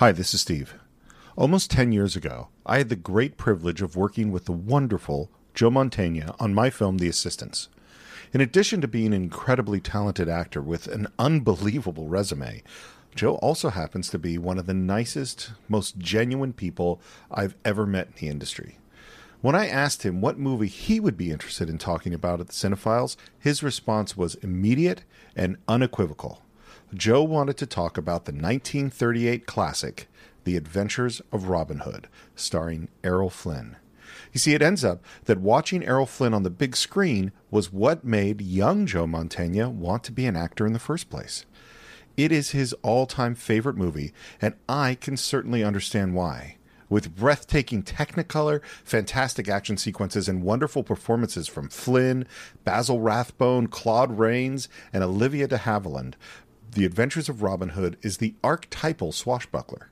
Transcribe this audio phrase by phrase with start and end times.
[0.00, 0.76] Hi, this is Steve.
[1.36, 5.68] Almost 10 years ago, I had the great privilege of working with the wonderful Joe
[5.68, 7.68] Mantegna on my film, The Assistants.
[8.32, 12.62] In addition to being an incredibly talented actor with an unbelievable resume,
[13.14, 16.98] Joe also happens to be one of the nicest, most genuine people
[17.30, 18.78] I've ever met in the industry.
[19.42, 22.54] When I asked him what movie he would be interested in talking about at the
[22.54, 25.04] Cine-Files, his response was immediate
[25.36, 26.40] and unequivocal.
[26.94, 30.08] Joe wanted to talk about the 1938 classic,
[30.42, 33.76] The Adventures of Robin Hood, starring Errol Flynn.
[34.32, 38.04] You see, it ends up that watching Errol Flynn on the big screen was what
[38.04, 41.46] made young Joe Mantegna want to be an actor in the first place.
[42.16, 44.12] It is his all time favorite movie,
[44.42, 46.56] and I can certainly understand why.
[46.88, 52.26] With breathtaking technicolor, fantastic action sequences, and wonderful performances from Flynn,
[52.64, 56.14] Basil Rathbone, Claude Rains, and Olivia de Havilland,
[56.72, 59.90] The Adventures of Robin Hood is the archetypal swashbuckler.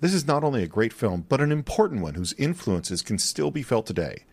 [0.00, 3.50] This is not only a great film, but an important one whose influences can still
[3.50, 4.24] be felt today.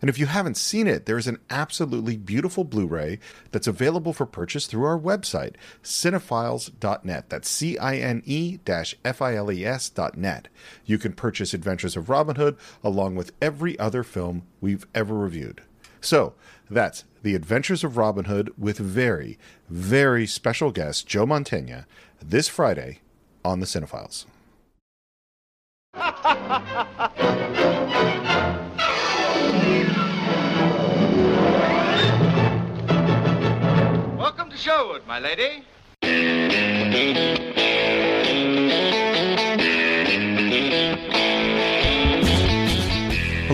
[0.00, 3.20] And if you haven't seen it, there is an absolutely beautiful Blu ray
[3.52, 7.30] that's available for purchase through our website, cine-files.net.
[7.30, 8.58] That's C I N E
[9.04, 10.48] F I L E S.net.
[10.84, 15.62] You can purchase Adventures of Robin Hood along with every other film we've ever reviewed.
[16.00, 16.34] So
[16.68, 19.36] that's The Adventures of Robin Hood with very,
[19.68, 21.84] very special guest Joe Mantegna
[22.22, 23.00] this Friday
[23.44, 24.26] on the Cine-Files.
[34.16, 35.64] Welcome to Sherwood, my lady.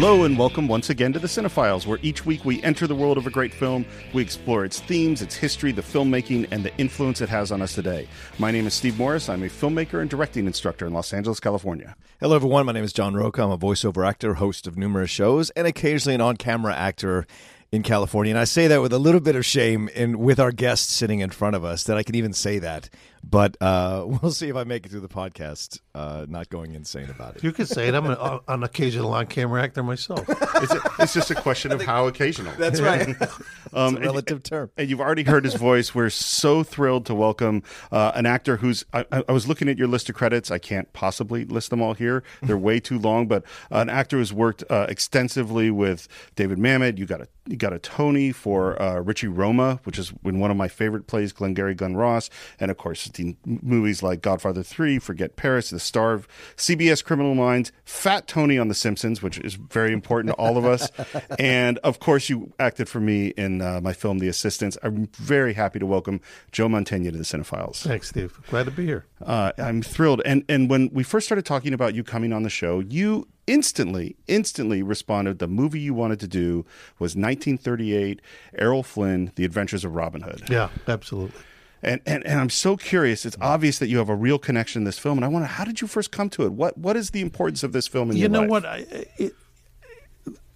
[0.02, 3.16] Hello and welcome once again to the Cine-Files, where each week we enter the world
[3.16, 7.20] of a great film, we explore its themes, its history, the filmmaking, and the influence
[7.20, 8.08] it has on us today.
[8.36, 9.28] My name is Steve Morris.
[9.28, 11.94] I'm a filmmaker and directing instructor in Los Angeles, California.
[12.18, 12.66] Hello, everyone.
[12.66, 13.44] My name is John Roca.
[13.44, 17.24] I'm a voiceover actor, host of numerous shows, and occasionally an on camera actor
[17.70, 18.32] in California.
[18.32, 21.20] And I say that with a little bit of shame and with our guests sitting
[21.20, 22.90] in front of us that I can even say that.
[23.24, 27.10] But uh, we'll see if I make it through the podcast, uh, not going insane
[27.10, 27.42] about it.
[27.42, 27.94] You could say it.
[27.94, 28.16] I'm an,
[28.48, 30.24] an occasional on-camera actor myself.
[30.28, 32.52] It's, a, it's just a question of how occasional.
[32.58, 33.16] That's right.
[33.74, 34.70] Um, it's a relative term.
[34.76, 35.94] And you've already heard his voice.
[35.94, 38.84] We're so thrilled to welcome uh, an actor who's.
[38.92, 40.50] I, I, was looking at your list of credits.
[40.50, 42.22] I can't possibly list them all here.
[42.42, 43.28] They're way too long.
[43.28, 46.06] But an actor who's worked uh, extensively with
[46.36, 46.98] David Mamet.
[46.98, 50.50] You got a you got a Tony for uh, Richie Roma, which is in one
[50.50, 52.28] of my favorite plays, Glengarry Glen Ross,
[52.60, 57.34] and of course the movies like Godfather Three, Forget Paris, The Star of CBS Criminal
[57.34, 60.90] Minds, Fat Tony on The Simpsons, which is very important to all of us,
[61.38, 64.78] and of course you acted for me in uh, my film The Assistants.
[64.82, 66.20] I'm very happy to welcome
[66.50, 67.82] Joe Mantegna to the Cine-Files.
[67.82, 68.38] Thanks, Steve.
[68.48, 69.06] Glad to be here.
[69.24, 70.22] Uh, I'm thrilled.
[70.24, 74.16] And and when we first started talking about you coming on the show, you instantly,
[74.26, 75.38] instantly responded.
[75.38, 76.64] The movie you wanted to do
[76.98, 78.20] was 1938,
[78.58, 80.44] Errol Flynn, The Adventures of Robin Hood.
[80.48, 81.40] Yeah, absolutely.
[81.82, 83.26] And, and and I'm so curious.
[83.26, 85.64] It's obvious that you have a real connection to this film, and I wonder how
[85.64, 86.52] did you first come to it?
[86.52, 88.34] What what is the importance of this film in your life?
[88.34, 88.62] you your know life?
[88.62, 88.66] what?
[88.66, 89.32] I, it,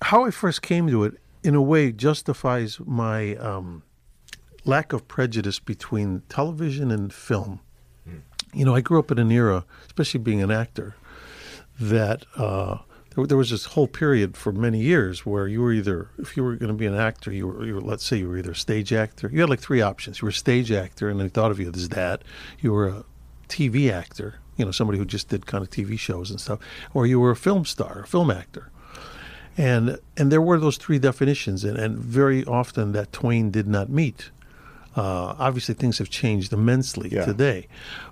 [0.03, 3.83] how I first came to it, in a way, justifies my um,
[4.65, 7.61] lack of prejudice between television and film.
[8.53, 10.95] You know, I grew up in an era, especially being an actor,
[11.79, 12.79] that uh,
[13.17, 16.45] there, there was this whole period for many years where you were either, if you
[16.45, 18.53] were going to be an actor, you were, you were, let's say, you were either
[18.53, 19.29] a stage actor.
[19.33, 20.21] You had like three options.
[20.21, 22.23] You were a stage actor, and they thought of you as that.
[22.61, 23.05] You were a
[23.49, 26.61] TV actor, you know, somebody who just did kind of TV shows and stuff,
[26.95, 28.71] or you were a film star, a film actor.
[29.59, 33.89] And and there were those three definitions, and, and very often that twain did not
[33.89, 34.31] meet.
[34.95, 37.25] Uh, obviously, things have changed immensely Yeah.
[37.25, 37.67] today,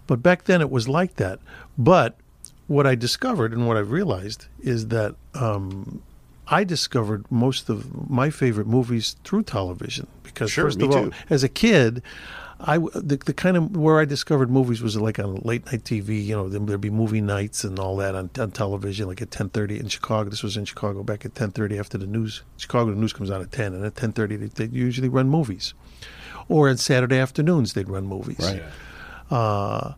[0.07, 1.41] but back then it was like that.
[1.77, 2.17] But
[2.67, 6.03] what I discovered and what I've realized is that um,
[6.49, 11.13] I discovered most of my favorite movies through television because Sure, first of all, too.
[11.31, 12.03] as a kid,
[12.61, 16.25] I the, the kind of where I discovered movies was like on late night TV.
[16.25, 19.49] You know, there'd be movie nights and all that on, on television, like at ten
[19.51, 20.31] thirty in Chicago.
[20.31, 22.43] This was in Chicago back at ten thirty after the news.
[22.57, 25.29] Chicago the news comes out at ten, and at ten thirty they, they usually run
[25.29, 25.75] movies,
[26.49, 28.39] or on Saturday afternoons they'd run movies.
[28.41, 28.63] Right.
[29.31, 29.95] Uh,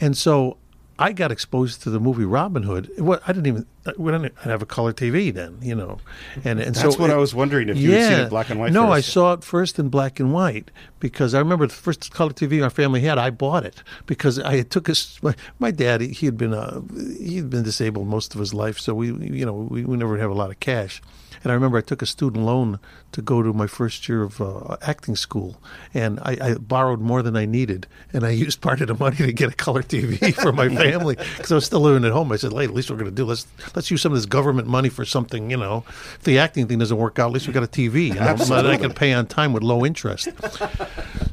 [0.00, 0.56] and so
[1.00, 2.90] I got exposed to the movie Robin Hood.
[2.98, 3.66] What I didn't even
[3.96, 5.98] we didn't have a color TV then, you know,
[6.44, 8.50] and and That's so what it- I was wondering if you had seen it black
[8.50, 8.72] and white.
[8.72, 12.32] no, I saw it first in black and white because I remember the first color
[12.32, 13.16] TV our family had.
[13.16, 15.18] I bought it because I took us.
[15.22, 16.80] My, my dad, he, had been uh,
[17.18, 20.18] he had been disabled most of his life, so we you know we, we never
[20.18, 21.00] have a lot of cash.
[21.42, 22.78] And I remember I took a student loan
[23.12, 25.60] to go to my first year of uh, acting school,
[25.94, 29.16] and I, I borrowed more than I needed, and I used part of the money
[29.16, 32.32] to get a color TV for my family because I was still living at home.
[32.32, 34.26] I said, "Hey, at least we're going to do let's let's use some of this
[34.26, 35.84] government money for something, you know.
[35.88, 38.66] If the acting thing doesn't work out, at least we got a TV, know, that
[38.66, 40.28] I can pay on time with low interest."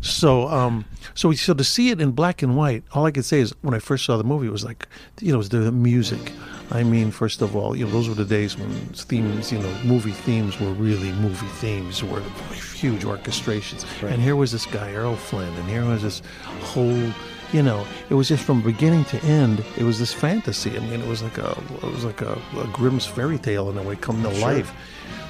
[0.01, 3.39] So, um, so so to see it in black and white, all I could say
[3.39, 4.87] is when I first saw the movie, it was like,
[5.21, 6.31] you know, it was the music.
[6.71, 9.71] I mean, first of all, you know, those were the days when themes, you know,
[9.83, 12.21] movie themes were really movie themes, were
[12.51, 13.85] huge orchestrations.
[14.01, 16.21] And here was this guy, Errol Flynn, and here was this
[16.61, 17.11] whole,
[17.51, 20.75] you know, it was just from beginning to end, it was this fantasy.
[20.75, 23.77] I mean, it was like a, it was like a, a Grimm's fairy tale in
[23.77, 24.73] a way come to life.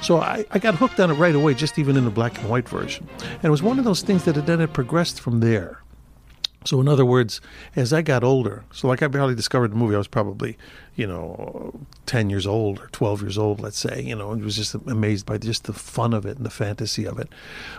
[0.02, 2.48] So I, I got hooked on it right away, just even in the black and
[2.48, 3.08] white version.
[3.20, 5.82] And it was one of those things that it, then it progressed from there.
[6.64, 7.40] So in other words,
[7.76, 10.58] as I got older, so like I barely discovered the movie, I was probably,
[10.96, 14.56] you know, ten years old or twelve years old, let's say, you know, and was
[14.56, 17.28] just amazed by just the fun of it and the fantasy of it.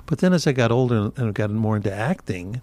[0.06, 2.62] But then as I got older and got more into acting,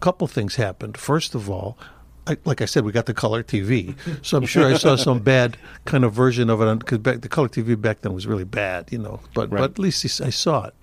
[0.00, 0.96] couple things happened.
[0.96, 1.78] First of all,
[2.26, 5.20] I, like I said, we got the color TV, so I'm sure I saw some
[5.20, 5.56] bad
[5.86, 8.98] kind of version of it because the color TV back then was really bad, you
[8.98, 9.20] know.
[9.34, 9.60] But Right.
[9.60, 10.74] but at least I saw it.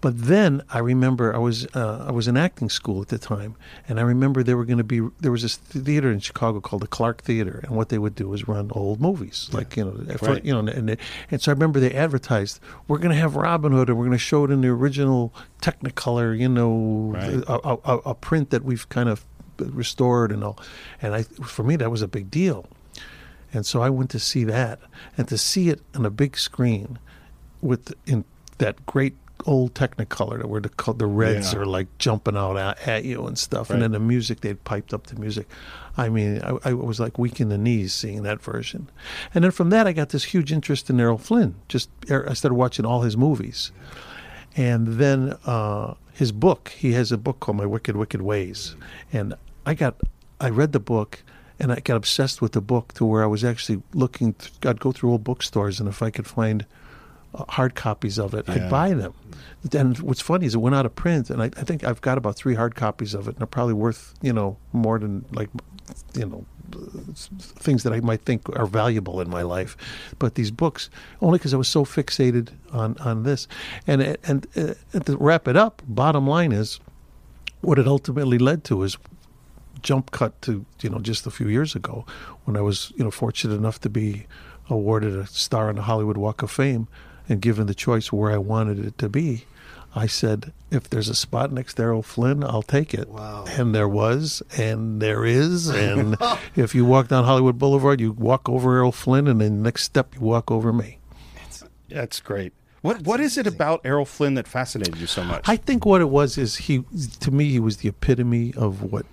[0.00, 3.56] But then I remember I was uh, I was in acting school at the time,
[3.88, 6.82] and I remember there were going to be there was this theater in Chicago called
[6.82, 10.14] the Clark Theater, and what they would do is run old movies, like you know,
[10.16, 10.44] for- Right.
[10.44, 10.96] you know, and, and
[11.32, 14.16] and so I remember they advertised we're going to have Robin Hood, and we're going
[14.16, 17.42] to show it in the original Technicolor, you know, Right.
[17.48, 19.24] a, a, a, a print that we've kind of
[19.58, 20.60] restored and all,
[21.02, 22.66] and I for me that was a big deal,
[23.52, 24.78] and so I went to see that,
[25.16, 27.00] and to see it on a big screen,
[27.60, 28.24] with in
[28.58, 31.60] that great old Technicolor where the the reds Yeah.
[31.60, 33.74] are like jumping out at, at you and stuff, Right.
[33.74, 35.48] and then the music they'd piped up the music.
[35.96, 38.88] I mean, I, I was like weak in the knees seeing that version,
[39.34, 41.54] and then from that I got this huge interest in Errol Flynn.
[41.68, 43.72] Just I started watching all his movies,
[44.56, 46.70] and then uh, his book.
[46.76, 48.76] He has a book called My Wicked Wicked Ways,
[49.12, 49.34] and
[49.66, 49.96] I got
[50.40, 51.22] I read the book.
[51.60, 54.34] And I got obsessed with the book to where I was actually looking.
[54.34, 56.64] Th- I'd go through old bookstores, and if I could find
[57.34, 58.54] hard copies of it, Yeah.
[58.54, 59.14] I'd buy them.
[59.72, 62.16] And what's funny is it went out of print, and I, I think I've got
[62.16, 65.50] about three hard copies of it, and they're probably worth you know more than like
[66.14, 66.44] you know
[67.30, 69.76] things that I might think are valuable in my life.
[70.18, 70.90] But these books,
[71.20, 73.48] only because I was so fixated on on this,
[73.86, 76.78] and and, and to wrap it up, bottom line is,
[77.60, 78.96] what it ultimately led to is
[79.82, 82.04] jump cut to you know just a few years ago
[82.44, 84.26] when I was you know fortunate enough to be
[84.70, 86.88] awarded a star on the Hollywood Walk of Fame
[87.28, 89.44] and given the choice where I wanted it to be.
[89.94, 93.08] I said, if there's a spot next to Errol Flynn, I'll take it.
[93.08, 93.46] Wow.
[93.48, 95.68] And there was, and there is.
[95.74, 96.16] And
[96.56, 99.84] if you walk down Hollywood Boulevard, you walk over Errol Flynn, and then the next
[99.84, 100.98] step, you walk over me.
[101.88, 102.52] That's great.
[102.82, 105.48] What What is it about Errol Flynn that fascinated you so much?
[105.48, 106.84] I think what it was is he,
[107.20, 109.06] to me, he was the epitome of what,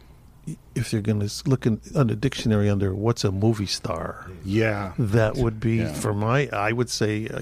[0.75, 4.94] if you're going to look in, on the dictionary under what's a movie star, yeah.
[5.00, 5.94] that would be Yeah.
[5.94, 7.42] for my, I would say, uh,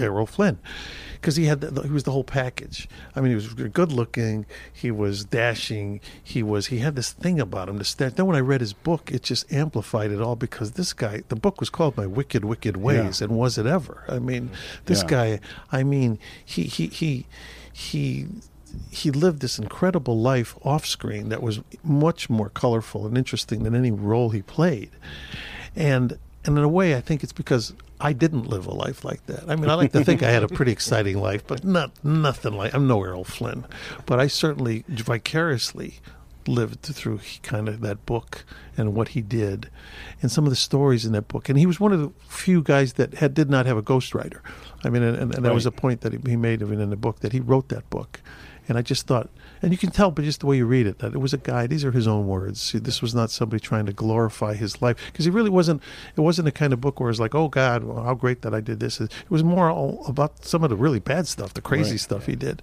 [0.00, 0.58] Errol Flynn,
[1.14, 2.88] because he had the, he was the whole package.
[3.16, 7.40] I mean, he was good looking, he was dashing, he was he had this thing
[7.40, 7.78] about him.
[7.78, 8.16] This that.
[8.16, 11.36] Then when I read his book, it just amplified it all because this guy, the
[11.36, 14.04] book was called My Wicked Wicked Ways, and was it ever?
[14.08, 14.50] I mean,
[14.86, 15.08] this Yeah.
[15.08, 15.40] guy.
[15.70, 17.26] I mean, he he he
[17.72, 18.26] he
[18.90, 23.74] he lived this incredible life off screen that was much more colorful and interesting than
[23.74, 24.90] any role he played.
[25.74, 29.24] And and in a way I think it's because I didn't live a life like
[29.26, 29.48] that.
[29.48, 32.54] I mean, I like to think I had a pretty exciting life, but not nothing
[32.54, 33.64] like I'm no Errol Flynn,
[34.06, 36.00] but I certainly vicariously
[36.48, 38.44] lived through kind of that book
[38.76, 39.70] and what he did
[40.20, 41.48] and some of the stories in that book.
[41.48, 44.40] And he was one of the few guys that had did not have a ghostwriter.
[44.84, 46.96] I mean, and, and, and that was a point that he made it in the
[46.96, 48.20] book that he wrote that book.
[48.72, 49.28] And I just thought,
[49.60, 51.36] and you can tell by just the way you read it, that it was a
[51.36, 51.66] guy.
[51.66, 52.72] These are his own words.
[52.72, 55.82] This was not somebody trying to glorify his life because he really wasn't.
[56.16, 58.54] It wasn't the kind of book where it's like, oh God, well, how great that
[58.54, 58.98] I did this.
[58.98, 62.00] It was more all about some of the really bad stuff, the crazy Right.
[62.00, 62.62] stuff he did,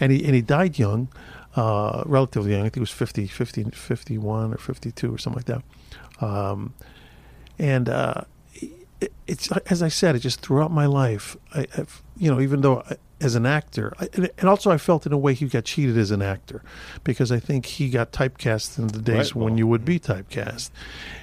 [0.00, 1.08] and he and he died young,
[1.56, 2.60] uh, relatively young.
[2.60, 5.60] I think he was 50, 50, 51 or fifty two or something like
[6.20, 6.24] that.
[6.26, 6.72] Um,
[7.58, 8.22] and uh,
[8.54, 12.62] it, it's as I said, it just throughout my life, I, I've, you know, even
[12.62, 13.92] though I, as an actor,
[14.38, 16.62] and also I felt in a way he got cheated as an actor
[17.04, 20.12] because I think he got typecast in the days Right, when you would be mm-hmm.
[20.12, 20.70] typecast,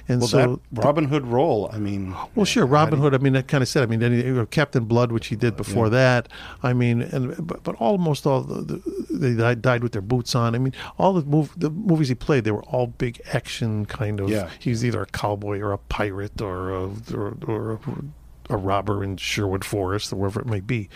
[0.08, 2.14] and Well, so Robin Hood role, I mean.
[2.34, 3.14] well, sure, Robin Hood.
[3.14, 3.82] I mean, that kind of said.
[3.82, 6.28] I mean, then he, Captain Blood, which he did before that.
[6.62, 10.54] I mean, and but, but almost all the, the they died- with their boots on.
[10.54, 14.20] I mean, all the mov- the movies he played, they were all big action kind
[14.20, 14.28] of.
[14.28, 14.50] Yeah.
[14.58, 19.16] He's either a cowboy or a pirate or a, or, or a, a robber in
[19.16, 20.88] Sherwood Forest or wherever it may be.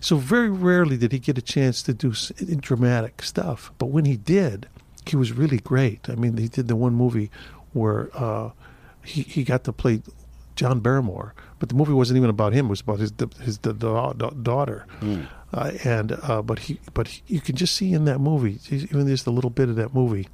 [0.00, 2.12] So very rarely did he get a chance to do
[2.60, 3.70] dramatic stuff.
[3.78, 4.68] But when he did,
[5.06, 6.08] he was really great.
[6.08, 7.30] I mean, he did the one movie
[7.72, 8.50] where uh,
[9.04, 10.02] he he got to play
[10.56, 12.66] John Barrymore, but the movie wasn't even about him.
[12.66, 14.86] It was about his his da- da- da- daughter.
[15.52, 19.06] Uh, and uh, but he but he, you can just see in that movie, even
[19.08, 20.28] just a little bit of that movie,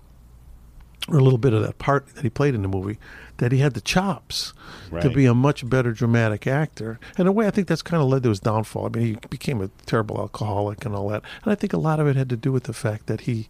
[1.09, 2.99] or a little bit of that part that he played in the movie,
[3.39, 4.53] that he had the chops
[5.03, 6.99] to be a much better dramatic actor.
[7.19, 8.87] In a way, I think that's kind of led to his downfall.
[8.87, 11.23] I mean, he became a terrible alcoholic and all that.
[11.45, 13.49] And I think a lot of it had to do with the fact that he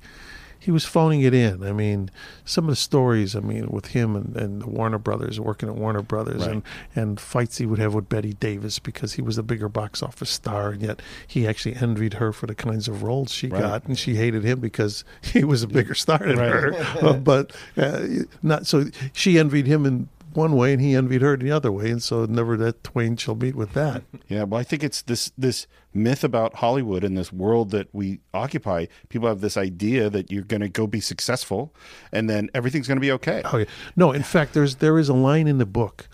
[0.66, 1.62] he was phoning it in.
[1.62, 2.10] I mean,
[2.44, 5.76] some of the stories, I mean, with him and, and the Warner Brothers, working at
[5.76, 6.50] Warner Brothers, Right.
[6.50, 6.62] and,
[6.96, 10.28] and fights he would have with Bette Davis because he was a bigger box office
[10.30, 13.60] star, and yet he actually envied her for the kinds of roles she Right.
[13.62, 16.50] got, and she hated him because he was a bigger star than Right.
[16.50, 17.12] her.
[17.22, 18.04] But uh,
[18.42, 21.90] not so she envied him in one way, and he envied her the other way,
[21.90, 24.02] and so never that twain shall meet with that.
[24.28, 28.18] Yeah, well, I think it's this this myth about Hollywood and this world that we
[28.34, 28.86] occupy.
[29.08, 31.72] People have this idea that you're going to go be successful,
[32.10, 33.42] and then everything's going to be okay.
[33.44, 33.66] Oh, yeah.
[33.94, 36.08] No, in fact, there's there is a line in the book,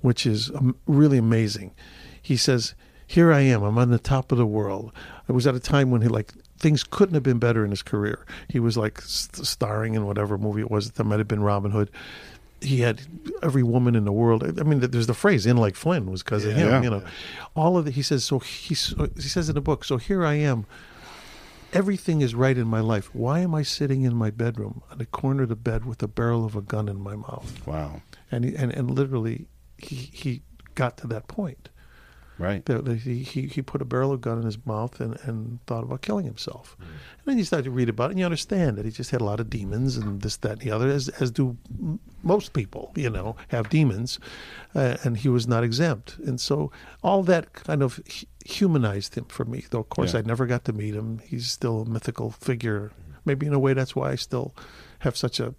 [0.00, 1.72] which is um, really amazing.
[2.20, 2.74] He says,
[3.06, 3.62] "Here I am.
[3.62, 4.92] I'm on the top of the world."
[5.28, 7.82] I was at a time when he like things couldn't have been better in his
[7.82, 8.24] career.
[8.48, 10.92] He was like st- starring in whatever movie it was.
[10.92, 11.90] That might have been Robin Hood.
[12.62, 13.02] He had
[13.42, 14.42] every woman in the world.
[14.60, 16.68] I mean, there's the phrase "in like Flynn" was because of him.
[16.68, 16.82] Yeah.
[16.82, 17.04] You know,
[17.54, 17.90] all of the.
[17.90, 18.38] He says so.
[18.38, 19.84] He he says in the book.
[19.84, 20.66] So here I am
[21.72, 23.14] everything is right in my life.
[23.14, 26.08] Why am I sitting in my bedroom on the corner of the bed with a
[26.08, 27.66] barrel of a gun in my mouth?
[27.66, 28.02] Wow.
[28.30, 29.46] And he, and and literally,
[29.78, 30.42] he he
[30.74, 31.68] got to that point.
[32.38, 32.66] Right.
[33.04, 36.02] He, he he put a barrel of gun in his mouth and, and thought about
[36.02, 36.76] killing himself.
[36.80, 36.88] And
[37.26, 39.24] then you start to read about it, and you understand that he just had a
[39.24, 41.56] lot of demons and this, that, and the other, as as do
[42.22, 42.90] most people.
[42.96, 44.18] You know, have demons,
[44.74, 46.18] uh, and he was not exempt.
[46.18, 46.72] And so
[47.02, 48.00] all that kind of
[48.44, 49.64] humanized him for me.
[49.70, 50.20] Though of course Yeah.
[50.20, 51.20] I never got to meet him.
[51.24, 52.90] He's still a mythical figure.
[53.24, 54.54] Maybe in a way that's why I still
[55.00, 55.54] have such a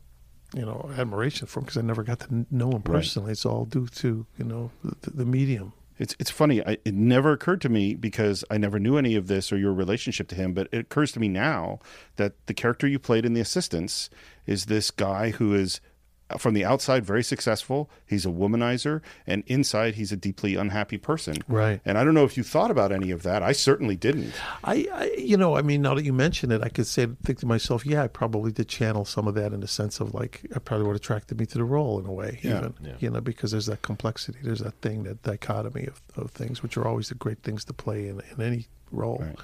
[0.55, 2.95] you know admiration for him because I never got to know him Right.
[2.95, 3.31] personally.
[3.31, 5.71] It's all due to you know the, the medium.
[6.03, 6.61] It's it's funny.
[6.61, 9.71] I, it never occurred to me because I never knew any of this or your
[9.71, 10.53] relationship to him.
[10.53, 11.79] But it occurs to me now
[12.17, 14.09] that the character you played in The Assistants
[14.45, 15.79] is this guy who is
[16.33, 17.89] Uh, from the outside very successful.
[18.05, 21.35] He's a womanizer, and inside he's a deeply unhappy person.
[21.47, 21.81] Right.
[21.85, 23.43] And I don't know if you thought about any of that.
[23.43, 24.33] I certainly didn't.
[24.63, 27.39] I, I, you know, I mean, now that you mention it, I could say, think
[27.39, 30.41] to myself, yeah, I probably did channel some of that in the sense of like,
[30.43, 32.57] it probably would attracted me to the role in a way, Yeah.
[32.59, 36.63] even, you know, because there's that complexity, there's that thing, that dichotomy of, of things,
[36.63, 39.19] which are always the great things to play in, in any role.
[39.21, 39.35] Right.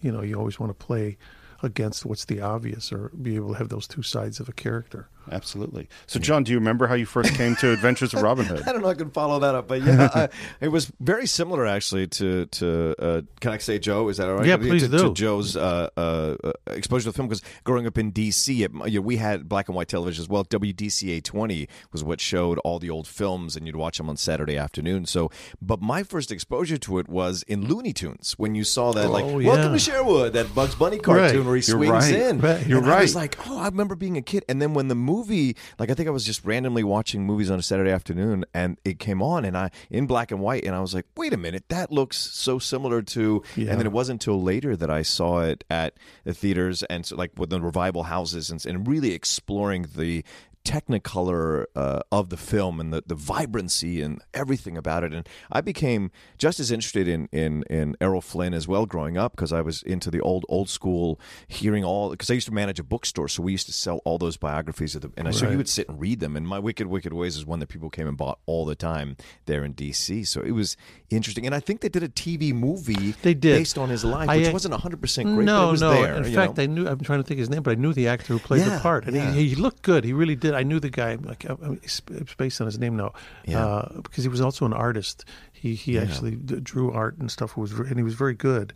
[0.00, 1.18] You know, you always want to play
[1.62, 5.08] against what's the obvious or be able to have those two sides of a character.
[5.30, 5.88] Absolutely.
[6.06, 8.62] So, John, do you remember how you first came to Adventures of Robin Hood?
[8.66, 8.88] I don't know.
[8.88, 10.28] I can follow that up, but yeah, I,
[10.64, 12.94] it was very similar actually to to.
[12.98, 14.08] Uh, can I say Joe?
[14.08, 14.46] Is that all right?
[14.46, 14.98] Yeah, To- please to, do.
[15.08, 18.72] To Joe's uh, uh, uh, exposure to the film because growing up in DC, it,
[18.90, 20.44] you know, we had black and white television as well.
[20.46, 24.56] WDCA twenty was what showed all the old films, and you'd watch them on Saturday
[24.56, 25.04] afternoon.
[25.04, 29.10] So, but my first exposure to it was in Looney Tunes when you saw that,
[29.10, 31.47] like, Oh, "Welcome to Sherwood," that Bugs Bunny cartoon Right.
[31.48, 32.14] Where he You're swings right.
[32.14, 32.40] in.
[32.40, 32.66] Right.
[32.66, 34.44] You're And I was like, oh, I remember being a kid.
[34.48, 37.58] And then when the movie, like I think I was just randomly watching movies on
[37.58, 40.80] a Saturday afternoon, and it came on, and I in black and white, and I
[40.80, 43.42] was like, wait a minute, that looks so similar to.
[43.56, 43.70] Yeah.
[43.70, 47.16] And then it wasn't until later that I saw it at the theaters and so
[47.16, 50.24] like with the revival houses and, and really exploring the
[50.68, 55.12] technicolor uh, of the film and the, the vibrancy and everything about it.
[55.14, 59.32] And I became just as interested in in, in Errol Flynn as well growing up
[59.32, 62.78] because I was into the old old school, hearing all because I used to manage
[62.78, 65.46] a bookstore, so we used to sell all those biographies of the, and I so
[65.46, 65.52] Right.
[65.52, 66.36] you would sit and read them.
[66.36, 69.16] And My Wicked Wicked Ways is one that people came and bought all the time
[69.46, 70.24] there in D.C.
[70.24, 70.76] So it was
[71.10, 73.56] interesting, and I think they did a TV movie They did.
[73.58, 75.90] based on his life, I which wasn't hundred percent great, no, but it was no.
[75.92, 76.14] there.
[76.16, 76.62] In fact, know?
[76.62, 76.86] I knew.
[76.88, 78.80] I'm trying to think his name, but I knew the actor who played Yeah, the
[78.80, 79.32] part, and yeah.
[79.32, 80.04] he, he looked good.
[80.04, 80.54] He really did.
[80.58, 81.14] I knew the guy.
[81.30, 83.12] Like uh, it's it's based on his name now,
[83.46, 83.64] Yeah.
[83.64, 85.24] uh, because he was also an artist.
[85.52, 86.32] He he actually
[86.70, 87.56] drew art and stuff.
[87.56, 88.72] Was and he was very good.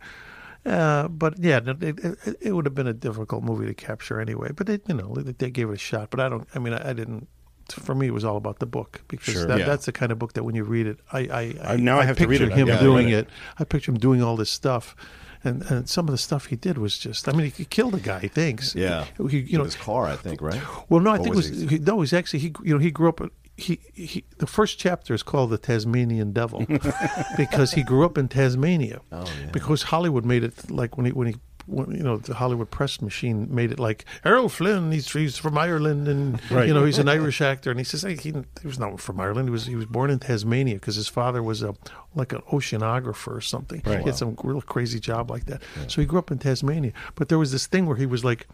[0.65, 4.49] Uh, but yeah, it, it, it would have been a difficult movie to capture anyway.
[4.55, 6.09] But they, you know, they, gave it a shot.
[6.09, 6.47] But I don't.
[6.55, 7.27] I mean, I, I didn't.
[7.69, 9.45] For me, it was all about the book because Sure.
[9.45, 9.65] that, Yeah.
[9.65, 12.05] that's the kind of book that when you read it, I I, I- now I
[12.05, 12.51] have to read it.
[12.53, 13.27] Him haven't doing it.
[13.59, 14.95] I picture him doing all this stuff.
[15.43, 17.27] And and some of the stuff he did was just.
[17.27, 18.19] I mean, he killed a guy.
[18.19, 18.75] He thinks.
[18.75, 19.05] Yeah.
[19.29, 20.61] He, you know, his car, I think, right?
[20.89, 22.01] well, no, I Or think it was was, he- he, no.
[22.01, 22.53] He's actually he.
[22.63, 23.21] You know, he grew up.
[23.55, 26.65] He, he the first chapter is called the Tasmanian Devil
[27.37, 29.01] because he grew up in Tasmania.
[29.11, 29.51] Oh, yeah.
[29.51, 31.35] Because Hollywood made it like when he when he.
[31.67, 34.91] You know the Hollywood press machine made it like Errol Flynn.
[34.91, 36.67] He's, he's from Ireland, and Right.
[36.67, 37.71] you know he's an Irish actor.
[37.71, 39.47] And he says hey, he, he was not from Ireland.
[39.47, 41.73] He was he was born in Tasmania because his father was a
[42.15, 43.81] like an oceanographer or something.
[43.85, 43.99] Right.
[43.99, 45.61] He had some real crazy job like that.
[45.87, 46.91] So he grew up in Tasmania.
[47.15, 48.47] But there was this thing where he was like,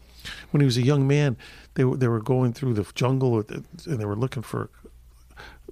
[0.51, 1.36] when he was a young man,
[1.74, 3.66] they were, they were going through the jungle and
[4.00, 4.70] they were looking for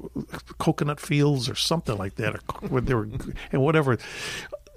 [0.04, 0.24] uh,
[0.58, 3.08] coconut fields or something like that, or when they were
[3.52, 3.98] and whatever.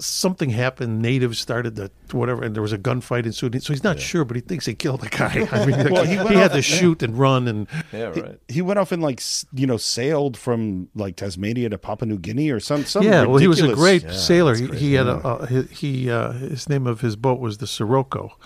[0.00, 1.02] Something happened.
[1.02, 3.62] Natives started the whatever, and there was a gunfight ensued.
[3.62, 5.46] So he's not sure, but he thinks they killed the guy.
[5.52, 8.40] I mean, Well, he he, had to shoot and run, and Yeah, right.
[8.48, 9.20] He went off and like
[9.52, 13.24] you know sailed from like Tasmania to Papua New Guinea or some some yeah.
[13.24, 14.54] Well, he was a ridiculous- great sailor.
[14.54, 17.66] He, he had a, a he, he uh, his name of his boat was the
[17.66, 18.36] Sirocco,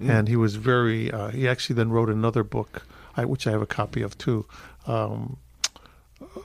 [0.00, 1.10] and he was very.
[1.10, 2.86] Uh, he actually then wrote another book,
[3.16, 4.46] I, which I have a copy of too.
[4.86, 5.38] Um,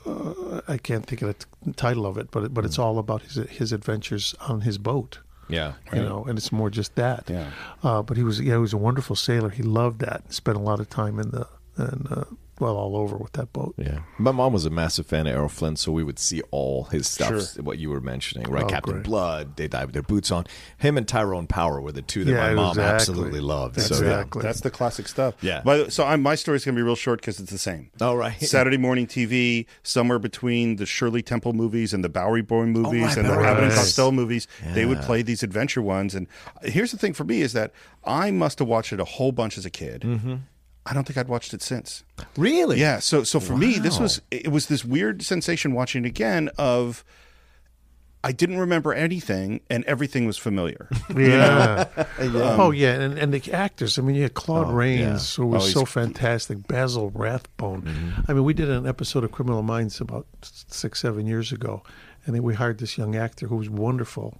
[0.05, 3.21] uh, I can't think of the t- title of it, but but it's all about
[3.23, 5.19] his his adventures on his boat.
[5.49, 5.73] Yeah.
[5.93, 7.29] You know, and it's more just that.
[7.29, 7.51] Yeah.
[7.83, 9.49] Uh, but he was yeah, he was a wonderful sailor.
[9.49, 10.33] He loved that.
[10.33, 12.23] Spent a lot of time in the and uh,
[12.61, 13.73] well all over with that boat.
[13.77, 14.03] Yeah.
[14.17, 17.07] My mom was a massive fan of Errol Flynn, so we would see all his
[17.09, 17.63] stuff, Sure.
[17.63, 18.63] what you were mentioning, right?
[18.63, 19.03] Oh, Captain great.
[19.03, 20.45] Blood, They Died with Their Boots On.
[20.77, 22.93] Him and Tyrone Power were the two that Yeah, my mom exactly.
[22.95, 23.81] absolutely loved.
[23.81, 23.99] So, yeah.
[24.01, 24.41] Exactly.
[24.43, 25.33] That's the classic stuff.
[25.41, 25.61] Yeah.
[25.65, 27.89] By the, so I'm, my story's gonna be real short because it's the same.
[27.99, 28.39] Oh, right.
[28.41, 33.17] Saturday morning TV, somewhere between the Shirley Temple movies and the Bowery Boy movies right,
[33.17, 33.79] and the Bowery Abbott and Boys.
[33.79, 36.13] Costello movies, they would play these adventure ones.
[36.15, 36.27] And
[36.63, 37.71] here's the thing for me is that
[38.05, 40.01] I must have watched it a whole bunch as a kid.
[40.01, 40.35] Mm-hmm.
[40.85, 42.03] I don't think I'd watched it since.
[42.37, 42.79] Really?
[42.79, 42.99] Yeah.
[42.99, 47.03] So so for me, this was it was this weird sensation watching it again of
[48.23, 50.89] I didn't remember anything and everything was familiar.
[51.15, 51.85] Yeah.
[52.21, 53.97] Um, oh yeah, and and the actors.
[53.97, 56.67] I mean, you had Claude oh, Rains, who was Oh, so fantastic.
[56.67, 57.81] Basil Rathbone.
[57.81, 58.21] Mm-hmm.
[58.27, 61.81] I mean, we did an episode of Criminal Minds about six, seven years ago,
[62.25, 64.37] and then we hired this young actor who was wonderful,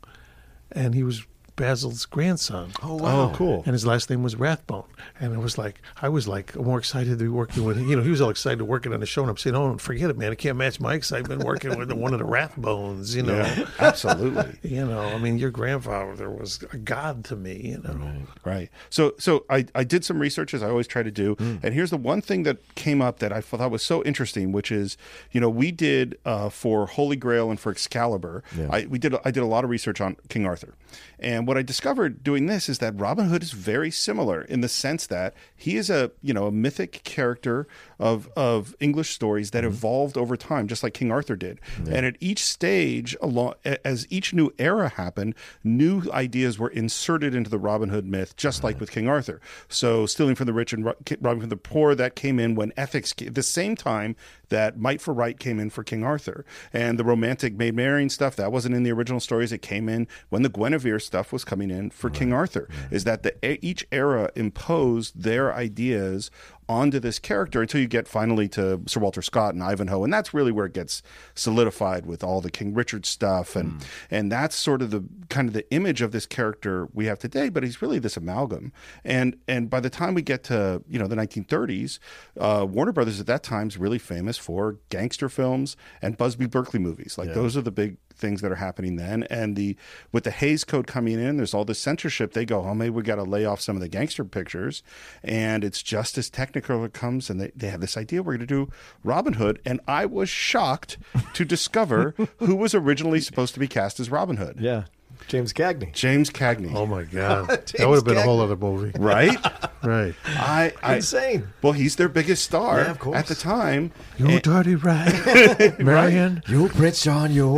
[0.72, 2.72] and he was Basil's grandson.
[2.82, 3.32] Oh, wow.
[3.32, 3.64] Oh, cool.
[3.66, 4.86] And his last name was Rathbone.
[5.20, 7.80] And it was like, I was like more excited to be working with.
[7.80, 9.22] You know, he was all excited to working on the show.
[9.22, 10.32] And I'm saying, oh, forget it, man.
[10.32, 13.36] I can't match my excitement Been working with one of the Rathbones, you know.
[13.36, 14.60] Yeah, absolutely.
[14.72, 18.12] You know, I mean, your grandfather was a god to me, you know.
[18.46, 18.70] Right.
[18.90, 21.36] So so I, I did some research as I always try to do.
[21.40, 24.72] And here's the one thing that came up that I thought was so interesting, which
[24.72, 24.98] is,
[25.32, 29.32] you know, we did uh, for Holy Grail and for Excalibur, I we did I
[29.32, 30.74] did a lot of research on King Arthur.
[31.22, 34.70] And what I discovered doing this is that Robin Hood is very similar in the
[34.70, 37.68] sense that he is a, you know, a mythic character
[38.00, 39.74] of of English stories that mm-hmm.
[39.74, 41.60] evolved over time, just like King Arthur did.
[41.78, 47.50] And at each stage, along as each new era happened, new ideas were inserted into
[47.50, 49.40] the Robin Hood myth, just like with King Arthur.
[49.70, 53.14] So, stealing from the rich and robbing from the poor that came in when ethics,
[53.26, 54.16] At the same time
[54.52, 58.36] that might for right came in for King Arthur, and the romantic Maid Marian stuff
[58.36, 59.52] that wasn't in the original stories.
[59.52, 62.70] It came in when the Guinevere stuff was coming in for King Arthur.
[62.92, 66.30] Is that the each era imposed their ideas
[66.72, 70.34] onto this character until you get finally to Sir Walter Scott and Ivanhoe, and that's
[70.34, 71.04] really where it gets
[71.36, 75.54] solidified with all the King Richard stuff, and and that's sort of the kind of
[75.54, 77.50] the image of this character we have today.
[77.50, 78.72] But he's really this amalgam,
[79.04, 82.00] and and by the time we get to you know the 1930s,
[82.40, 86.80] uh, Warner Brothers at that time is really famous for gangster films and Busby Berkeley
[86.80, 87.18] movies.
[87.18, 89.24] Like those are the big things that are happening then.
[89.24, 89.76] And the
[90.12, 92.34] with the Hays Code coming in, there's all this censorship.
[92.34, 94.84] They go, oh, maybe we got to lay off some of the gangster pictures,
[95.24, 97.30] and it's just as Technicolor comes.
[97.30, 98.70] And they, they have this idea we're going to do
[99.04, 100.98] Robin Hood, and I was shocked
[101.34, 104.58] to discover who was originally supposed to be cast as Robin Hood.
[104.60, 104.84] Yeah.
[105.32, 105.94] James Cagney.
[105.94, 106.74] James Cagney.
[106.76, 109.36] Oh my God, that would have been a whole other movie, Right?
[109.82, 110.14] right?
[110.26, 111.48] I, I Insane.
[111.62, 113.18] Well, he's their biggest star Yeah, of course.
[113.18, 113.92] at the time.
[114.18, 116.44] You And dirty rat, Marion.
[116.50, 117.58] You Prince John, you.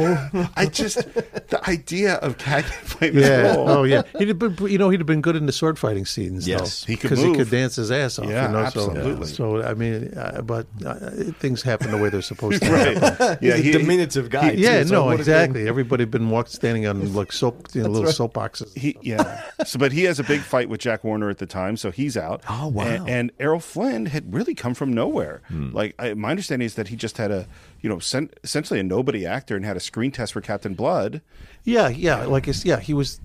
[0.55, 3.67] I just the idea of Cagney playing this role.
[3.69, 4.03] Oh, yeah.
[4.19, 6.47] He'd have been, you know, he'd have been good in the sword fighting scenes.
[6.47, 6.83] Yes.
[6.86, 8.29] though, He could because he could dance his ass off.
[8.29, 9.25] Yeah, you know, absolutely.
[9.27, 11.09] So, so I mean, uh, but uh,
[11.39, 12.71] things happen the way they're supposed to.
[12.71, 12.97] Right.
[12.97, 13.38] happen.
[13.41, 14.51] Yeah, He's he, a diminutive guy.
[14.51, 15.62] Yeah, too, so no, exactly.
[15.62, 18.76] been- Everybody had been walk, standing on like soap, you know, little soapboxes.
[18.78, 19.43] he yeah.
[19.65, 22.17] So, but he has a big fight with Jack Warner at the time, so he's
[22.17, 22.43] out.
[22.49, 22.84] Oh, wow.
[22.84, 25.41] And, and Errol Flynn had really come from nowhere.
[25.47, 25.71] Hmm.
[25.71, 27.47] Like I, my understanding is that he just had a,
[27.82, 31.21] you know, sen- essentially a nobody actor and had a screen test for Captain Blood.
[31.63, 33.21] Yeah, yeah, like it's yeah, he was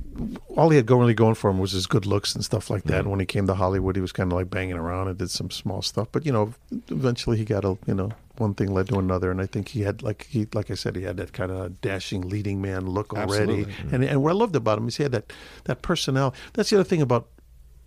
[0.57, 2.85] all he had going really going for him was his good looks and stuff like
[2.85, 3.01] that.
[3.01, 5.31] And when he came to Hollywood, he was kind of like banging around and did
[5.31, 6.09] some small stuff.
[6.12, 6.55] But you know,
[6.88, 9.83] eventually he got a you know one thing led to another, and I think he
[9.83, 13.14] had like he like I said he had that kind of dashing leading man look
[13.14, 13.61] already.
[13.61, 13.92] Absolutely.
[13.92, 15.33] And and what I loved about him is he had that
[15.64, 16.38] that personality.
[16.55, 17.29] That's the other thing about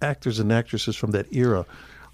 [0.02, 1.66] actors and actresses from that era,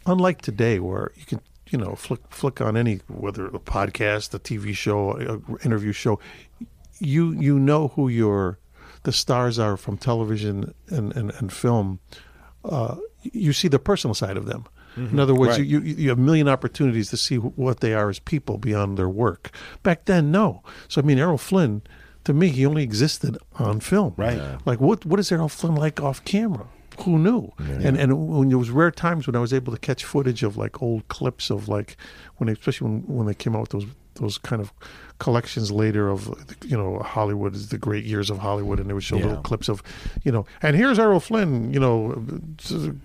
[0.05, 4.39] unlike today where you can you know flick flick on any whether a podcast, a
[4.39, 6.19] TV show, a interview show,
[6.99, 8.59] you you know who your
[9.03, 11.99] the stars are from television and and, and film.
[12.63, 14.65] Uh, you see the personal side of them.
[14.97, 15.13] Mm-hmm.
[15.13, 15.67] In other words, Right.
[15.67, 18.97] you, you you have a million opportunities to see what they are as people beyond
[18.97, 19.51] their work.
[19.83, 20.63] Back then, no.
[20.87, 21.81] So I mean, Errol Flynn,
[22.23, 24.13] to me, he only existed on film.
[24.17, 24.41] Right.
[24.65, 26.65] Like what what is Errol Flynn like off camera?
[27.05, 27.51] Who knew?
[27.59, 30.57] And and when there was rare times when I was able to catch footage of
[30.57, 31.95] like old clips of like
[32.37, 33.85] when they, especially when when they came out with those
[34.19, 34.71] those kind of
[35.19, 36.27] collections later of
[36.65, 39.25] you know Hollywood is the great years of Hollywood and they would show Yeah.
[39.27, 39.81] little clips of
[40.23, 42.23] you know and here's Errol Flynn you know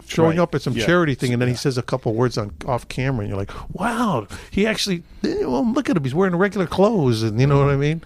[0.06, 0.38] showing Right.
[0.38, 0.84] up at some Yeah.
[0.84, 3.50] charity thing and then he says a couple words on off camera and you're like
[3.74, 7.70] wow he actually well look at him he's wearing regular clothes and you know what
[7.72, 8.02] I mean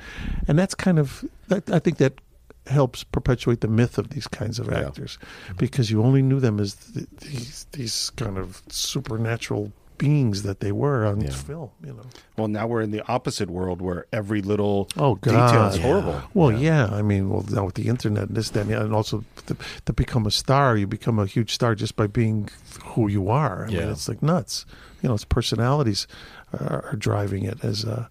[0.46, 2.20] and that's kind of that, I think that
[2.68, 5.18] helps perpetuate the myth of these kinds of actors
[5.56, 10.72] because you only knew them as th- these these kind of supernatural beings that they
[10.72, 12.02] were on film you know
[12.36, 16.20] Well, now we're in the opposite world where every little Oh detail God, is horrible.
[16.34, 16.86] Well, yeah.
[16.92, 19.56] I mean, well, now with the internet and this, that, and, and also to,
[19.86, 22.48] to become a star, you become a huge star just by being
[22.94, 23.64] who you are.
[23.64, 23.90] I mean, Yeah.
[23.90, 24.66] it's like nuts.
[25.02, 26.06] You know, it's personalities
[26.52, 28.08] are, are driving it as a.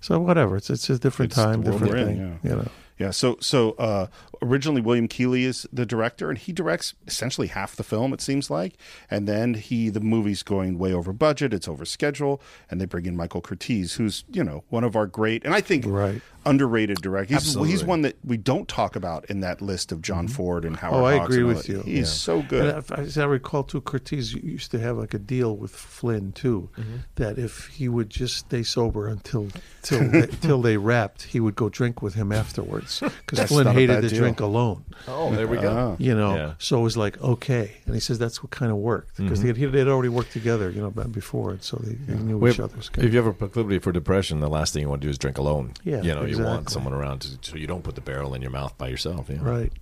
[0.00, 2.18] So whatever, it's it's a different It's time, different in, thing.
[2.42, 2.50] yeah.
[2.50, 2.68] You know.
[3.00, 3.10] Yeah.
[3.10, 4.06] So so uh,
[4.42, 8.12] originally William Keighley is the director, and he directs essentially half the film.
[8.12, 8.74] It seems like,
[9.10, 11.54] and then he the movie's going way over budget.
[11.54, 15.06] It's over schedule, and they bring in Michael Curtiz, who's you know one of our
[15.06, 16.20] great and I think Right.
[16.46, 17.36] underrated directors.
[17.38, 17.70] He's, Absolutely.
[17.70, 21.00] he's one that we don't talk about in that list of John Ford and Howard.
[21.02, 21.68] Oh, I Hawks agree with that.
[21.72, 21.80] you.
[21.82, 22.04] He's Yeah.
[22.04, 22.66] so good.
[22.68, 26.32] And if- as I recall too, Curtiz used to have like a deal with Flynn
[26.32, 26.96] too, Mm-hmm.
[27.16, 29.48] that if he would just stay sober until
[29.82, 33.94] till they, till they wrapped, he would go drink with him afterwards because Flynn hated
[33.94, 34.18] bad to deal.
[34.18, 34.84] drink alone.
[35.06, 35.92] Oh, there we go.
[35.92, 35.96] Ah.
[35.98, 36.54] You know, Yeah.
[36.58, 39.52] so it was like okay, and he says that's what kind of worked because Mm-hmm.
[39.52, 42.52] they had, they'd already worked together, you know, before, and so they, they knew Well,
[42.52, 42.90] each other's.
[42.98, 45.18] if you have a proclivity for depression, the last thing you want to do is
[45.18, 45.72] drink alone.
[45.84, 48.42] Yeah, you know, you want someone around to, so you don't put the barrel in
[48.42, 49.28] your mouth by yourself.
[49.30, 49.38] Yeah.
[49.42, 49.72] right?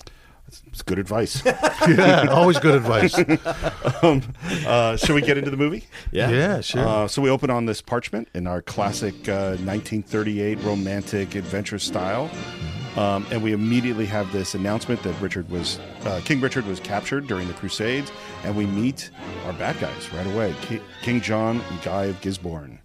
[0.69, 1.43] It's good advice.
[1.45, 3.15] yeah, always good advice.
[4.03, 4.23] um,
[4.67, 5.85] uh, should we get into the movie?
[6.11, 6.31] Yeah.
[6.31, 6.89] Yeah, sure.
[6.89, 12.31] Uh, so we open on this parchment in our classic uh, 1938 romantic adventure style,
[12.99, 17.27] um, and we immediately have this announcement that Richard was uh, King Richard was captured
[17.27, 18.11] during the Crusades,
[18.45, 19.11] and we meet
[19.47, 22.79] our bad guys right away: Ki- King John and Guy of Gisborne,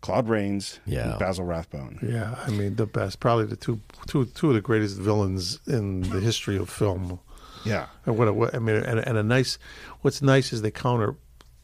[0.00, 1.10] Claude Rains, Yeah.
[1.10, 1.98] and Basil Rathbone.
[2.02, 6.02] Yeah, I mean the best, probably the two, two, two of the greatest villains in
[6.02, 7.18] the history of film.
[7.64, 9.58] Yeah, And what, a, what I mean, and, and a nice.
[10.02, 11.16] What's nice is they counter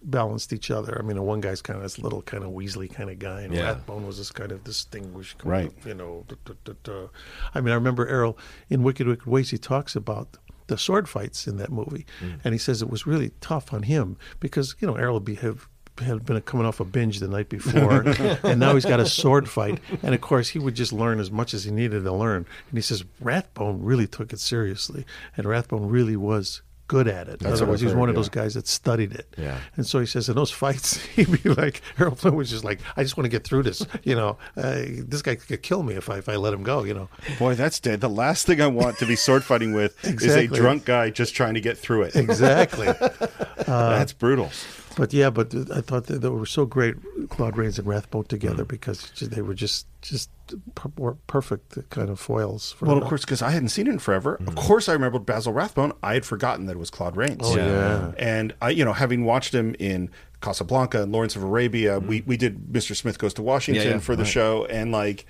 [0.05, 0.99] balanced each other.
[0.99, 3.55] I mean, one guy's kind of this little kind of Weasley kind of guy, and
[3.55, 3.63] Yeah.
[3.65, 5.67] Rathbone was this kind of distinguished, kind Right.
[5.79, 6.25] of, you know.
[6.29, 7.07] duh, duh, duh.
[7.55, 8.39] I mean, I remember Errol
[8.69, 9.51] in Wicked Wicked Ways.
[9.51, 10.37] He talks about
[10.69, 12.39] the sword fights in that movie, mm.
[12.45, 15.69] and he says it was really tough on him because you know Errol be, have,
[15.99, 18.03] had been coming off a binge the night before,
[18.43, 21.31] and now he's got a sword fight, and of course he would just learn as
[21.31, 22.47] much as he needed to learn.
[22.71, 25.05] And he says Rathbone really took it seriously,
[25.37, 26.63] and Rathbone really was
[26.93, 27.41] good at it.
[27.41, 28.43] In That's other what words, I've he was one of those yeah.
[28.43, 29.27] guys that studied it.
[29.39, 29.59] Yeah.
[29.77, 32.81] And so he says in those fights, he'd be like, Errol Flynn was just like,
[32.99, 33.87] I just want to get through this.
[34.03, 36.85] You know, uh, this guy could kill me if I if I let him go.
[36.85, 37.09] You know.
[37.39, 38.03] boy, that's dead.
[38.03, 41.35] The last thing I want to be sword fighting with is a drunk guy just
[41.35, 42.15] trying to get through it.
[42.15, 42.87] Exactly.
[43.67, 44.51] that's brutal.
[44.97, 46.95] But yeah, but I thought that they were so great,
[47.31, 48.29] Claude Rains and Rathbone Mm.
[48.29, 50.31] together because they were just just
[50.75, 52.73] per- perfect kind of foils.
[52.73, 54.39] For Well, of course, because I hadn't seen it in forever.
[54.47, 55.93] Of course, I remembered Basil Rathbone.
[56.03, 57.41] I had forgotten that it was Claude Rains.
[57.43, 58.13] Oh, yeah.
[58.19, 62.37] And I, you know, having watched him in Casablanca and Lawrence of Arabia, we we
[62.37, 62.97] did Mr.
[62.97, 65.25] Smith Goes to Washington Yeah, yeah, for the show, and like,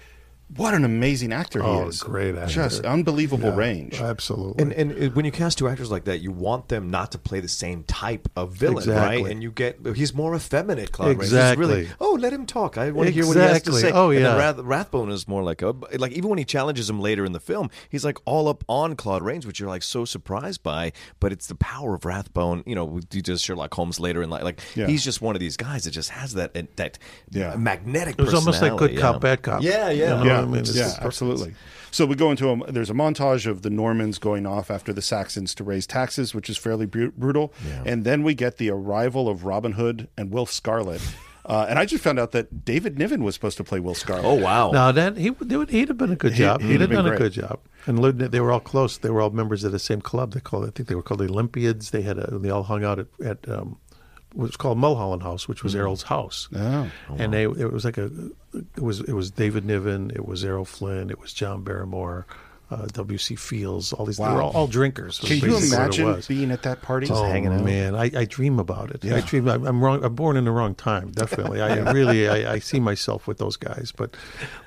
[0.57, 2.03] what an amazing actor Oh, he is!
[2.03, 2.53] great actor.
[2.53, 4.01] just unbelievable Yeah, range.
[4.01, 4.63] Absolutely.
[4.63, 7.41] And, and when you cast two actors like that, you want them not to play
[7.41, 9.23] the same type of villain, Exactly.
[9.23, 9.33] right?
[9.33, 11.31] And you get he's more effeminate, Claude Rains.
[11.31, 11.97] He's really, Exactly.
[12.07, 12.77] oh, let him talk.
[12.77, 13.93] I want to hear what he has to say.
[13.93, 14.37] Oh, And yeah.
[14.37, 17.41] Rath, Rathbone is more like a like even when he challenges him later in the
[17.41, 20.93] film, he's like all up on Claude Rains, which you're like so surprised by.
[21.19, 22.63] But it's the power of Rathbone.
[22.67, 24.43] You know, he does Sherlock Holmes later in life.
[24.43, 24.87] Like Yeah.
[24.87, 26.99] he's just one of these guys that just has that that
[27.31, 27.57] Yeah.
[27.57, 28.17] magnetic.
[28.19, 29.19] it was almost like good cop, yeah.
[29.19, 29.63] bad cop.
[29.63, 30.21] Yeah, yeah.
[30.23, 30.42] You Yeah.
[30.43, 31.55] I mean, it's yeah, absolutely.
[31.91, 35.03] So we go into a there's a montage of the Normans going off after the
[35.03, 37.53] Saxons to raise taxes, which is fairly bru- brutal,
[37.85, 41.01] and then we get the arrival of Robin Hood and Will Scarlet.
[41.45, 44.25] Uh, and I just found out that David Niven was supposed to play Will Scarlet.
[44.25, 44.71] Oh wow.
[44.71, 46.61] Now that he would, would- he'd have been a good job.
[46.61, 47.59] he'd He'd, have have been done a good job.
[47.85, 48.97] And lived, they were all close.
[48.97, 50.35] They were all members of the same club.
[50.35, 50.69] They called.
[50.69, 51.91] I think they were called the Olympiads.
[51.91, 52.17] They had.
[52.19, 53.92] A, they all hung out at, at um, what
[54.35, 56.49] was called Mulholland House, which was Errol's house.
[56.55, 56.91] Oh.
[57.19, 58.11] and they it was like a
[58.55, 62.27] it was it was David Niven, it was Errol Flynn, it was John Barrymore,
[62.71, 63.35] uh, W.C.
[63.37, 63.93] Fields.
[63.93, 64.41] All these they were Wow.
[64.45, 65.21] all, all drinkers.
[65.21, 66.27] was Can you basically imagine was.
[66.27, 67.07] being at that party?
[67.11, 67.65] Oh hanging out.
[67.65, 69.05] man, I, I dream about it.
[69.05, 69.17] Yeah.
[69.17, 69.47] I dream.
[69.49, 70.03] I'm, I'm wrong.
[70.05, 71.11] I'm born in the wrong time.
[71.13, 71.61] Definitely.
[71.61, 72.29] I really.
[72.29, 73.93] I, I see myself with those guys.
[73.95, 74.17] But,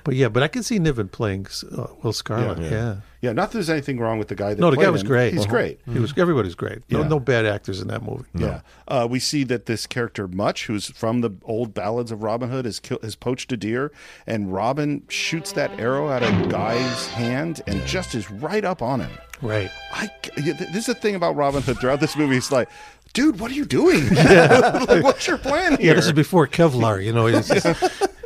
[0.04, 0.28] but yeah.
[0.28, 2.58] But I can see Niven playing uh, Will Scarlet.
[2.60, 2.70] Yeah.
[2.70, 2.96] Yeah.
[3.15, 5.08] Yeah, not that there's anything wrong with the guy that No, the guy was him.
[5.08, 5.32] great.
[5.32, 5.50] He's Uh-huh.
[5.50, 5.80] great.
[5.92, 6.12] He was.
[6.16, 6.78] Everybody's great.
[6.90, 7.08] No, Yeah.
[7.08, 8.24] no bad actors in that movie.
[8.34, 12.50] Yeah, uh, we see that this character Much, who's from the old ballads of Robin
[12.50, 13.92] Hood, has kill- has poached a deer,
[14.26, 19.00] and Robin shoots that arrow out of Guy's hand and just is right up on
[19.00, 19.10] him.
[19.42, 19.70] Right.
[19.92, 20.08] I
[20.38, 22.36] yeah, this is the thing about Robin Hood throughout this movie.
[22.36, 22.68] It's like,
[23.12, 24.08] dude, what are you doing?
[24.14, 25.88] like, what's your plan here?
[25.88, 25.94] Yeah.
[25.94, 27.04] This is before Kevlar.
[27.04, 27.66] You know, he's, just,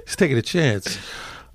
[0.07, 0.99] he's taking a chance.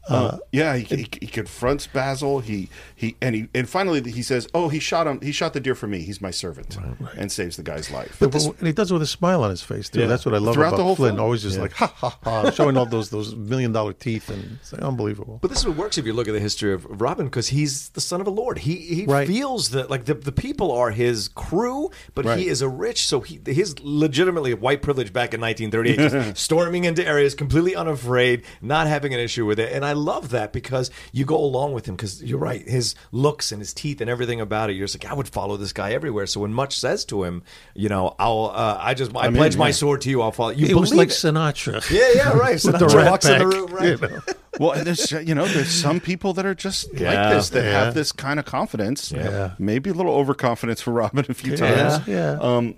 [0.07, 2.39] Uh, yeah, he, he, he confronts Basil.
[2.39, 5.19] He he and he and finally he says, "Oh, he shot him.
[5.21, 6.01] He shot the deer for me.
[6.01, 6.77] He's my servant,"
[7.17, 8.17] and saves the guy's life.
[8.19, 10.01] But and he does it with a smile on his face too.
[10.01, 10.07] Yeah.
[10.07, 11.15] That's what I love Throughout about the whole Flynn.
[11.15, 11.21] film.
[11.25, 14.73] Always just like ha ha ha, showing all those those million dollar teeth, and it's
[14.73, 15.39] like, unbelievable.
[15.41, 17.89] But this is what works if you look at the history of Robin because he's
[17.89, 18.59] the son of a lord.
[18.59, 19.27] He he Right.
[19.27, 22.37] feels that like the, the people are his crew, but Right.
[22.39, 26.83] he is a rich, so he his legitimately white privilege back in 1938, just storming
[26.83, 30.91] into areas completely unafraid, not having an issue with it, and I love that because
[31.12, 34.39] you go along with him because you're right, his looks and his teeth and everything
[34.41, 34.73] about it.
[34.73, 36.25] You're just like I would follow this guy everywhere.
[36.27, 39.39] So when Much says to him, you know, I'll uh, I just I I'm in,
[39.39, 40.21] pledge my sword to you.
[40.21, 40.51] I'll follow.
[40.51, 41.13] You It was like it.
[41.13, 41.89] Sinatra.
[41.89, 42.60] Yeah, yeah, right.
[42.60, 43.89] So With the Sinatra rat walks in the room, right?
[43.89, 44.19] you know.
[44.58, 47.71] Well, there's you know there's some people that are just Yeah, like this that yeah.
[47.84, 49.12] have this kind of confidence.
[49.12, 49.51] Yeah.
[49.60, 51.58] maybe a little overconfidence for Robin a few Yeah,
[51.97, 52.08] times.
[52.08, 52.38] yeah.
[52.39, 52.75] Um,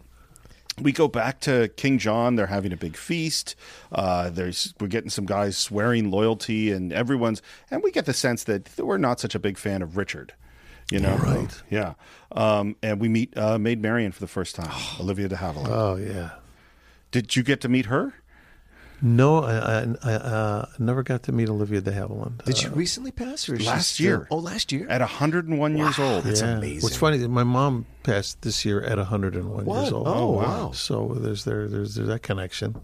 [0.81, 2.35] we go back to King John.
[2.35, 3.55] They're having a big feast.
[3.91, 8.43] Uh, there's we're getting some guys swearing loyalty, and everyone's and we get the sense
[8.45, 10.33] that we're not such a big fan of Richard.
[10.91, 11.49] You know, Right.
[11.69, 11.95] Yeah,
[12.31, 15.67] um, and we meet uh, Maid Marian for the first time, Olivia de Havilland.
[15.69, 16.31] Oh yeah.
[17.11, 18.13] Did you get to meet her?
[19.01, 22.43] No, I, I, I uh, never got to meet Olivia de Havilland.
[22.45, 24.27] Did Uh, you recently pass or is she last still- year.
[24.31, 24.88] Oh, last year.
[24.89, 26.23] At 101 years old.
[26.23, 26.57] That's yeah.
[26.57, 26.81] amazing.
[26.81, 29.81] What's funny my mom passed this year at 101 What?
[29.81, 30.07] years old.
[30.07, 30.71] Oh, wow.
[30.71, 32.81] So there's there there's, there's that connection.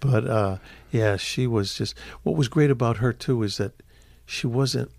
[0.00, 0.56] but uh,
[0.90, 1.94] yeah, she was just.
[2.22, 3.72] What was great about her too is that
[4.24, 4.90] she wasn't.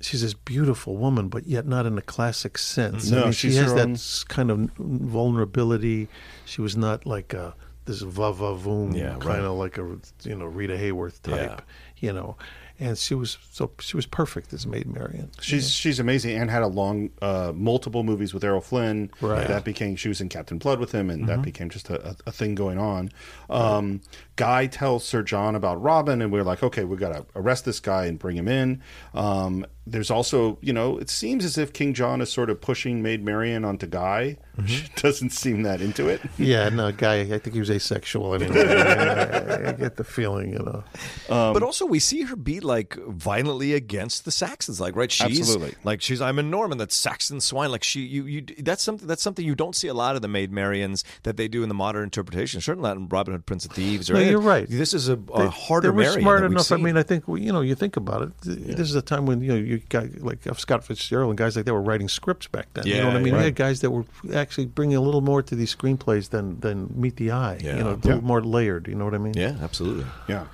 [0.00, 3.10] She's this beautiful woman, but yet not in a classic sense.
[3.10, 3.96] No, I mean, she's she has her that own-
[4.28, 6.08] kind of vulnerability.
[6.44, 7.54] She was not like a,
[7.84, 9.20] this va va voom Yeah, right.
[9.20, 11.62] kind of like a you know Rita Hayworth type,
[11.98, 12.36] you know.
[12.80, 15.30] And she was so she was perfect as Maid Marian.
[15.40, 19.12] She's she's amazing and had a long uh, multiple movies with Errol Flynn.
[19.20, 19.44] Right.
[19.44, 19.52] Mm-hmm.
[19.52, 22.16] That became she was in Captain Blood with him, and that became just a, a,
[22.26, 23.10] a thing going on.
[23.48, 24.00] Um,
[24.34, 27.78] Guy tells Sir John about Robin, and we're like, okay, we've got to arrest this
[27.78, 28.82] guy and bring him in.
[29.14, 33.02] Um, there's also, you know, it seems as if King John is sort of pushing
[33.02, 34.38] Maid Marian onto Guy.
[34.56, 34.66] Mm-hmm.
[34.66, 36.20] She doesn't seem that into it.
[36.38, 37.20] Yeah, no, guy.
[37.22, 38.60] I think he was asexual anyway.
[38.68, 40.84] I, I get the feeling, you know.
[41.28, 44.80] but also, we see her be like violently against the Saxons.
[44.80, 45.10] Like, right?
[45.10, 45.74] She's Absolutely.
[45.82, 46.78] like she's I'm a Norman.
[46.78, 47.70] That's Saxon swine.
[47.72, 48.42] Like she, you, you.
[48.60, 49.06] That's something.
[49.08, 51.68] That's something you don't see a lot of the Maid Marians that they do in
[51.68, 52.60] the modern interpretation.
[52.60, 54.08] Certainly not in Robin Hood, Prince of Thieves.
[54.08, 54.68] Or No, you're right.
[54.68, 56.72] This is a, a They- harder They were Marian smart than we've enough.
[56.72, 58.32] I mean, I think you know, you think about it.
[58.42, 61.38] th- This is a time when you know you got like uh, Scott Fitzgerald and
[61.38, 62.86] guys like that were writing scripts back then.
[62.86, 63.32] Yeah, you know what I mean?
[63.34, 63.38] right.
[63.40, 66.92] We had guys that were actually bringing a little more to these screenplays than than
[66.94, 67.58] meet the eye.
[67.62, 67.76] Yeah.
[67.76, 68.88] You know, a little more layered.
[68.88, 69.34] You know what I mean?
[69.36, 70.06] yeah, absolutely.
[70.28, 70.46] Yeah.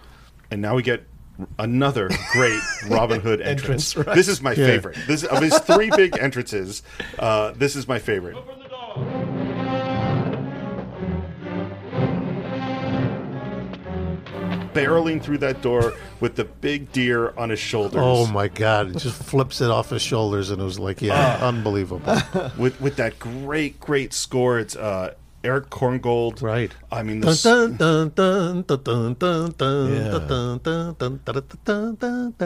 [0.51, 1.05] And now we get
[1.59, 3.97] another great Robin Hood entrance.
[3.97, 4.17] Entrance, right.
[4.17, 4.67] This is my Yeah.
[4.67, 4.99] favorite.
[5.07, 6.83] This of his three big entrances.
[7.19, 8.37] Uh, this is my favorite.
[14.75, 18.01] Barreling through that door with the big deer on his shoulders.
[18.03, 18.91] Oh my God!
[18.95, 21.49] It just flips it off his shoulders, and it was like, yeah, Ah.
[21.49, 22.01] unbelievable.
[22.59, 24.59] with with that great great score.
[24.59, 26.43] It's uh, Erich Korngold.
[26.43, 26.71] Right.
[26.93, 27.23] I mean,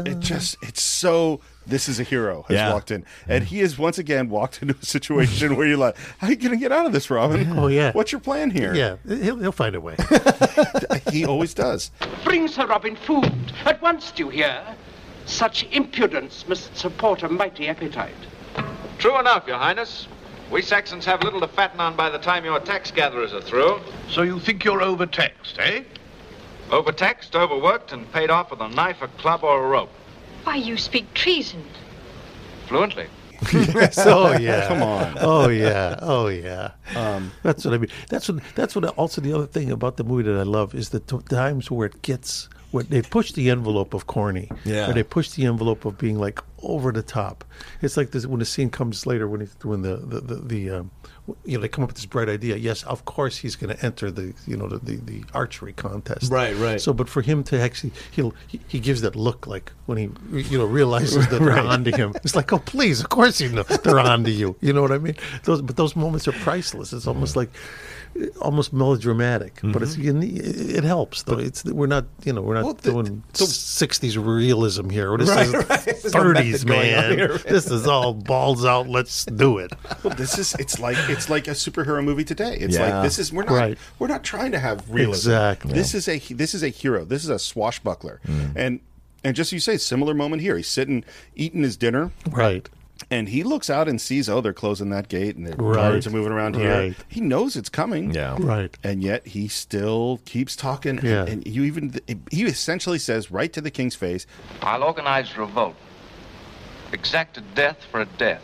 [0.07, 2.73] it just it's so this is a hero has Yeah.
[2.73, 6.27] walked in and he has once again walked into a situation where you're like how
[6.27, 7.91] are you gonna get out of this robin Oh, yeah.
[7.93, 9.97] what's your plan here Yeah, he'll he'll find a way.
[11.11, 11.91] he always does
[12.25, 13.53] Bring Sir Robin food.
[13.65, 14.63] At once, do you hear?
[15.27, 18.15] Such impudence must support a mighty appetite.
[18.99, 20.09] True enough, Your Highness.
[20.51, 23.81] We Saxons have little to fatten on by the time your tax gatherers are through.
[24.09, 25.85] So you think you're overtaxed, eh?
[26.71, 29.91] Overtaxed, overworked, and paid off with a knife, a club, or a rope.
[30.45, 31.65] Why, you speak treason.
[32.67, 33.07] Fluently.
[33.99, 34.69] oh yeah.
[34.69, 35.17] Come on.
[35.21, 35.99] Oh yeah.
[36.01, 36.73] Oh yeah.
[36.95, 37.91] Um, that's what I mean.
[38.09, 38.43] That's what.
[38.55, 38.85] That's what.
[38.97, 41.87] Also, the other thing about the movie that I love is the t- times where
[41.87, 44.51] it gets where they push the envelope of corny.
[44.65, 44.91] Yeah.
[44.91, 47.45] Or they push the envelope of being like over the top.
[47.83, 50.71] It's like this when the scene comes later when he's doing the the the, the
[50.71, 50.91] um,
[51.45, 52.57] you know they come up with this bright idea.
[52.57, 56.31] Yes, of course he's going to enter the you know the, the the archery contest.
[56.31, 56.81] Right, right.
[56.81, 60.11] So, but for him to actually, he'll he, he gives that look like when he
[60.31, 62.15] you know realizes that they're onto him.
[62.17, 64.57] It's like, oh please, of course you know they're onto you.
[64.61, 65.17] You know what I mean?
[65.45, 66.93] Those but those moments are priceless.
[66.93, 67.59] It's almost like uh,
[68.41, 71.39] almost melodramatic, but it's you ne- it helps though.
[71.39, 75.17] It's we're not you know we're not Well, the- doing '60s realism here.
[75.17, 75.87] This Right, is right.
[75.87, 77.19] No '30s, going man.
[77.19, 77.39] here.
[77.39, 78.89] This is all balls out.
[78.89, 79.73] Let's do it.
[80.03, 82.57] Well, this is it's like it's like a superhero movie today.
[82.59, 82.95] It's Yeah.
[82.97, 83.79] like this is we're not Right.
[83.99, 85.31] we're not trying to have realism.
[85.31, 85.73] Exactly.
[85.73, 87.05] This is a this is a hero.
[87.05, 88.21] This is a swashbuckler.
[88.27, 88.53] Mm.
[88.57, 88.81] And
[89.25, 90.57] and just you say similar moment here.
[90.57, 92.69] He's sitting eating his dinner Right.
[93.15, 95.75] And he looks out and sees oh they're closing that gate and the Right.
[95.77, 96.71] guards are moving around here.
[96.71, 96.97] Right.
[97.09, 98.13] He knows it's coming.
[98.15, 98.37] Yeah.
[98.39, 98.77] Right.
[98.83, 100.99] And yet he still keeps talking.
[101.03, 101.21] Yeah.
[101.21, 101.95] And, and you even
[102.31, 104.27] he essentially says right to the king's face,
[104.63, 105.77] I'll organize revolt.
[106.93, 108.43] Exact a death for a death.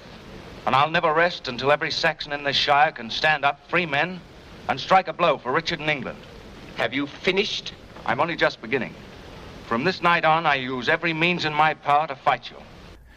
[0.66, 4.20] And I'll never rest until every Saxon in this shire can stand up, free men,
[4.68, 6.18] and strike a blow for Richard and England.
[6.76, 7.72] Have you finished?
[8.06, 8.94] I'm only just beginning.
[9.66, 12.56] From this night on, I use every means in my power to fight you.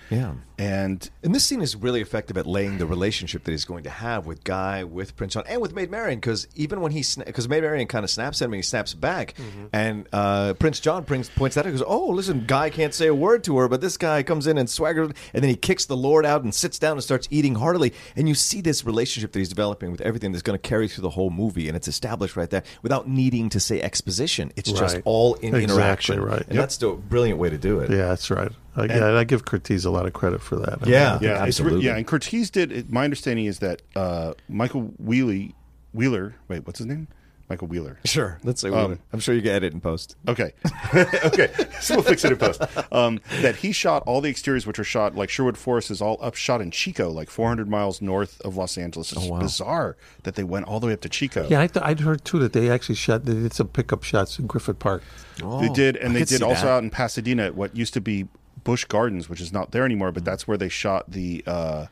[0.09, 0.33] Yeah.
[0.57, 3.89] And And this scene is really effective at laying the relationship that he's going to
[3.89, 6.19] have with Guy, with Prince John, and with Maid Marian.
[6.19, 8.93] Because even when he, because Maid Marian kind of snaps at him, and he snaps
[8.93, 9.33] back,
[9.71, 11.65] and uh, Prince John brings, points that out.
[11.67, 14.47] He goes, "Oh, listen, Guy can't say a word to her, but this guy comes
[14.47, 17.27] in and swaggers, and then he kicks the Lord out and sits down and starts
[17.31, 17.93] eating heartily.
[18.15, 21.03] And you see this relationship that he's developing with everything that's going to carry through
[21.03, 24.51] the whole movie, and it's established right there without needing to say exposition.
[24.55, 26.47] It's just all in Exactly interaction, right.
[26.47, 27.89] And that's the brilliant way to do it.
[27.89, 28.51] Yeah, that's right.
[28.75, 30.85] I, yeah, I give Curtiz a lot of credit for that.
[30.85, 31.17] Yeah.
[31.21, 31.85] Yeah, it's re- Absolutely.
[31.85, 32.71] yeah, and Curtiz did.
[32.71, 35.53] It, my understanding is that uh, Michael Wheely,
[35.93, 36.35] Wheeler.
[36.47, 37.07] Wait, what's his name?
[37.49, 37.99] Michael Wheeler.
[38.05, 38.39] Sure.
[38.43, 40.15] Let's say Um, I'm sure you can edit in post.
[40.27, 40.53] Okay,
[41.25, 41.51] okay.
[41.81, 42.61] So we'll fix it in post.
[42.91, 46.17] Um, that he shot all the exteriors, which are shot like Sherwood Forest, is all
[46.21, 49.11] up shot in Chico, like 400 miles north of Los Angeles.
[49.11, 49.39] It's wow.
[49.39, 51.45] bizarre that they went all the way up to Chico.
[51.49, 53.25] Yeah, I th- I'd heard too that they actually shot.
[53.25, 55.03] They did some pickup shots in Griffith Park.
[55.37, 56.71] they did, and I they did also that.
[56.71, 58.27] out in Pasadena what used to be
[58.63, 60.11] Busch Gardens, which is not there anymore.
[60.11, 61.43] But that's where they shot the.
[61.45, 61.85] Uh,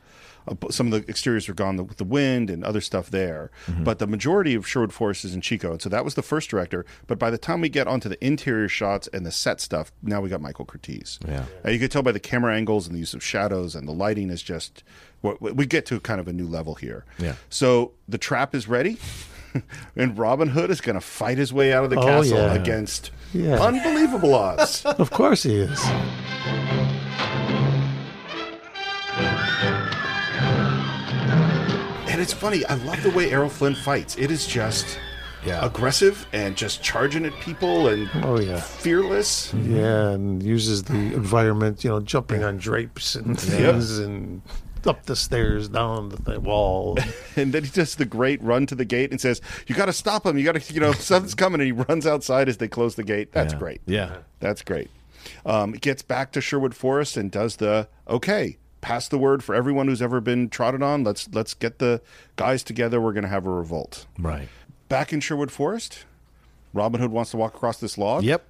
[0.71, 3.83] some of the exteriors were gone with the wind and other stuff there, Mm-hmm.
[3.83, 6.49] but the majority of Sherwood Forest is in Chico, and so that was the first
[6.49, 6.83] director.
[7.05, 10.19] But by the time we get onto the interior shots and the set stuff, now
[10.19, 11.19] we got Michael Curtiz.
[11.27, 11.45] Yeah.
[11.63, 13.91] Uh, you can tell by the camera angles and the use of shadows and the
[13.93, 14.83] lighting is just
[15.39, 17.05] we get to kind of a new level here.
[17.19, 17.35] Yeah.
[17.51, 18.97] So the trap is ready,
[19.95, 22.53] and Robin Hood is going to fight his way out of the Oh, castle yeah.
[22.53, 23.59] against Yeah.
[23.61, 24.85] unbelievable odds.
[24.85, 25.79] Of course he is.
[32.07, 32.65] and it's funny.
[32.65, 34.17] I love the way Errol Flynn fights.
[34.17, 34.99] It is just
[35.45, 35.65] Yeah.
[35.65, 38.59] aggressive and just charging at people and Oh, yeah.
[38.59, 39.53] fearless.
[39.53, 44.41] Yeah, and uses the environment, you know, jumping on drapes and things, and
[44.87, 46.97] up the stairs, down the th- wall.
[47.37, 49.93] And then he does the great run to the gate and says, "You got to
[49.93, 50.37] stop him.
[50.37, 53.03] You got to, you know, something's coming." And he runs outside as they close the
[53.03, 53.31] gate.
[53.31, 53.59] That's Yeah.
[53.59, 53.81] great.
[53.85, 54.17] Yeah.
[54.41, 54.89] That's great.
[55.45, 58.57] Um, gets back to Sherwood Forest and does the okay.
[58.81, 61.03] Pass the word for everyone who's ever been trotted on.
[61.03, 62.01] Let's let's get the
[62.35, 62.99] guys together.
[62.99, 64.07] We're going to have a revolt.
[64.19, 64.49] Right.
[64.89, 66.03] Back in Sherwood Forest,
[66.73, 68.23] Robin Hood wants to walk across this log.
[68.23, 68.43] Yep.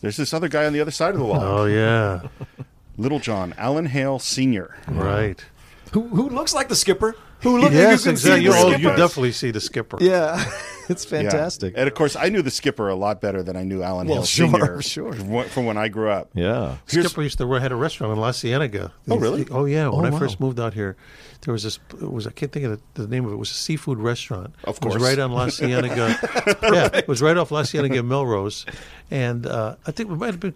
[0.00, 1.42] There's this other guy on the other side of the log.
[1.42, 2.22] oh yeah,
[2.96, 4.76] Little John, Alan Hale Sr.
[4.88, 5.44] right.
[5.92, 7.14] Who who looks like the skipper?
[7.40, 8.40] Who looks yes, you can exactly.
[8.40, 8.82] see You, the oh, skipper.
[8.90, 9.98] you definitely see the skipper.
[10.00, 10.44] Yeah.
[10.88, 11.10] it's Yeah.
[11.22, 11.74] fantastic.
[11.76, 14.18] And of course, I knew the skipper a lot better than I knew Alan Well,
[14.18, 14.82] Hale sure, Sr.
[14.88, 15.12] sure.
[15.12, 16.30] From, from when I grew up.
[16.34, 16.76] Yeah.
[16.88, 18.92] Here's- Skipper used to run, had a restaurant in La Cienega.
[19.10, 19.44] Oh, really?
[19.50, 19.88] Oh, yeah.
[19.88, 20.18] When Oh, I wow.
[20.20, 20.96] first moved out here,
[21.40, 21.80] there was this.
[22.00, 23.34] It was I can't think of the, the name of it.
[23.34, 24.54] It was a seafood restaurant.
[24.62, 26.16] Of course, it was right on La Cienega.
[26.62, 28.64] yeah, it was right off La Cienega and Melrose,
[29.10, 30.54] and uh, I think it might have been.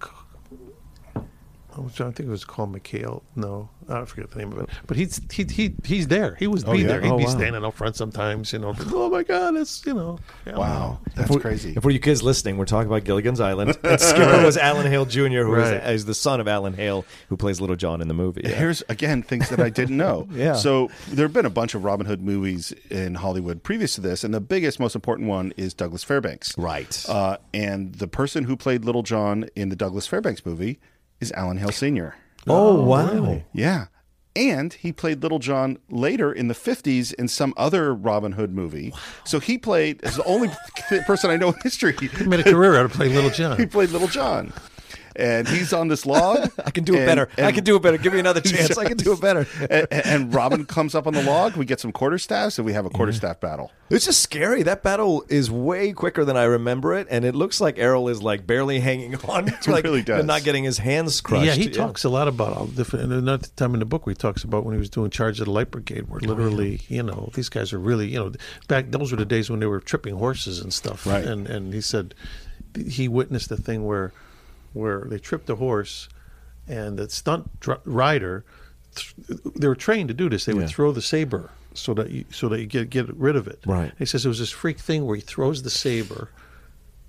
[1.77, 3.23] C- I was think it was called McHale.
[3.35, 4.69] No, I forget the name of it.
[4.87, 6.35] But he's he, he he's there.
[6.37, 6.87] He was be yeah?
[6.89, 7.01] there.
[7.01, 7.31] He'd Oh, be wow.
[7.31, 8.53] standing up front sometimes.
[8.53, 8.75] You know.
[8.93, 9.57] Oh my God!
[9.57, 10.19] It's you know.
[10.47, 11.75] yeah, Wow, that's If we- crazy.
[11.75, 13.77] And for you kids listening, we're talking about Gilligan's Island.
[13.85, 15.75] And Skipper was Alan Hale Jr., who Right.
[15.85, 18.43] is, is the son of Alan Hale, who plays Little John in the movie.
[18.45, 18.51] Yeah.
[18.57, 20.27] Here's again things that I didn't know.
[20.37, 20.55] Yeah.
[20.55, 24.23] So there have been a bunch of Robin Hood movies in Hollywood previous to this,
[24.25, 26.57] and the biggest, most important one is Douglas Fairbanks.
[26.59, 27.05] Right.
[27.09, 30.79] Uh, and the person who played Little John in the Douglas Fairbanks movie
[31.20, 32.14] is Alan Hale Sr.
[32.46, 33.42] Oh, oh, wow.
[33.52, 33.87] Yeah.
[34.35, 38.92] And he played Little John later in the 50s in some other Robin Hood movie.
[39.24, 40.50] So he played, as the only
[41.07, 43.57] person I know in history, He made a career out of playing Little John.
[43.57, 44.52] he played Little John.
[45.18, 46.50] And he's on this log.
[46.64, 47.29] I can do it and- better.
[47.38, 47.98] I can do it better.
[47.98, 48.76] Give me another chance.
[48.76, 49.46] I can do it better.
[49.70, 51.57] and, and Robin comes up on the log.
[51.57, 53.46] We get some quarterstaffs, and we have a quarterstaff mm-hmm.
[53.46, 53.72] battle.
[53.88, 54.62] It's just scary.
[54.64, 58.22] That battle is way quicker than I remember it, and it looks like Errol is
[58.22, 59.48] like barely hanging on.
[59.48, 60.24] It's like really does.
[60.24, 61.46] not getting his hands crushed.
[61.46, 63.05] Yeah, he talks a lot about all different.
[63.05, 65.38] And another time in the book, where he talks about when he was doing charge
[65.40, 68.33] of the light brigade, where oh, literally, you know, these guys are really, you know,
[68.68, 71.07] back those were the days when they were tripping horses and stuff.
[71.07, 71.24] Right.
[71.24, 72.14] And and he said
[72.88, 74.12] he witnessed the thing where
[74.77, 76.09] where they tripped a horse,
[76.68, 78.45] and the stunt dr- rider,
[78.95, 79.14] th-
[79.57, 80.45] they were trained to do this.
[80.45, 80.59] They Yeah.
[80.61, 83.61] would throw the saber so that you so that you get get rid of it.
[83.66, 83.93] Right.
[83.99, 86.31] He says it was this freak thing where he throws the saber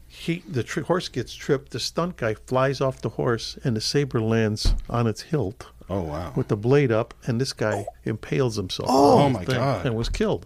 [0.09, 1.71] he the tr- horse gets tripped.
[1.71, 5.67] The stunt guy flies off the horse, and the saber lands on its hilt.
[5.89, 6.33] Oh, wow.
[6.35, 8.89] With the blade up, and this guy impales himself.
[8.91, 9.85] Oh, on my thing God.
[9.85, 10.45] And was killed.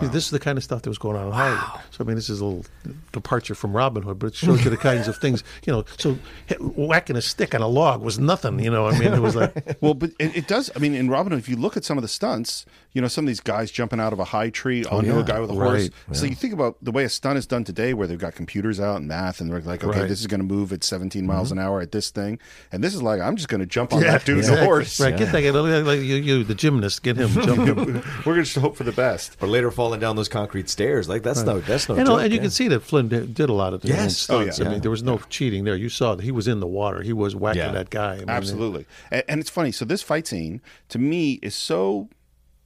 [0.00, 1.80] See, This is the kind of stuff that was going on in Hollywood.
[1.90, 2.64] So I mean, this is a little
[3.12, 5.84] departure from Robin Hood, but it shows you the kinds of things you know.
[5.98, 8.58] So hit- whacking a stick on a log was nothing.
[8.60, 10.70] You know, I mean, it was like Well, but it, it does.
[10.74, 13.08] I mean, in Robin Hood, if you look at some of the stunts, you know,
[13.08, 15.24] some of these guys jumping out of a high tree oh, oh, onto yeah, a
[15.24, 15.90] guy with a horse.
[16.08, 18.34] right, So you think about the way a stunt is done today, where they've got
[18.34, 20.08] computers out and math, and they're like, okay, Right.
[20.08, 21.58] this is going to move at 17 miles mm-hmm.
[21.58, 22.38] an hour at this thing,
[22.70, 25.00] and this is like, I'm just going to jump on that dude's horse.
[25.00, 25.16] right.
[25.16, 27.76] Get that guy, like, like you, you, the gymnast, get him, jump him.
[28.24, 29.36] We're going to just hope for the best.
[29.40, 31.10] Or later falling down those concrete stairs.
[31.10, 32.20] Like that's no, that's no and, joke.
[32.22, 32.42] and you yeah.
[32.42, 34.30] can see that Flynn did, did a lot of his Yes.
[34.30, 34.58] Oh, stunts.
[34.58, 34.68] Oh, yeah.
[34.68, 35.76] I mean, there was no cheating there.
[35.76, 37.02] You saw that he was in the water.
[37.02, 37.72] He was whacking Yeah.
[37.72, 38.14] that guy.
[38.14, 38.86] I mean, Absolutely.
[39.10, 39.72] And, and it's funny.
[39.72, 42.08] So this fight scene to me is so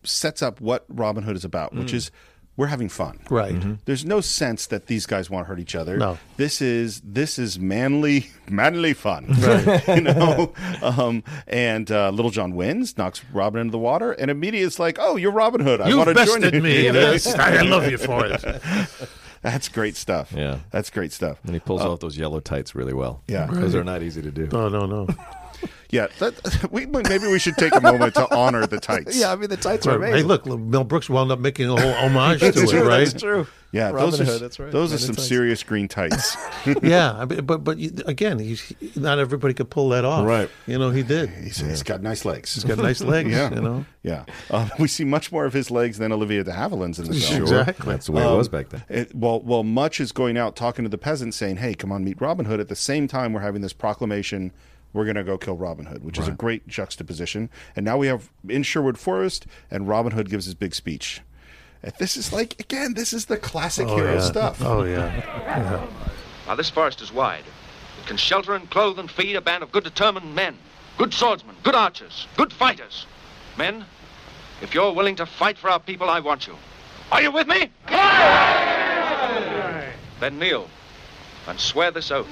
[0.04, 1.94] sets up what Robin Hood is about, which mm.
[1.94, 2.12] is
[2.58, 3.20] we're having fun.
[3.30, 3.54] Right.
[3.86, 5.96] There's no sense that these guys want to hurt each other.
[5.96, 6.18] No.
[6.36, 9.26] This is this is manly manly fun.
[9.88, 10.52] you know?
[10.82, 14.98] Um, and uh, Little John wins, knocks Robin into the water, and immediately it's like,
[15.00, 15.80] oh, you're Robin Hood.
[15.80, 16.60] I You want to join bested you.
[16.62, 16.84] me.
[16.98, 18.44] Yes, I love you for it.
[19.40, 20.32] That's great stuff.
[20.32, 20.58] Yeah.
[20.72, 21.38] That's great stuff.
[21.44, 23.22] and he pulls off those yellow tights really well.
[23.28, 23.46] Yeah.
[23.46, 24.48] those are not easy to do.
[24.50, 25.06] No, no, no.
[25.90, 26.08] Yeah.
[26.18, 29.18] That, we, maybe we should take a moment to honor the tights.
[29.18, 30.16] Yeah, I mean the tights are amazing.
[30.16, 33.06] Hey, look, Mel Brooks wound up making a whole homage to That's it, true, right?
[33.08, 33.46] That's true.
[33.70, 34.72] Yeah, Robin those are, Hood, that's right.
[34.72, 35.28] Those are some tights.
[35.28, 36.36] serious green tights.
[36.82, 40.26] yeah, I mean, but but again, he's not everybody could pull that off.
[40.26, 40.48] Right.
[40.66, 41.28] You know, he did.
[41.28, 42.54] He's, he's got nice legs.
[42.54, 43.30] He's got nice legs.
[43.30, 43.84] yeah, You know.
[44.02, 44.24] yeah.
[44.50, 47.42] Uh, we see much more of his legs than Olivia de Havilland's in the film.
[47.42, 47.92] Exactly.
[47.92, 48.84] That's the way it was back then.
[48.88, 52.04] It, well, well, Much is going out talking to the peasants, saying, "Hey, come on,
[52.04, 54.50] meet Robin Hood." At the same time, we're having this proclamation:
[54.92, 57.50] we're going to go kill Robin Hood, which is a great juxtaposition.
[57.76, 61.20] And now we have in Sherwood Forest, and Robin Hood gives his big speech.
[61.82, 64.20] And this is like again, this is the classic Oh, hero yeah.
[64.20, 64.60] stuff.
[64.62, 65.14] Oh yeah.
[65.46, 65.86] yeah.
[66.46, 67.44] Now, this forest is wide.
[68.00, 70.56] It can shelter and clothe and feed a band of good, determined men.
[70.96, 73.06] Good swordsmen, good archers, good fighters.
[73.56, 73.84] Men,
[74.62, 76.56] if you're willing to fight for our people, I want you.
[77.12, 77.70] Are you with me?
[80.20, 80.68] Then kneel
[81.46, 82.26] and swear this oath.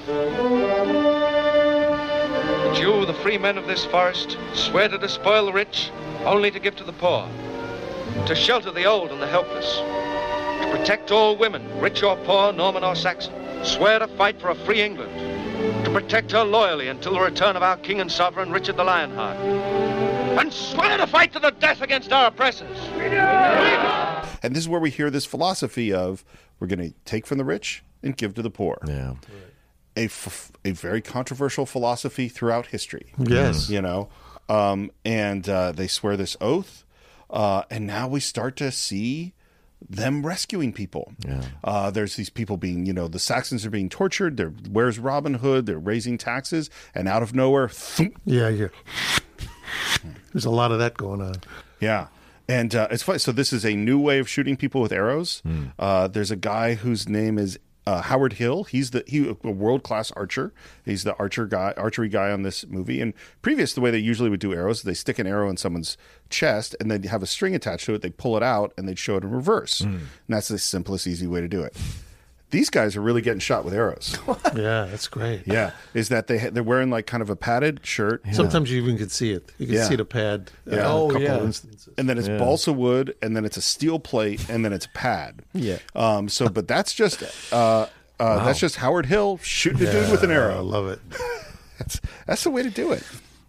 [2.77, 5.91] That you, the free men of this forest, swear to despoil the rich,
[6.27, 7.27] only to give to the poor,
[8.27, 12.85] to shelter the old and the helpless, to protect all women, rich or poor, Norman
[12.85, 13.33] or Saxon.
[13.65, 15.11] Swear to fight for a free England,
[15.87, 19.39] to protect her loyally until the return of our king and sovereign, Richard the Lionheart.
[20.39, 22.77] And swear to fight to the death against our oppressors.
[24.43, 26.27] And this is where we hear this philosophy of
[26.61, 28.77] we're going to take from the rich and give to the poor.
[28.87, 29.15] Yeah.
[29.97, 33.13] A, f- a very controversial philosophy throughout history.
[33.19, 33.71] Yes.
[33.71, 34.09] You know,
[34.49, 36.85] um, and uh, they swear this oath.
[37.31, 39.33] Uh, and now we start to see
[39.89, 41.13] them rescuing people.
[41.27, 41.43] Yeah.
[41.65, 44.37] Uh, there's these people being, you know, the Saxons are being tortured.
[44.37, 45.67] They're, where's Robin Hood?
[45.67, 46.71] They're raising taxes.
[46.95, 48.49] And out of nowhere, thump, Yeah.
[48.49, 48.69] Yeah.
[50.33, 51.35] There's a lot of that going on.
[51.81, 52.09] Yeah.
[52.49, 53.19] And uh, it's funny.
[53.19, 55.43] So this is a new way of shooting people with arrows.
[55.79, 58.65] Uh, there's a guy whose name is uh, Howard Hill.
[58.65, 60.53] He's the he a world class archer.
[60.85, 63.01] He's the archer guy, archery guy on this movie.
[63.01, 65.97] And previous, the way they usually would do arrows, they stick an arrow in someone's
[66.29, 68.03] chest and they have a string attached to it.
[68.03, 69.81] They pull it out and they'd show it in reverse.
[69.81, 71.77] And that's the simplest, easy way to do it.
[72.51, 74.17] These guys are really getting shot with arrows.
[74.57, 75.43] Yeah, that's great.
[75.47, 78.23] yeah, is that they ha- they're wearing like kind of a padded shirt.
[78.33, 79.51] Sometimes you even can see it.
[79.59, 79.85] You can Yeah.
[79.89, 80.51] see the pad.
[80.67, 80.79] uh, Yeah.
[80.81, 81.39] in Oh, couple yeah.
[81.41, 81.89] instances.
[81.99, 84.91] and then it's balsa wood, and then it's a steel plate, and then it's a
[84.91, 85.43] pad.
[85.53, 85.79] Yeah.
[85.95, 86.29] Um.
[86.29, 87.23] So, but that's just
[87.53, 87.87] uh,
[88.21, 90.57] uh that's just Howard Hill shooting a dude with an arrow.
[90.57, 91.01] I love it.
[91.79, 93.03] That's that's the way to do it.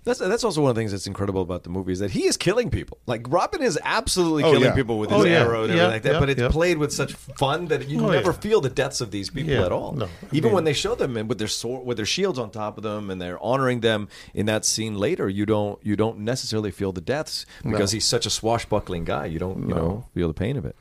[0.07, 2.25] That's that's also one of the things that's incredible about the movie is that he
[2.25, 2.97] is killing people.
[3.05, 4.73] Like Robin is absolutely Oh, killing yeah.
[4.73, 5.39] people with Oh, his yeah.
[5.41, 6.19] arrow and Yeah, everything like that.
[6.19, 9.29] but it's played with such fun that you Oh, never feel the deaths of these
[9.29, 9.93] people at all.
[9.93, 12.39] no, I Even mean- when they show them and with their sword, with their shields
[12.39, 15.95] on top of them, and they're honoring them in that scene later, you don't you
[15.95, 19.25] don't necessarily feel the deaths because he's such a swashbuckling guy.
[19.27, 20.75] You don't you know feel the pain of it.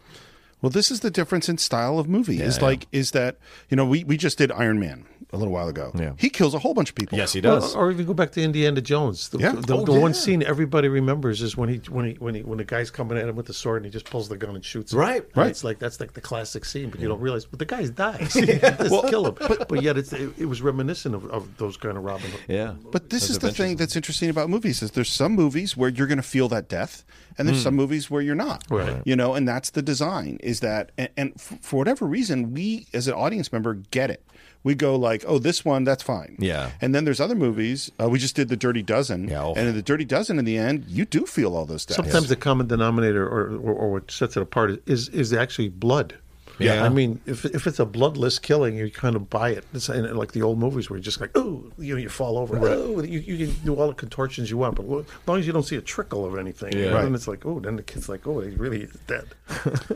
[0.62, 2.40] Well, this is the difference in style of movie.
[2.40, 3.36] is like is that
[3.68, 5.04] you know we we just did Iron Man
[5.36, 5.92] a little while ago.
[5.94, 6.12] Yeah.
[6.18, 7.16] he kills a whole bunch of people.
[7.18, 7.74] Yes, he does.
[7.74, 9.28] or even go back to Indiana Jones.
[9.28, 9.52] The, Yeah.
[9.52, 12.58] the, Oh, the one scene everybody remembers is when he when he when he when
[12.58, 14.64] the guy's coming at him with the sword and he just pulls the gun and
[14.64, 14.98] shoots him.
[14.98, 15.24] Right.
[15.34, 15.48] Right.
[15.48, 17.44] It's like that's like the classic scene, but you don't realize.
[17.44, 18.32] But the guy's dies.
[18.86, 19.34] Just kill him.
[19.34, 22.40] But, but yet it's, it, it was reminiscent of, of those kind of Robin Hood.
[22.48, 22.74] yeah.
[22.90, 25.90] But this Those is the thing that's interesting about movies is there's some movies where
[25.90, 27.04] you're going to feel that death,
[27.38, 27.64] and there's hmm.
[27.64, 28.64] some movies where you're not.
[28.70, 29.02] Right.
[29.04, 30.38] You know, and that's the design.
[30.42, 34.22] Is that and, and for whatever reason, we as an audience member get it.
[34.66, 36.34] We go like, oh, this one, that's fine.
[36.40, 36.72] Yeah.
[36.80, 37.92] And then there's other movies.
[38.00, 39.28] Uh, we just did the Dirty Dozen.
[39.28, 39.54] Yeah, oh.
[39.56, 41.94] And in the Dirty Dozen, in the end, you do feel all those deaths.
[42.02, 46.16] Sometimes the common denominator, or, or, or what sets it apart, is is actually blood.
[46.58, 46.84] Yeah.
[46.84, 49.64] I mean, if, if it's a bloodless killing, you kind of buy it.
[49.74, 52.56] It's like the old movies where you're just like, oh, you know, you fall over.
[52.56, 52.72] Right.
[52.72, 55.52] Oh, you, you can do all the contortions you want, but as long as you
[55.52, 56.88] don't see a trickle of anything, yeah.
[56.88, 57.02] right.
[57.02, 59.26] then it's like, oh, then the kid's like, oh, he really is dead.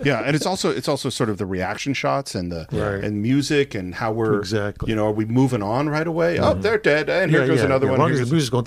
[0.05, 3.03] yeah, and it's also it's also sort of the reaction shots and the right.
[3.05, 4.91] and music and how we're exactly.
[4.91, 6.37] You know, are we moving on right away?
[6.37, 6.45] Mm-hmm.
[6.45, 7.95] Oh, they're dead, and here yeah, goes yeah, another one.
[7.95, 8.67] As long as the music's going,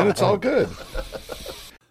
[0.00, 0.68] and it's all good.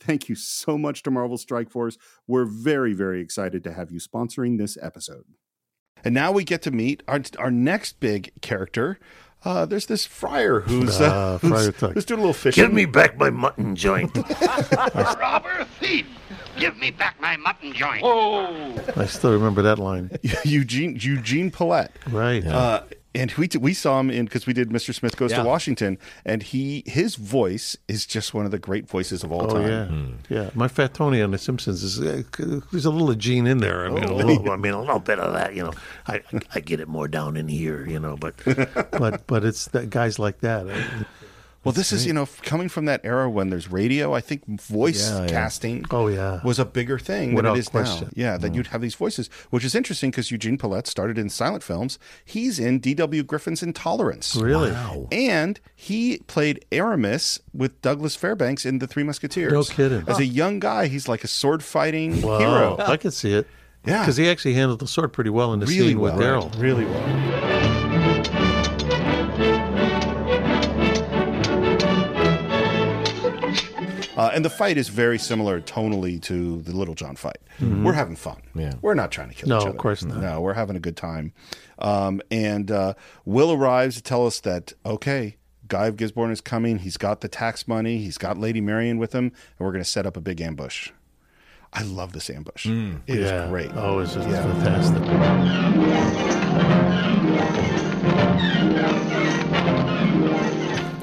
[0.00, 1.98] thank you so much to Marvel Strike Force.
[2.26, 5.24] We're very, very excited to have you sponsoring this episode.
[6.04, 8.98] And now we get to meet our our next big character.
[9.42, 11.92] Uh, there's this friar who's, uh, who's, Friar Tuck.
[11.94, 12.62] who's doing a little fishing.
[12.62, 14.14] Give me back my mutton joint.
[14.94, 16.06] Robber, thief,
[16.58, 18.02] give me back my mutton joint.
[18.04, 20.10] Oh, I still remember that line.
[20.44, 21.90] Eugene Eugene Pallette.
[22.10, 22.46] Right.
[22.46, 22.82] Uh,
[23.14, 24.94] and we we saw him in because we did Mr.
[24.94, 25.38] Smith Goes Yeah.
[25.42, 29.50] to Washington, and he his voice is just one of the great voices of all
[29.50, 30.18] Oh time.
[30.28, 30.50] yeah, yeah.
[30.54, 32.22] My fat Tony on The Simpsons is uh,
[32.70, 33.84] there's a little Gene in there.
[33.86, 35.54] I mean, a little, I mean, a little bit of that.
[35.54, 35.72] You know,
[36.06, 36.22] I
[36.54, 37.86] I get it more down in here.
[37.86, 38.34] You know, but
[38.92, 40.68] but but it's that guys like that.
[40.70, 41.04] I-
[41.62, 44.14] Well, this is you know coming from that era when there's radio.
[44.14, 45.28] I think voice Yeah, yeah.
[45.28, 45.84] casting.
[45.90, 46.40] Oh, yeah.
[46.42, 48.06] was a bigger thing Without than it is question.
[48.06, 48.12] now.
[48.16, 48.54] Yeah, that mm.
[48.54, 51.98] you'd have these voices, which is interesting because Eugene Pallette started in silent films.
[52.24, 53.22] He's in D.W.
[53.24, 54.36] Griffith's Intolerance.
[54.36, 54.74] Really?
[55.12, 59.52] And he played Aramis with Douglas Fairbanks in The Three Musketeers.
[59.52, 60.04] No kidding.
[60.08, 62.76] As a young guy, he's like a sword fighting Wow, hero.
[62.78, 63.46] I can see it.
[63.86, 64.00] Yeah.
[64.00, 66.14] because he actually handled the sword pretty well in the Really scene well.
[66.14, 66.50] with Errol.
[66.58, 67.59] Really well.
[74.20, 77.38] Uh, and the fight is very similar tonally to the Little John fight.
[77.58, 78.42] We're having fun.
[78.54, 78.74] Yeah.
[78.82, 79.68] We're not trying to kill No, each other.
[79.70, 80.18] No, of course not.
[80.18, 81.32] No, we're having a good time.
[81.78, 82.92] Um, and uh,
[83.24, 85.36] Will arrives to tell us that, okay,
[85.68, 86.80] Guy of Gisborne is coming.
[86.80, 87.96] He's got the tax money.
[87.96, 89.24] He's got Lady Marian with him.
[89.24, 90.90] And we're going to set up a big ambush.
[91.72, 92.66] I love this ambush.
[92.66, 93.48] It is yeah.
[93.48, 93.70] great.
[93.74, 94.42] Oh, it's just Yeah.
[94.62, 96.10] fantastic.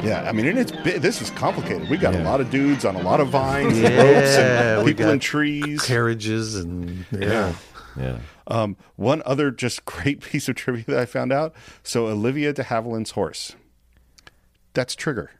[0.08, 1.89] Yeah, I mean, and it's this is complicated.
[1.89, 4.88] We got a lot of dudes on a lot of vines, and Yeah, ropes, and
[4.88, 5.82] people in trees.
[5.84, 7.53] Carriages and yeah.
[7.99, 8.20] Yeah.
[8.45, 11.53] Um, one other just great piece of trivia that I found out.
[11.84, 13.55] So Olivia de Havilland's horse.
[14.74, 15.32] That's Trigger.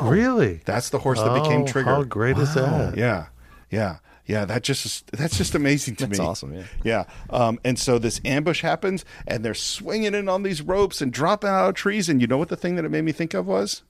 [0.00, 0.60] Really?
[0.64, 1.90] That's the horse that became Oh, Trigger.
[1.90, 2.96] How great is that?
[2.96, 3.26] Yeah,
[3.70, 4.44] yeah, yeah.
[4.44, 6.24] That just is- that's just amazing to That's me.
[6.24, 6.64] That's awesome, yeah.
[6.84, 7.04] yeah.
[7.30, 11.50] Um, and so this ambush happens, and they're swinging in on these ropes and dropping
[11.50, 12.08] out of trees.
[12.08, 13.82] And you know what the thing that it made me think of was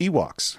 [0.00, 0.58] Ewoks.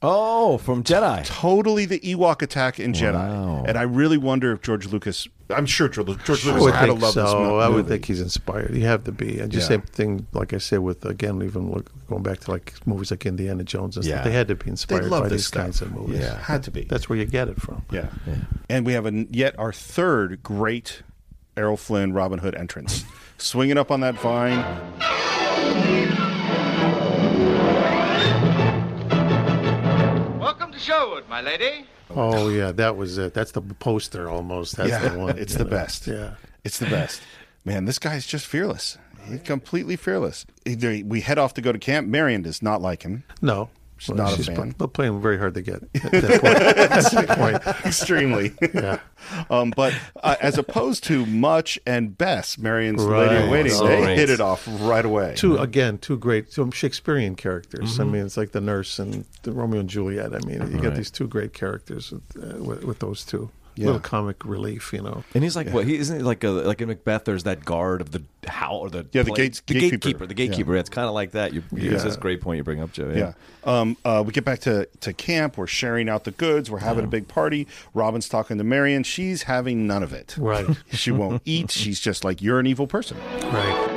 [0.00, 1.24] Oh, from Jedi.
[1.26, 2.98] Totally the Ewok attack in Wow.
[3.00, 3.68] Jedi.
[3.68, 5.26] And I really wonder if George Lucas.
[5.50, 7.24] I'm sure George, George Lucas would had think love so.
[7.24, 7.62] this movie.
[7.64, 8.76] I would think he's inspired.
[8.76, 9.40] You have to be.
[9.40, 9.78] And just Yeah.
[9.78, 13.26] same thing, like I said, with again, even look, going back to like movies like
[13.26, 14.16] Indiana Jones and Yeah.
[14.16, 14.24] stuff.
[14.26, 15.62] They had to be inspired love by this these stuff.
[15.62, 16.20] kinds of movies.
[16.20, 16.84] Yeah, had to be.
[16.84, 17.82] That's where you get it from.
[17.90, 18.06] Yeah.
[18.68, 21.02] And we have a, yet our third great
[21.56, 23.04] Errol Flynn Robin Hood entrance.
[23.36, 24.64] Swinging up on that vine.
[30.78, 31.86] Sherwood, my lady.
[32.10, 33.34] Oh yeah, that was it.
[33.34, 34.76] That's the poster almost.
[34.76, 35.38] That's yeah, the one.
[35.38, 35.70] it's you the know.
[35.70, 36.06] best.
[36.06, 36.34] Yeah.
[36.64, 37.20] It's the best.
[37.64, 38.98] Man, this guy's just fearless.
[39.24, 40.46] He's completely fearless.
[40.64, 42.08] Either we head off to go to camp.
[42.08, 43.24] Marian does not like him.
[43.42, 43.68] No.
[43.98, 44.54] She's not a fan.
[44.54, 46.58] pl- But playing very hard to get at that point.
[46.88, 47.86] That's the point.
[47.86, 48.52] Extremely.
[48.74, 49.00] Yeah.
[49.50, 49.92] Um, but
[50.22, 54.16] uh, as opposed to Much and Bess, Marian's lady in waiting, So they great.
[54.18, 55.34] hit it off right away.
[55.36, 57.94] Two again, two great two Shakespearean characters.
[57.94, 58.00] Mm-hmm.
[58.00, 60.32] I mean, it's like the nurse and the Romeo and Juliet.
[60.34, 60.82] I mean, you Right.
[60.82, 63.50] got these two great characters with, uh, with, with those two.
[63.78, 63.86] Yeah.
[63.86, 65.22] Little comic relief, you know.
[65.34, 65.84] And he's like, what?
[65.86, 67.24] He isn't he like a like in Macbeth.
[67.24, 69.90] There's that guard of the how or the Yeah, the place- gates- the gatekeeper.
[69.98, 70.76] gatekeeper, the gatekeeper.
[70.76, 71.52] It's kind of like that.
[71.54, 73.12] You, you That's a great point you bring up, Joe.
[73.14, 73.34] Yeah.
[73.64, 75.56] Um, uh, we get back to, to camp.
[75.58, 76.70] We're sharing out the goods.
[76.70, 77.68] We're having a big party.
[77.94, 79.02] Robin's talking to Marian.
[79.04, 80.34] She's having none of it.
[80.38, 80.66] Right.
[80.92, 81.70] She won't eat.
[81.70, 83.16] She's just like, you're an evil person.
[83.52, 83.94] Right.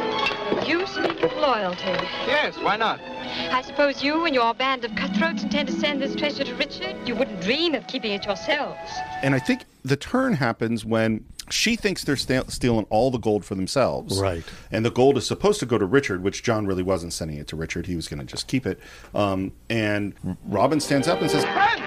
[1.22, 2.07] You speak of loyalty.
[2.26, 2.99] Yes, why not?
[2.99, 6.95] I suppose you and your band of cutthroats intend to send this treasure to Richard?
[7.05, 8.80] You wouldn't dream of keeping it yourselves.
[9.22, 13.45] And I think the turn happens when she thinks they're sta- stealing all the gold
[13.45, 14.19] for themselves.
[14.19, 14.43] Right.
[14.72, 17.47] And the gold is supposed to go to Richard, which John really wasn't sending it
[17.49, 17.86] to Richard.
[17.86, 18.80] He was going to just keep it.
[19.13, 20.13] Um, and
[20.47, 21.82] Robin stands up and says, Friends,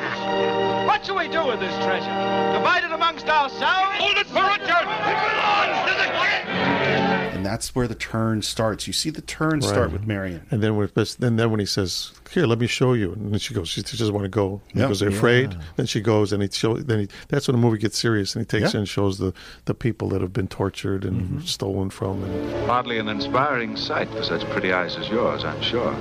[0.86, 2.06] what shall we do with this treasure?
[2.52, 3.64] Divide it amongst ourselves?
[3.98, 4.86] Hold it for Richard!
[4.86, 7.13] It belongs to the king!
[7.44, 8.86] And that's where the turn starts.
[8.86, 10.46] You see the turn start with Marian.
[10.50, 10.88] And then when
[11.18, 13.82] then then when he says, "Here, let me show you," and then she goes, "She
[13.82, 14.82] just want to go." And Yeah.
[14.84, 16.78] He goes, "They're afraid." Then she goes, and he show.
[16.78, 18.68] Then he, that's when the movie gets serious, and he takes Yeah.
[18.68, 18.76] Mm-hmm.
[18.78, 19.34] in and shows the
[19.66, 22.24] the people that have been tortured and stolen from.
[22.24, 25.94] And Hardly an inspiring sight for such pretty eyes as yours, I'm sure.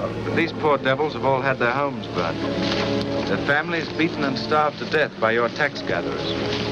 [0.00, 2.40] But these poor devils have all had their homes burned.
[3.28, 6.22] Their families beaten and starved to death by your tax gatherers.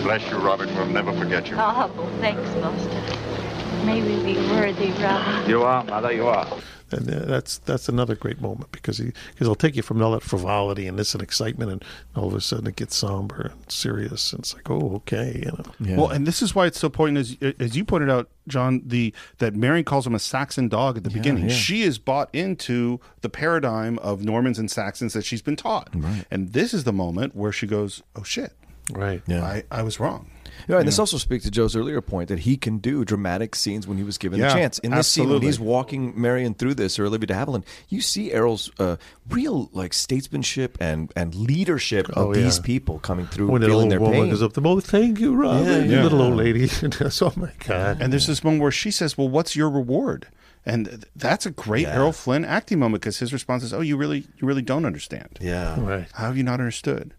[0.02, 0.74] Bless you, Robin.
[0.74, 1.56] We'll never forget you.
[1.58, 1.90] Oh,
[2.20, 3.84] thanks, Master.
[3.84, 5.50] May we be worthy, Robin.
[5.50, 6.46] You are, Mother, you are.
[6.92, 10.12] And uh, that's that's another great moment because he because he'll take you from all
[10.12, 11.84] that frivolity and this and excitement, and
[12.16, 15.52] all of a sudden it gets somber and serious, and it's like, oh, okay, you
[15.52, 15.96] know.
[15.96, 19.14] Well, and this is why it's so important, as as you pointed out, John, the
[19.38, 21.44] that Marian calls him a Saxon dog at the beginning.
[21.48, 21.54] yeah.
[21.54, 25.94] She is bought into the paradigm of Normans and Saxons that she's been taught,
[26.30, 28.52] and this is the moment where she goes, "Oh shit,
[28.92, 29.22] Right.
[29.26, 29.44] Yeah.
[29.44, 30.30] I, I was wrong."
[30.68, 33.86] Yeah, and this also speaks to Joe's earlier point that he can do dramatic scenes
[33.86, 34.78] when he was given Yeah, the chance.
[34.80, 38.32] In this scene, when he's walking Marian through this, or Olivia de Havilland, you see
[38.32, 38.96] Errol's uh,
[39.28, 43.84] real like statesmanship and and leadership Oh, of these people coming through, When the feeling
[43.84, 44.30] old their woman pain.
[44.30, 46.68] goes up to oh, thank you, Robin, Yeah, you little old lady.
[47.20, 48.00] oh my God.
[48.00, 50.26] And there's this moment where she says, "Well, what's your reward?"
[50.66, 51.94] And that's a great Yeah.
[51.94, 55.38] Errol Flynn acting moment because his response is, "Oh, you really, you really don't understand.
[55.40, 56.06] yeah, Right.
[56.12, 57.14] How have you not understood?"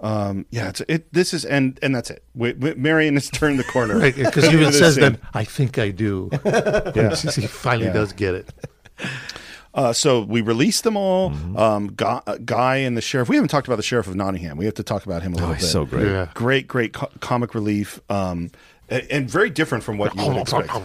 [0.00, 1.12] Um, yeah, it's it.
[1.12, 2.24] This is and and that's it.
[2.34, 5.02] W- w- Marian has turned the corner Right, because he even says scene.
[5.02, 6.30] then, I think I do.
[6.44, 7.14] yeah.
[7.14, 7.92] he finally Yeah.
[7.92, 8.50] does get it.
[9.72, 11.30] Uh, so we release them all.
[11.30, 11.56] Mm-hmm.
[11.56, 13.28] Um, Guy, uh, Guy and the sheriff.
[13.28, 14.56] We haven't talked about the sheriff of Nottingham.
[14.58, 15.62] We have to talk about him a little Oh, bit.
[15.62, 16.06] so great.
[16.06, 16.26] Yeah.
[16.34, 18.00] Great, great co- comic relief.
[18.10, 18.50] Um,
[18.90, 20.70] and, and very different from what you would expect.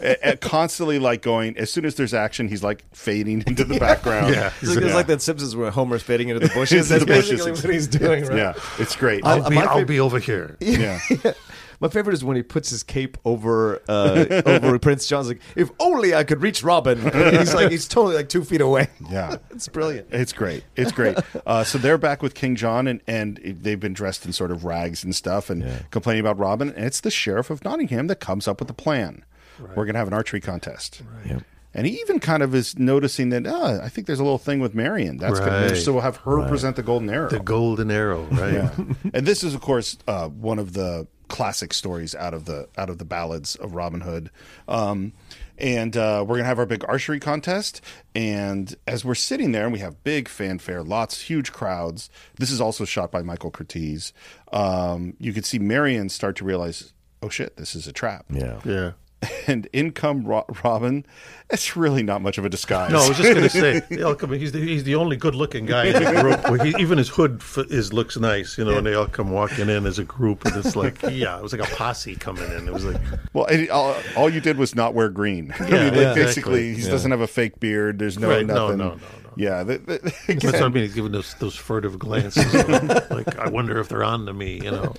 [0.00, 1.56] And- and constantly like going.
[1.58, 4.34] As soon as there's action, he's like fading into the background.
[4.34, 4.52] Yeah.
[4.60, 6.90] It's like, it's like that Simpsons where Homer's fading into the bushes.
[6.90, 7.30] Into That's the bushes.
[7.44, 8.36] basically what he's doing, right?
[8.36, 9.24] Yeah, it's great.
[9.26, 10.56] I- I'll, uh, be, my I'll be over here.
[10.60, 11.00] yeah.
[11.80, 15.28] My favorite is when he puts his cape over uh, over Prince John's.
[15.28, 17.00] Like, if only I could reach Robin.
[17.08, 18.88] And he's like, he's totally like two feet away.
[19.10, 19.36] Yeah.
[19.50, 20.08] it's brilliant.
[20.10, 20.62] It's great.
[20.76, 21.18] It's great.
[21.46, 24.64] Uh, so they're back with King John, and, and they've been dressed in sort of
[24.64, 26.68] rags and stuff and complaining about Robin.
[26.68, 29.24] And it's the sheriff of Nottingham that comes up with the plan.
[29.58, 31.02] We're going to have an archery contest.
[31.26, 31.42] Yep.
[31.72, 34.58] And he even kind of is noticing that, oh, I think there's a little thing
[34.58, 35.18] with Marian.
[35.18, 37.30] That's going to So we'll have her present the golden arrow.
[37.30, 38.54] The golden arrow, right?
[38.54, 38.70] Yeah.
[39.14, 42.90] and this is, of course, uh, one of the classic stories out of the out
[42.90, 44.30] of the ballads of Robin Hood.
[44.68, 45.12] Um,
[45.56, 47.80] and uh, we're gonna have our big archery contest.
[48.14, 52.10] And as we're sitting there, and we have big fanfare, lots, huge crowds.
[52.36, 54.12] This is also shot by Michael Curtiz.
[54.52, 58.26] Um, you could see Marian start to realize, oh shit, this is a trap.
[58.30, 58.60] Yeah.
[58.64, 58.92] Yeah.
[59.46, 61.04] And income Ro- Robin.
[61.50, 62.92] It's really not much of a disguise.
[62.92, 65.16] No, I was just going to say, they all come, he's, the, he's the only
[65.16, 66.62] good-looking guy in the group.
[66.62, 69.68] He, even his hood f- is looks nice, you know, and they all come walking
[69.68, 72.68] in as a group, and it's like, yeah, it was like a posse coming in.
[72.68, 73.00] It was like,
[73.32, 75.52] Well, all, all you did was not wear green.
[75.58, 76.74] I mean, like, yeah, basically, exactly.
[76.74, 76.90] he Yeah.
[76.90, 77.98] doesn't have a fake beard.
[77.98, 78.46] There's no right?
[78.46, 78.78] Nothing.
[78.78, 79.00] no, no, no.
[79.36, 80.82] Yeah, the, the, That's what I again, mean.
[80.84, 82.52] He's giving those those furtive glances,
[83.10, 84.60] like I wonder if they're on to me.
[84.62, 84.94] You know,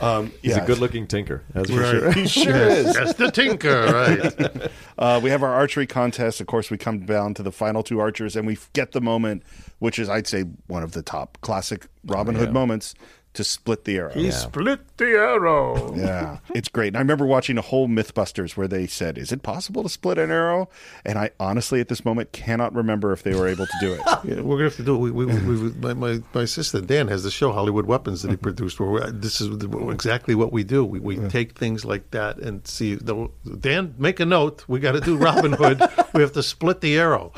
[0.00, 0.62] um, He's yeah.
[0.62, 1.42] a good-looking tinker.
[1.54, 1.90] That's for Right.
[1.90, 2.12] sure.
[2.12, 2.94] He sure yes, is.
[2.94, 4.70] that's the tinker, right?
[4.98, 6.40] Uh, we have our archery contest.
[6.40, 9.42] Of course, we come down to the final two archers, and we get the moment,
[9.78, 12.94] which is, I'd say, one of the top classic Robin Hood moments
[13.36, 14.12] to split the arrow.
[14.12, 15.94] He split the arrow.
[15.94, 16.88] Yeah, it's great.
[16.88, 20.18] And I remember watching a whole MythBusters where they said, "Is it possible to split
[20.18, 20.68] an arrow?"
[21.04, 24.00] And I honestly, at this moment, cannot remember if they were able to do it.
[24.24, 24.98] Yeah, we're gonna have to do it.
[24.98, 28.28] We, we, we, we, my, my my assistant Dan has the show Hollywood Weapons that
[28.28, 28.42] he mm-hmm.
[28.42, 28.80] produced.
[28.80, 30.84] Where we, this is exactly what we do.
[30.84, 32.94] We, we take things like that and see.
[32.94, 33.28] The,
[33.60, 34.64] Dan, make a note.
[34.66, 35.80] We got to do Robin Hood.
[36.14, 37.32] we have to split the arrow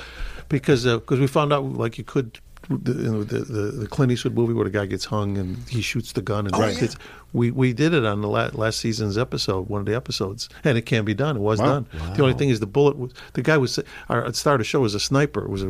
[0.49, 2.39] because uh, because we found out like you could.
[2.71, 5.57] The, you know, the, the the Clint Eastwood movie where the guy gets hung and
[5.71, 6.97] he shoots the gun and oh, it's,
[7.33, 10.77] we we did it on the la- last season's episode, one of the episodes, and
[10.77, 11.37] it can be done.
[11.37, 11.87] It was done.
[12.15, 12.99] The only thing is the bullet.
[12.99, 13.79] Was, the guy was
[14.11, 15.45] our star of the show was a sniper.
[15.45, 15.69] It was a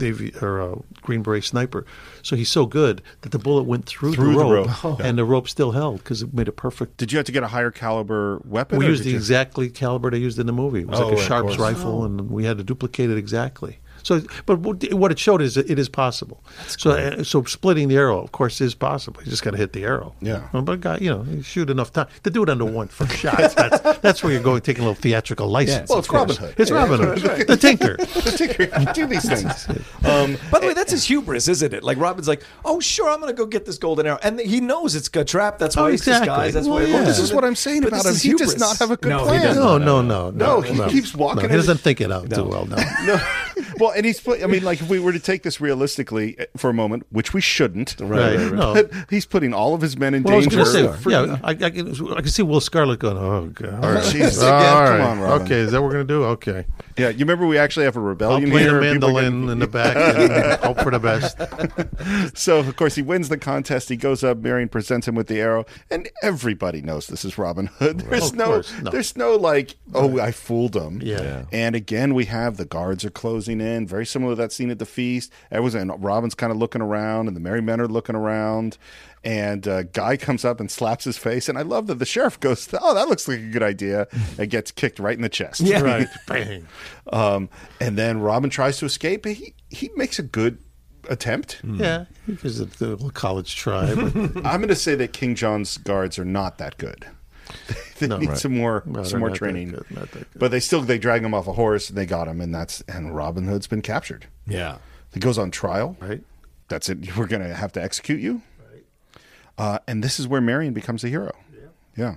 [0.00, 1.84] Navy or a Green Beret sniper.
[2.22, 4.84] So he's so good that the bullet went through, Through the the rope, rope.
[4.84, 4.98] Oh.
[5.02, 6.96] and the rope still held because it made a perfect.
[6.96, 8.78] Did you have to get a higher caliber weapon?
[8.78, 10.80] We used did the you- exactly caliber they used in the movie.
[10.82, 11.58] It was Oh, like a Sharps course.
[11.58, 12.04] rifle, oh.
[12.04, 13.78] and we had to duplicate it exactly.
[14.06, 16.38] So, but what what it showed is that it is possible.
[16.68, 19.20] so, uh, so splitting the arrow, of course, is possible.
[19.24, 20.14] You just got to hit the arrow.
[20.20, 20.48] Yeah.
[20.52, 23.16] Well, But guy, you know, you shoot enough time to do it under one first
[23.22, 23.36] shot.
[23.56, 25.90] That's, that's where you're going, taking a little theatrical license.
[25.90, 26.36] Well, it's Robin.
[26.36, 26.54] Hood.
[26.56, 27.46] It's Yeah, Robin Hood, right.
[27.48, 27.96] the Tinker.
[28.26, 29.66] the tinker do these things.
[30.04, 31.82] Um, By the way, that's his hubris, isn't it?
[31.82, 34.60] Like Robin's like, "Oh, sure, I'm going to go get this golden arrow," and he
[34.60, 35.58] knows it's a trap.
[35.58, 36.54] That's why Oh, he's disguised.
[36.54, 36.84] That's Well, why.
[36.84, 37.02] yeah.
[37.02, 38.12] this is what I'm saying But about this him.
[38.14, 38.60] is He does hubris.
[38.60, 39.42] not have a good No, plan.
[39.42, 42.44] does No, no, no, No, he keeps walking No, he doesn't think it out too
[42.44, 42.66] well.
[42.66, 42.76] No.
[43.04, 43.20] no.
[43.78, 44.42] Well, and he's put.
[44.42, 47.32] I mean, like if we were to take this realistically eh, for a moment, which
[47.34, 48.52] we shouldn't, Right, right.
[48.52, 48.74] No.
[48.74, 50.56] But he's putting all of his men in Well, I danger.
[50.56, 54.02] going say, for- yeah, I, I, can, I can see Will Scarlett going, oh, God.
[54.12, 54.42] Jesus.
[54.42, 54.98] All Again, right.
[55.00, 55.46] come on, Robin.
[55.46, 56.24] Okay, is that what we're going to do?
[56.24, 56.66] Okay.
[56.98, 57.08] Yeah.
[57.10, 58.80] You remember we actually have a I'll rebellion play here.
[58.80, 61.36] the and people are mandolin getting- in the back and hope for the best.
[62.36, 63.88] So of course he wins the contest.
[63.88, 64.38] He goes up.
[64.38, 68.00] Marian presents him with the arrow, and everybody knows this is Robin Hood.
[68.00, 68.90] There's Of no, course, no.
[68.90, 71.00] there's no like, oh, I fooled him.
[71.02, 71.22] Yeah.
[71.22, 71.44] Yeah.
[71.52, 74.78] And again, we have the guards are closing in, very similar to that scene at
[74.78, 75.32] the feast.
[75.50, 78.78] Everyone's and Robin's kind of looking around, and the merry men are looking around.
[79.26, 82.38] And a guy comes up and slaps his face, and I love that the sheriff
[82.38, 84.06] goes, "Oh, that looks like a good idea,"
[84.38, 85.62] and gets kicked right in the chest.
[85.62, 85.80] Yeah.
[85.82, 86.06] Right.
[86.28, 86.68] Bang.
[87.12, 87.48] Um,
[87.80, 89.24] and then Robin tries to escape.
[89.24, 90.58] but He he makes a good
[91.10, 91.60] attempt.
[91.64, 93.98] Yeah, because of the little college tribe.
[94.44, 97.04] I'm going to say that King John's guards are not that good.
[97.98, 98.38] they No, need right.
[98.38, 99.70] some more No, some more not that training.
[99.70, 100.38] good, not that good.
[100.38, 102.80] But they still they drag him off a horse and they got him and that's
[102.82, 104.26] and Robin Hood's been captured.
[104.46, 104.78] Yeah.
[105.12, 105.96] He goes on trial.
[106.00, 106.22] right?
[106.68, 107.16] That's it.
[107.16, 108.42] We're going to have to execute you.
[109.58, 111.32] Uh, and this is where Marian becomes a hero.
[111.96, 112.16] Yeah.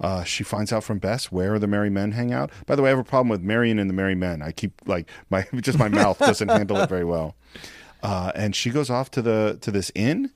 [0.00, 2.50] Uh, she finds out from Bess where the Merry Men hang out.
[2.66, 4.42] By the way, I have a problem with Marian and the Merry Men.
[4.42, 7.34] I keep like my just my mouth doesn't handle it very well.
[8.02, 10.30] Uh, and she goes off to the to this inn,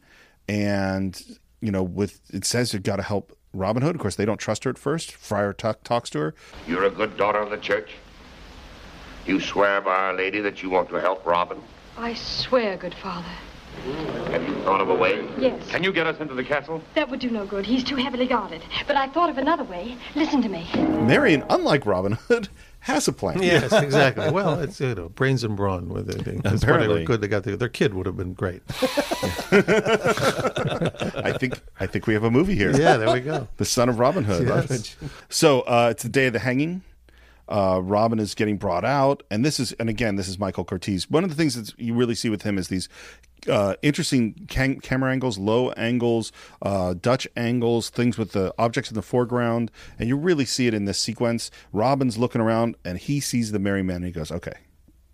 [0.49, 3.95] and you know, with it says you've got to help Robin Hood.
[3.95, 5.13] Of course, they don't trust her at first.
[5.13, 6.35] Friar Tuck talks to her.
[6.67, 7.91] You're a good daughter of the church.
[9.27, 11.61] You swear by Our Lady that you want to help Robin.
[11.99, 13.29] I swear, good father.
[14.31, 15.27] Have you thought of a way?
[15.39, 15.69] Yes.
[15.71, 16.83] Can you get us into the castle?
[16.95, 17.65] That would do no good.
[17.65, 18.63] He's too heavily guarded.
[18.87, 19.97] But I thought of another way.
[20.15, 20.69] Listen to me.
[20.77, 22.49] Marian, unlike Robin Hood,
[22.81, 23.43] has a plan.
[23.43, 24.31] Yes, exactly.
[24.31, 25.89] Well, it's you know brains and brawn.
[25.89, 26.43] With it.
[26.43, 27.01] That's why they Apparently.
[27.01, 27.21] were good.
[27.23, 28.63] They got the, their kid would have been great.
[29.53, 32.71] I think I think we have a movie here.
[32.77, 33.49] Yeah, there we go.
[33.57, 34.47] the son of Robin Hood.
[34.47, 34.97] Yes.
[35.29, 36.83] So uh, it's the day of the hanging.
[37.51, 41.11] Uh, Robin is getting brought out, and this is, and again, this is Michael Curtiz.
[41.11, 42.89] One of the things that you really see with him is these
[43.49, 46.31] uh, interesting cam- camera angles, low angles,
[46.63, 50.75] uh, Dutch angles, things with the objects in the foreground, and you really see it
[50.75, 51.51] in this sequence.
[51.73, 54.55] Robin's looking around, and he sees the merry man, and he goes, "Okay,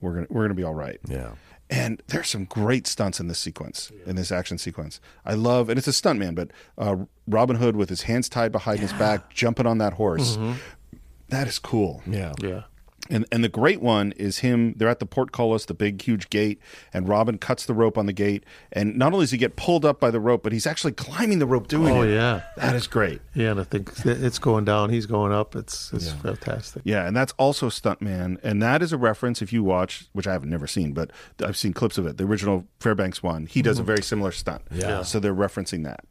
[0.00, 1.30] we're gonna we're gonna be all right." Yeah.
[1.68, 5.00] And there's some great stunts in this sequence, in this action sequence.
[5.24, 6.94] I love, and it's a stuntman, but uh,
[7.26, 10.36] Robin Hood with his hands tied behind his back, jumping on that horse.
[11.28, 12.02] That is cool.
[12.06, 12.34] Yeah.
[12.40, 12.62] Yeah.
[13.08, 14.74] And and the great one is him.
[14.76, 16.60] They're at the portcullis, the big huge gate,
[16.92, 18.44] and Robin cuts the rope on the gate.
[18.72, 21.38] And not only does he get pulled up by the rope, but he's actually climbing
[21.38, 22.12] the rope doing Oh it.
[22.12, 22.42] yeah.
[22.56, 23.20] that is great.
[23.34, 24.90] Yeah, and I think it's going down.
[24.90, 25.54] He's going up.
[25.54, 26.82] It's it's fantastic.
[26.84, 30.32] Yeah, and that's also Stuntman, and that is a reference if you watch, which I
[30.32, 31.10] have never seen, but
[31.40, 32.16] I've seen clips of it.
[32.16, 33.86] The original Fairbanks one, he does a mm-hmm.
[33.86, 34.62] very similar stunt.
[34.72, 35.02] Yeah.
[35.02, 36.04] so they're referencing that.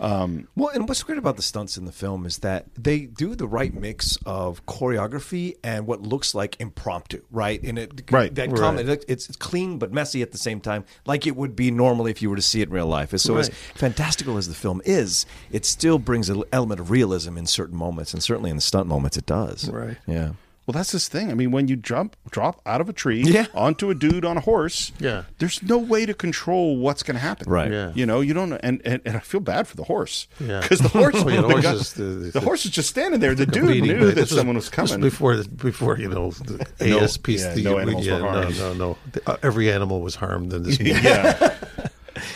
[0.00, 3.34] Um, well, and what's great about the stunts in the film is that they do
[3.34, 7.62] the right mix of choreography and what looks like impromptu, right?
[7.62, 8.34] And it Right.
[8.34, 8.58] that Right.
[8.58, 12.10] comment, it's, it's clean but messy at the same time, like it would be normally
[12.10, 13.14] if you were to see it in real life.
[13.18, 17.44] So as fantastical as the film is, it still brings an element of realism in
[17.44, 19.68] certain moments, and certainly in the stunt moments, it does.
[19.68, 19.98] Right.
[20.06, 20.30] Yeah.
[20.70, 21.32] Well, that's this thing.
[21.32, 23.46] I mean, when you jump, drop out of a tree Yeah.
[23.54, 25.24] onto a dude on a horse, Yeah.
[25.38, 27.50] there's no way to control what's going to happen.
[27.50, 27.72] Right.
[27.72, 27.90] Yeah.
[27.92, 30.28] You know, you don't, and, and, and I feel bad for the horse.
[30.38, 30.60] Yeah.
[30.60, 32.70] Because the horse, Oh, yeah, the the, horse guy- is the- the the- horse is
[32.70, 33.34] just standing there.
[33.34, 35.00] The dude knew but that this someone was this coming.
[35.00, 37.28] before the, before you know the No- ASP.
[37.30, 38.56] yeah, no animals were harmed.
[38.56, 38.98] No, no, no.
[39.10, 40.92] The- uh, every animal was harmed in this movie.
[40.92, 41.56] yeah.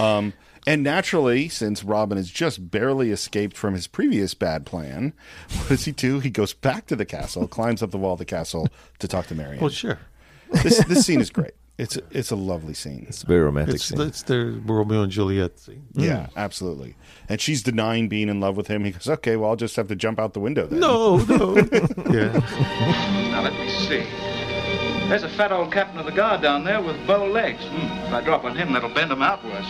[0.01, 0.33] um,
[0.67, 5.13] and naturally, since Robin has just barely escaped from his previous bad plan,
[5.57, 6.21] what does he do?
[6.21, 9.27] He goes back to the castle, climbs up the wall of the castle to talk
[9.29, 9.61] to Marian.
[9.61, 9.99] Well, sure.
[10.63, 11.53] this this scene is great.
[11.77, 13.05] It's a, it's a lovely scene.
[13.09, 14.01] It's a very romantic It's scene.
[14.01, 15.85] it's their Romeo and Juliet scene.
[15.95, 16.95] Yeah, absolutely.
[17.29, 18.85] And she's denying being in love with him.
[18.85, 21.57] He goes, "Okay, well, I'll just have to jump out the window then." No, no.
[22.13, 22.33] yeah.
[23.33, 24.05] Now let me see.
[25.15, 27.63] There's a fat old captain of the guard down there with bow legs.
[27.63, 29.65] Hmm, If I drop on him, that'll bend him out worse.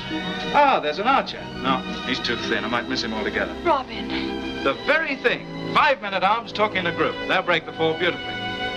[0.55, 1.39] Ah, there's an archer.
[1.63, 2.65] No, he's too thin.
[2.65, 3.55] I might miss him altogether.
[3.63, 4.09] Robin.
[4.65, 5.47] The very thing.
[5.75, 7.15] Five men at arms talking in a group.
[7.29, 8.25] They'll break the fall beautifully.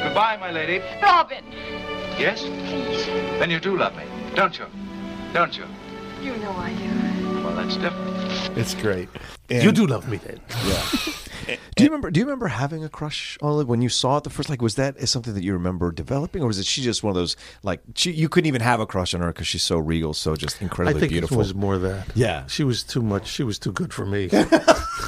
[0.03, 0.83] Goodbye, my lady.
[1.01, 1.41] Robin.
[2.19, 2.41] Yes?
[2.41, 3.05] Please.
[3.39, 4.03] Then you do love me,
[4.35, 4.65] don't you?
[5.31, 5.63] Don't you?
[6.21, 7.43] You know I do.
[7.45, 8.57] Well, that's different.
[8.57, 9.07] It's great.
[9.47, 10.41] You do love me then.
[11.75, 12.11] Do you remember?
[12.11, 14.49] Do you remember having a crush on Olive when you saw it the first?
[14.49, 17.15] Like, was that something that you remember developing, or was it she just one of
[17.15, 20.13] those like she, you couldn't even have a crush on her because she's so regal,
[20.13, 21.35] so just I incredibly think beautiful?
[21.35, 22.07] it was more that.
[22.15, 22.45] Yeah.
[22.47, 23.27] She was too much.
[23.27, 24.29] She was too good for me.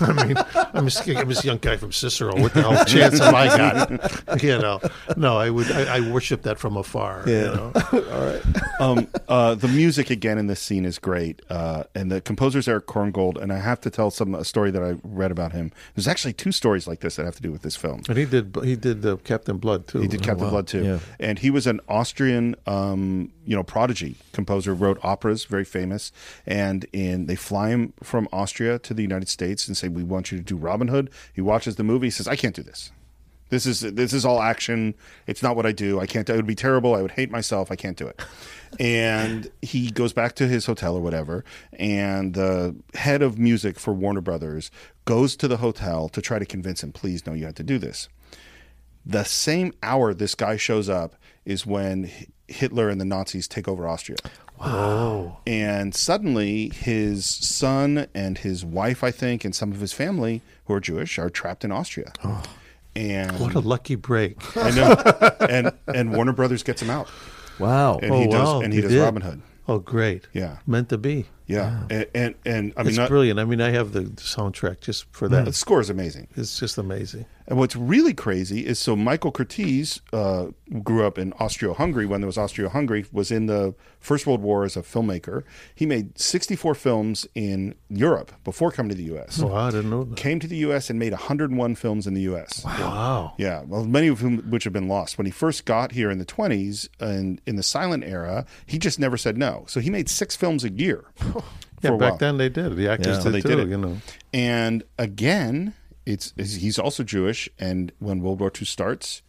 [0.07, 0.37] I mean,
[0.73, 2.39] I'm this, I'm this young guy from Cicero.
[2.39, 4.39] What the hell chance have I got?
[4.43, 4.79] You know,
[5.17, 5.69] no, I would.
[5.71, 7.23] I, I worship that from afar.
[7.27, 7.73] You know?
[8.79, 12.85] um, uh, the music again in this scene is great, uh, and the composer's Erich
[12.85, 13.41] Korngold.
[13.41, 15.71] And I have to tell some a story that I read about him.
[15.95, 18.03] There's actually two stories like this that have to do with this film.
[18.07, 18.55] And he did.
[18.63, 19.99] He did uh, Captain Blood too.
[20.01, 20.51] He did Captain wow.
[20.51, 20.99] Blood too, Yeah.
[21.19, 24.75] and he was an Austrian, um, you know, prodigy composer.
[24.75, 26.11] Wrote operas, very famous.
[26.45, 30.31] And in they fly him from Austria to the United States and say, "We want
[30.31, 32.11] you to do Robin Hood." He watches the movie.
[32.11, 32.91] Says, "I can't do this.
[33.49, 34.93] This is this is all action.
[35.25, 35.99] It's not what I do.
[35.99, 36.29] I can't.
[36.29, 36.93] It would be terrible.
[36.93, 37.71] I would hate myself.
[37.71, 38.21] I can't do it."
[38.79, 41.43] and he goes back to his hotel or whatever
[41.73, 44.69] and the head of music for warner brothers
[45.05, 47.79] goes to the hotel to try to convince him please no you have to do
[47.79, 48.07] this
[49.03, 52.11] the same hour this guy shows up is when
[52.49, 54.17] hitler and the nazis take over austria
[54.61, 60.41] Oh, and suddenly his son and his wife i think and some of his family
[60.65, 62.43] who are jewish are trapped in austria Oh.
[62.95, 64.35] and what a lucky break!
[64.57, 64.93] i know
[65.49, 67.07] and and warner brothers gets him out
[67.57, 67.99] wow.
[67.99, 69.01] and oh he does wow, and he you does did.
[69.01, 70.27] robin hood Oh, great!
[70.33, 70.57] Yeah.
[70.65, 71.27] meant to be.
[71.49, 73.39] Yeah and, and and i mean it's not, brilliant.
[73.39, 75.45] I mean, I have the soundtrack just for that.
[75.45, 77.25] the score is amazing It's just amazing.
[77.49, 80.51] And what's really crazy is so Michael Curtiz uh,
[80.83, 84.77] grew up in Austria-Hungary when there was Austria-Hungary, was in the First World War as
[84.77, 85.43] a filmmaker.
[85.73, 89.41] He made 64 films in Europe before coming to the U.S.
[89.41, 90.15] Oh, I didn't know that.
[90.15, 90.91] Came to the U.S.
[90.91, 92.63] and made 101 films in the U.S.
[92.63, 93.33] Wow.
[93.39, 95.17] Yeah, well, many of whom which have been lost.
[95.17, 98.99] When he first got here in the 20s and in the silent era, he just
[98.99, 99.65] never said no.
[99.67, 101.05] So he made six films a year.
[101.41, 102.17] For Yeah, a back while.
[102.17, 102.75] then they did.
[102.75, 103.23] The actors Yeah.
[103.23, 103.47] Did they too.
[103.49, 103.67] did it.
[103.69, 103.97] You know.
[104.33, 105.73] And again,
[106.05, 109.21] it's it's- he's also Jewish, and when World War II starts,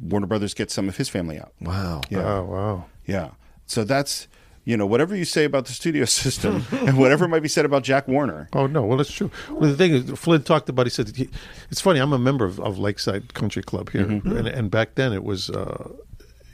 [0.00, 1.52] Warner Brothers gets some of his family out.
[1.60, 2.02] Wow.
[2.10, 2.84] Yeah, Oh wow.
[3.06, 3.30] yeah.
[3.66, 4.28] So that's
[4.64, 7.82] you know whatever you say about the studio system, and whatever might be said about
[7.84, 8.48] Jack Warner.
[8.52, 9.30] Oh no, well it's true.
[9.50, 10.86] Well, the thing is, Flynn talked about.
[10.86, 11.28] He said he,
[11.70, 12.00] it's funny.
[12.00, 14.36] I'm a member of, of Lakeside Country Club here, Mm-hmm.
[14.36, 15.88] and, and back then it was uh,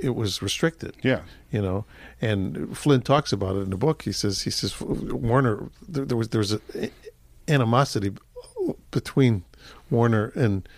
[0.03, 0.96] it was restricted.
[1.03, 1.20] Yeah.
[1.50, 1.84] you know.
[2.20, 4.03] And Flynn talks about it in the book.
[4.03, 6.61] He says he says Warner there, there was there was a
[7.48, 8.12] animosity
[8.90, 9.44] between
[9.90, 10.68] Warner and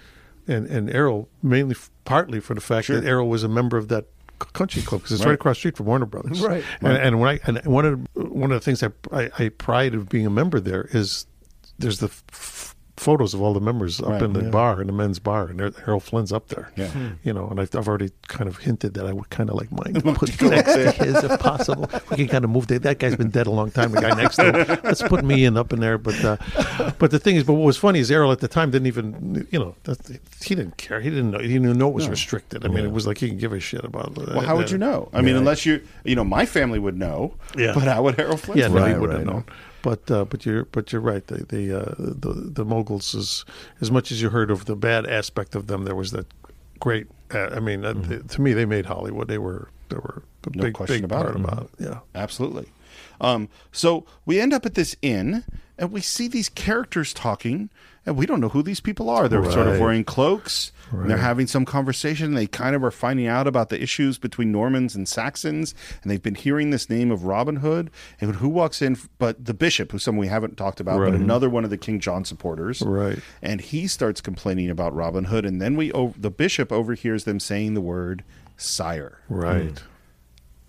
[0.47, 3.01] and and Errol mainly partly for the fact Sure.
[3.01, 4.07] that Errol was a member of that
[4.53, 5.29] country club because it's right.
[5.31, 5.35] Right.
[5.35, 6.41] across the street from Warner Brothers.
[6.41, 6.65] Right.
[6.81, 9.95] And, and when I and one of one of the things I, I I pride
[9.95, 11.27] of being a member there is
[11.79, 14.51] there's the f- photos of all the members up Right, in the yeah.
[14.51, 16.71] bar in the men's bar and Errol Flynn's up there.
[16.77, 16.89] Yeah.
[16.89, 17.09] Hmm.
[17.25, 19.73] You know, and I've, I've already kind of hinted that I would kind of like
[19.73, 21.91] mine put next to his if possible.
[22.11, 22.83] We can kind of move that.
[22.83, 23.93] That guy's been dead a long time.
[23.93, 24.81] The guy next to him.
[24.85, 25.99] Let's put me in up in there.
[25.99, 26.37] But uh,
[26.99, 29.47] but the thing is, but what was funny is Errol at the time didn't even
[29.51, 29.75] you know
[30.43, 31.01] he didn't care.
[31.01, 31.39] He didn't know.
[31.39, 32.65] He didn't know it was restricted.
[32.65, 34.17] I mean, it was like he didn't give a shit about.
[34.17, 35.09] Well, how would you know?
[35.13, 37.35] I mean, unless you, you know, my family would know.
[37.57, 37.73] Yeah.
[37.75, 38.59] But how would Harold Flynn?
[38.59, 38.87] Yeah, no, know?
[38.87, 39.35] he wouldn't have right.
[39.35, 39.45] known.
[39.85, 41.25] But uh, but you're but you're right.
[41.27, 43.45] The the, uh, the the moguls is
[43.83, 46.27] as much as you heard of the bad aspect of them, there was that
[46.81, 47.07] great.
[47.33, 49.29] Uh, I mean, uh, th- to me, they made Hollywood.
[49.29, 51.45] They were they were a No big question big about part it.
[51.45, 51.69] about it.
[51.85, 51.99] Yeah.
[52.15, 52.67] Absolutely.
[53.21, 55.45] Um, so we end up at this inn,
[55.79, 57.71] and we see these characters talking,
[58.07, 59.29] and we don't know who these people are.
[59.29, 60.71] They're sort of wearing cloaks.
[60.93, 62.35] and They're having some conversation.
[62.35, 66.23] They kind of are finding out about the issues between Normans and Saxons, and they've
[66.23, 67.91] been hearing this name of Robin Hood.
[68.21, 68.97] And who walks in?
[69.19, 71.99] But the bishop, who's someone we haven't talked about, but another one of the King
[71.99, 73.19] John supporters, Right.
[73.43, 77.75] And he starts complaining about Robin Hood, and then we, the bishop overhears them saying
[77.75, 78.23] the word
[78.57, 79.83] "sire." Right.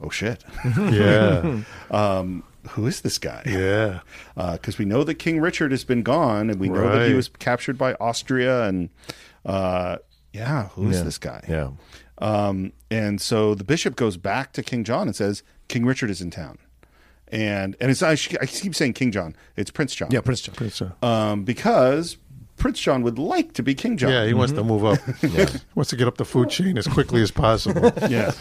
[0.02, 0.44] Oh shit!
[0.78, 1.62] Yeah.
[1.92, 3.44] um, who is this guy?
[3.46, 4.00] Yeah.
[4.54, 7.28] because we know that King Richard has been gone, and we know that he was
[7.30, 8.90] captured by Austria, and
[9.46, 9.98] uh,
[10.34, 11.04] yeah, who is Yeah.
[11.04, 11.44] this guy?
[11.48, 11.70] Yeah.
[12.18, 16.22] Um, and so the bishop goes back to King John and says, King Richard is
[16.22, 16.58] in town.
[17.30, 19.36] And and it's I, I keep saying King John.
[19.58, 20.10] It's Prince John.
[20.12, 20.56] Yeah, Prince John.
[20.56, 20.94] Prince John.
[21.02, 22.18] Um, because
[22.56, 24.12] Prince John would like to be King John.
[24.12, 25.00] Yeah, he wants to move up.
[25.24, 25.46] yeah.
[25.48, 27.92] He wants to get up the food chain as quickly as possible.
[28.10, 28.32] yeah.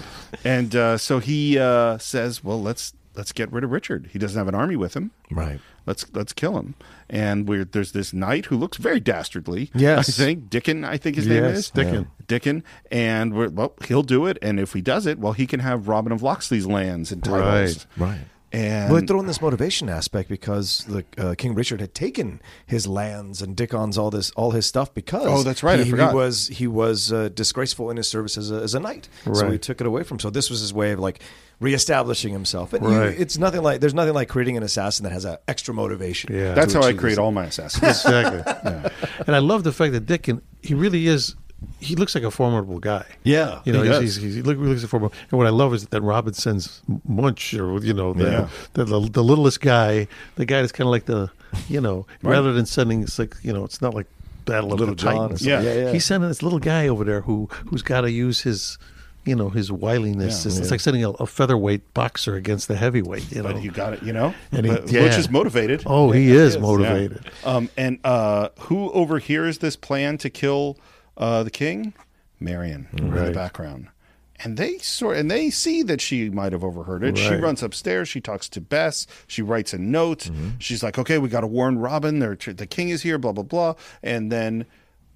[0.44, 4.10] And uh, so he uh, says, "Well, let's let's get rid of Richard.
[4.12, 5.10] He doesn't have an army with him.
[5.30, 5.60] Right.
[5.86, 6.74] Let's let's kill him."
[7.08, 9.70] And we're, there's this knight who looks very dastardly.
[9.74, 10.08] Yes.
[10.08, 10.84] I think Dickon.
[10.84, 12.08] I think his name is Dickon.
[12.26, 12.64] Dickon.
[12.90, 14.38] And we're, well, he'll do it.
[14.40, 17.86] And if he does it, well, he can have Robin of Locksley's lands and titles.
[17.96, 18.08] Right.
[18.08, 18.20] Right.
[18.55, 22.86] And Well, throw in this motivation aspect because the uh, King Richard had taken his
[22.86, 26.11] lands and Dickon's all this all his stuff because Oh, that's right, I He, forgot.
[26.11, 29.50] he was he was uh, disgraceful in his service as a, as a knight, so
[29.50, 30.16] he took it away from.
[30.16, 30.20] him.
[30.20, 31.20] So this was his way of like
[31.61, 32.72] reestablishing himself.
[32.72, 33.18] And you- Right.
[33.18, 36.34] it's nothing like there's nothing like creating an assassin that has an extra motivation.
[36.34, 36.55] Yeah.
[36.55, 37.82] that's how I create his- all my assassins.
[38.05, 38.42] exactly.
[39.26, 41.34] And I love the fact that Dickon, he really is.
[41.80, 43.04] He looks like a formidable guy.
[43.22, 44.14] Yeah, you know, he he's, does.
[44.16, 45.16] he's, he's, he look, he looks like a formidable.
[45.30, 48.48] And what I love is that Robinson's Much, or you know, the, Yeah.
[48.74, 50.06] the, the, the littlest guy,
[50.36, 51.30] the guy that's kind of like the,
[51.68, 54.06] you know, rather than sending, it's like you know, it's not like
[54.44, 55.46] Battle of Little the John Titans.
[55.46, 55.60] Yeah.
[55.62, 55.92] Yeah, yeah.
[55.92, 58.78] he's sending this little guy over there who who's got to use his.
[59.26, 60.44] You know his wiliness.
[60.44, 60.48] Yeah.
[60.50, 63.32] it's, it's like sending a, a featherweight boxer against the heavyweight.
[63.32, 64.34] You know, But you got it, you know.
[64.52, 65.08] And he- yeah.
[65.08, 65.82] Butch is motivated.
[65.86, 67.24] oh, he is motivated.
[67.42, 67.48] Yeah.
[67.50, 70.76] Um, and uh, who overhears this plan to kill
[71.16, 71.94] uh, the king?
[72.40, 73.88] Marian in the background.
[74.42, 77.16] And they sort and they see that she might have overheard it.
[77.16, 78.08] She runs upstairs.
[78.08, 79.06] She talks to Bess.
[79.28, 80.28] She writes a note.
[80.58, 82.18] She's like, "Okay, we got to warn Robin.
[82.18, 83.74] They're, the king is here." Blah blah blah.
[84.02, 84.66] And then,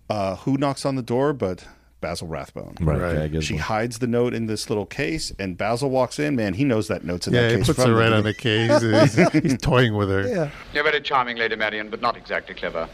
[0.09, 1.33] uh, who knocks on the door?
[1.33, 1.67] But
[2.01, 2.77] Basil Rathbone.
[2.81, 2.99] Right.
[3.01, 3.13] Right.
[3.17, 6.37] Okay, I guess She hides the note in this little case, and Basil walks in.
[6.37, 7.67] Man, he knows that note's in Yeah, that he case.
[7.67, 8.81] puts from her the right on the case.
[9.33, 10.27] He's, he's toying with her.
[10.27, 10.51] Yeah.
[10.73, 12.89] You're very charming, Lady Marian, but not exactly clever.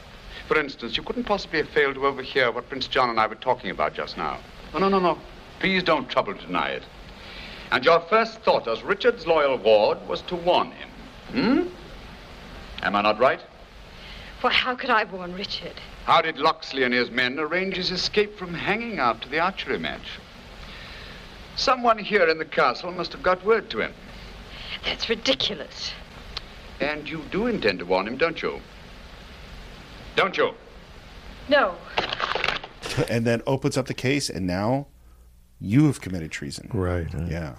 [0.46, 3.34] For instance, you couldn't possibly have failed to overhear what Prince John and I were
[3.34, 4.38] talking about just now.
[4.72, 5.18] No, no, no, no.
[5.60, 6.82] Please don't trouble to deny it.
[7.70, 10.88] And your first thought as Richard's loyal ward was to warn him.
[11.30, 11.62] Hmm?
[12.82, 13.40] Am I not right?
[14.40, 15.80] For how could I warn Richard?
[16.04, 20.18] How did Locksley and his men arrange his escape from hanging after the archery match?
[21.56, 23.94] Someone here in the castle must have got word to him.
[24.84, 25.92] That's ridiculous.
[26.80, 28.60] And you do intend to warn him, don't you?
[30.16, 30.54] Don't you?
[31.48, 31.74] No.
[33.08, 34.86] and then opens up the case, and now
[35.60, 36.70] you have committed treason.
[36.72, 37.06] Right.
[37.28, 37.56] Yeah.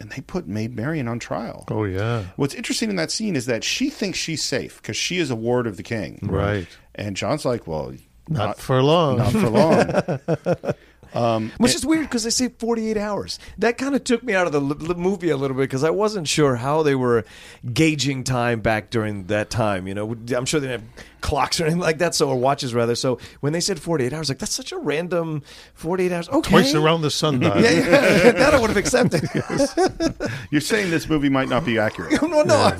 [0.00, 1.64] And they put Maid Marian on trial.
[1.70, 2.24] Oh yeah.
[2.36, 5.36] What's interesting in that scene is that she thinks she's safe because she is a
[5.36, 6.20] ward of the king.
[6.22, 6.68] Right.
[6.94, 7.92] And John's like, well,
[8.28, 9.18] Not, for long.
[9.18, 10.74] not for long.
[11.14, 13.40] um, Which is weird because they say 48 hours.
[13.58, 15.82] That kind of took me out of the l- l- movie a little bit because
[15.82, 17.24] I wasn't sure how they were
[17.72, 19.88] gauging time back during that time.
[19.88, 22.74] You know, I'm sure they didn't have clocks or anything like that, so or watches
[22.74, 22.94] rather.
[22.94, 25.42] So when they said 48 hours, like that's such a random
[25.74, 26.28] 48 hours.
[26.28, 27.62] Okay, Twice around the sun dial.
[27.68, 29.28] Yeah, yeah, that I would have accepted.
[30.50, 32.20] you're saying this movie might not be accurate.
[32.22, 32.76] no, no,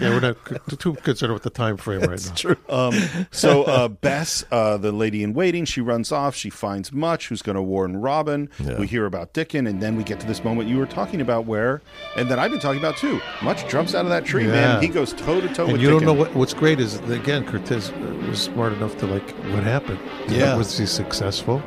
[0.00, 0.36] Yeah, we're not
[0.78, 2.34] too concerned with the time frame right now.
[2.34, 2.56] true.
[2.68, 2.94] Um,
[3.30, 6.34] so uh, Bess, uh, the lady in waiting, she runs off.
[6.34, 8.48] She finds Much, who's going to warn Robin.
[8.78, 11.46] We hear about Dickon, and then we get to this moment you were talking about,
[11.46, 11.82] where,
[12.16, 13.20] and that I've been talking about too.
[13.42, 14.82] Much jumps out of that tree, man.
[14.82, 17.42] He goes toe to toe with you don't know what what's great is that, again
[17.46, 17.90] Curtiz
[18.28, 19.98] was smart enough to like what happened.
[20.28, 20.56] Yeah.
[20.56, 21.62] was he successful?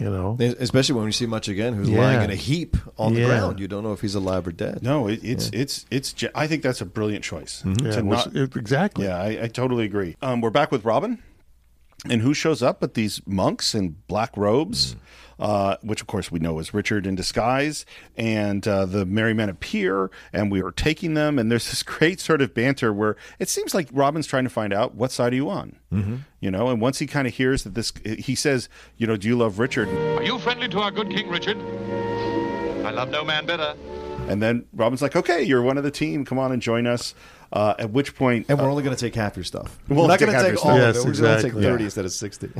[0.00, 1.98] You know, Especially when we see Much again, who's Yeah.
[2.00, 3.58] lying in a heap on the ground.
[3.58, 4.80] You don't know if he's alive or dead.
[4.82, 6.12] No, it, it's it's it's.
[6.12, 7.62] ge- I think that's a brilliant choice.
[7.64, 9.06] yeah, To which- not- it- exactly.
[9.06, 10.16] yeah, I, I totally agree.
[10.22, 11.18] Um, we're back with Robin,
[12.08, 14.96] and who shows up but these monks in black robes,
[15.38, 17.84] uh, which of course we know is Richard in disguise,
[18.16, 22.20] and uh, the merry men appear, and we are taking them, and there's this great
[22.20, 25.36] sort of banter where it seems like Robin's trying to find out what side are
[25.36, 26.16] you on, mm-hmm.
[26.40, 29.28] you know, and once he kind of hears that this, he says, you know, do
[29.28, 29.88] you love Richard?
[29.88, 31.58] Are you friendly to our good King Richard?
[32.84, 33.74] I love no man better.
[34.28, 36.24] And then Robin's like, "Okay, you're one of the team.
[36.24, 37.14] Come on and join us."
[37.50, 39.78] Uh, at which point, And we're uh, only going to take half your stuff.
[39.88, 40.76] We'll we're not take going to half take all stuff.
[40.76, 41.06] of Yes, it.
[41.06, 41.84] We're going to take 30 Yeah.
[41.86, 42.50] instead of 60.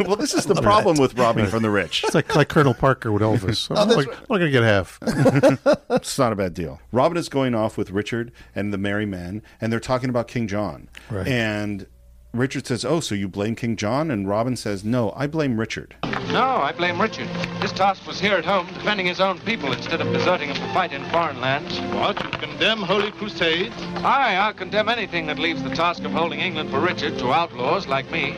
[0.04, 2.04] well, this is the problem with robbing from the rich.
[2.04, 3.70] It's like, like Colonel Parker with Elvis.
[3.76, 4.98] I'm, like, I'm going to get half.
[5.90, 6.80] It's not a bad deal.
[6.92, 10.46] Robin is going off with Richard and the merry men, and they're talking about King
[10.46, 10.88] John.
[11.10, 11.26] Right.
[11.26, 11.86] And
[12.32, 15.96] Richard says, "Oh, so you blame King John?" And Robin says, "No, I blame Richard."
[16.30, 17.26] No, I blame Richard.
[17.62, 20.74] His task was here at home, defending his own people instead of deserting them to
[20.74, 21.80] fight in foreign lands.
[21.94, 22.22] What?
[22.22, 23.74] You condemn holy crusades?
[24.04, 27.86] Aye, I'll condemn anything that leaves the task of holding England for Richard to outlaws
[27.86, 28.32] like me.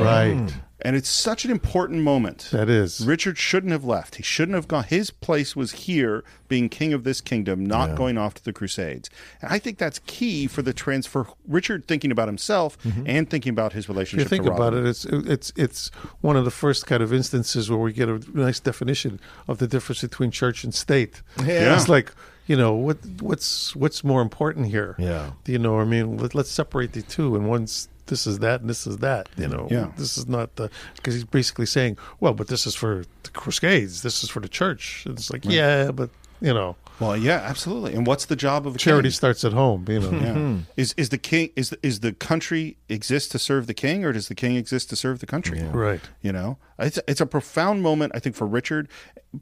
[0.00, 0.34] Right.
[0.34, 0.67] Hmm.
[0.80, 2.48] And it's such an important moment.
[2.52, 3.04] That is.
[3.04, 4.16] Richard shouldn't have left.
[4.16, 4.84] He shouldn't have gone.
[4.84, 9.10] His place was here, being king of this kingdom, not going off to the Crusades.
[9.42, 11.26] And I think that's key for the transfer.
[11.46, 13.02] Richard thinking about himself mm-hmm.
[13.06, 14.26] and thinking about his relationship.
[14.26, 14.46] If you relationship.
[14.46, 15.88] think to about it, it's it's it's
[16.20, 19.18] one of the first kind of instances where we get a nice definition
[19.48, 21.22] of the difference between church and state.
[21.44, 21.74] Yeah.
[21.74, 22.12] It's like
[22.46, 24.96] you know what what's what's more important here.
[24.98, 25.32] Yeah.
[25.46, 28.68] you know, I mean, let, let's separate the two, and one's this is that, and
[28.68, 29.28] this is that.
[29.36, 29.88] You know, Yeah.
[29.96, 34.02] this is not the because he's basically saying, well, but this is for the Crusades,
[34.02, 35.04] this is for the church.
[35.06, 37.94] And it's like, yeah, but you know, Well, yeah, absolutely.
[37.94, 39.14] And what's the job of a charity king?
[39.14, 39.84] starts at home.
[39.88, 40.32] You know, Yeah.
[40.32, 40.56] Hmm.
[40.76, 44.28] Is is the king is is the country exist to serve the king, or does
[44.28, 45.62] the king exist to serve the country?
[45.62, 46.00] right.
[46.22, 48.88] You know, it's it's a profound moment I think for Richard,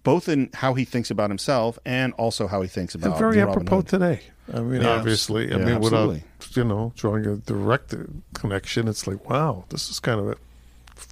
[0.03, 3.39] both in how he thinks about himself and also how he thinks about and very
[3.39, 3.89] Robin apropos Hood.
[3.89, 4.21] today.
[4.53, 6.15] I mean, Yeah, obviously, I yeah, mean, without
[6.55, 7.95] you know drawing a direct
[8.35, 10.37] connection, it's like, wow, this is kind of a,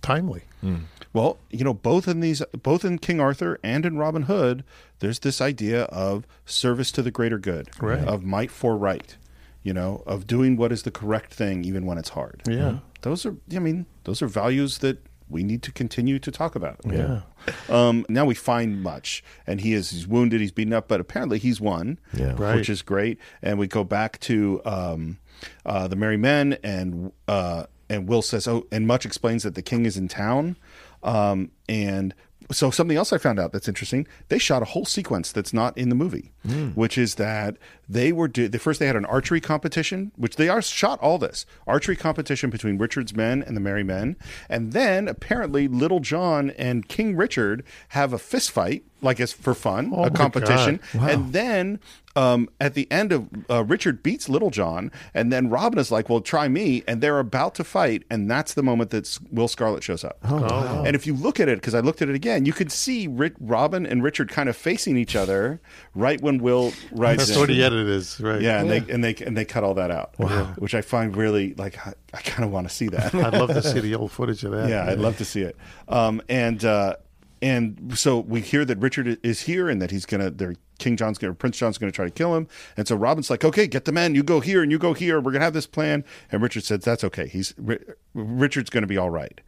[0.03, 0.43] timely.
[0.61, 0.77] Hmm.
[1.15, 4.65] Well, you know, both in these, both in King Arthur and in Robin Hood,
[4.99, 8.07] there's this idea of service to the greater good, Right.
[8.07, 9.17] of might for right,
[9.63, 12.43] you know, of doing what is the correct thing even when it's hard.
[12.47, 12.81] Yeah.
[13.03, 14.99] those are, I mean, those are values that
[15.31, 16.81] we need to continue to talk about.
[16.85, 17.21] Yeah.
[17.69, 21.39] Um, now we find much, and he is he's wounded, he's beaten up, but apparently
[21.39, 22.35] he's won, Yeah.
[22.37, 22.57] Right.
[22.57, 23.19] which is great.
[23.43, 25.19] And we go back to um,
[25.67, 29.63] uh, the merry men, and uh, and Will says, "Oh," and Much explains that the
[29.63, 30.57] king is in town,
[31.05, 32.15] um, and
[32.51, 34.07] so something else I found out that's interesting.
[34.29, 36.33] They shot a whole sequence that's not in the movie,
[36.75, 37.57] which is that
[37.89, 41.19] they were do- the first they had an archery competition, which they are shot all
[41.19, 44.17] this archery competition between Richard's men and the Merry Men,
[44.49, 49.55] and then apparently Little John and King Richard have a fist fight, like it's for
[49.55, 51.11] fun, Oh a competition, God.
[51.11, 51.79] and then
[52.17, 56.09] um, at the end of uh, Richard beats Little John, and then Robin is like,
[56.09, 59.83] "Well, try me," and they're about to fight, and that's the moment that Will Scarlet
[59.83, 60.19] shows up.
[60.25, 62.71] Oh, And if you look at it, because I looked at it again, you could
[62.73, 65.61] see Ri- Robin and Richard kind of facing each other
[65.95, 67.39] right when Will rides That's in.
[67.39, 68.41] what the edit is, right?
[68.41, 70.15] Yeah, and they and they and they cut all that out.
[70.19, 70.55] Wow.
[70.59, 73.15] Which I find really like I, I kind of want to see that.
[73.15, 74.69] I'd love to see the old footage of that.
[74.69, 75.57] yeah, I'd love to see it.
[75.89, 76.97] Um, and uh,
[77.43, 80.31] and so we hear that Richard is here and that he's gonna.
[80.31, 82.49] They're, King John's gonna, Prince John's gonna try to kill him.
[82.77, 84.17] And so Robin's like, okay, get the men.
[84.17, 85.21] You go here and you go here.
[85.21, 86.05] We're gonna have this plan.
[86.33, 87.29] And Richard says, that's okay.
[87.29, 87.79] He's Ri-
[88.13, 89.41] Richard's gonna be all right.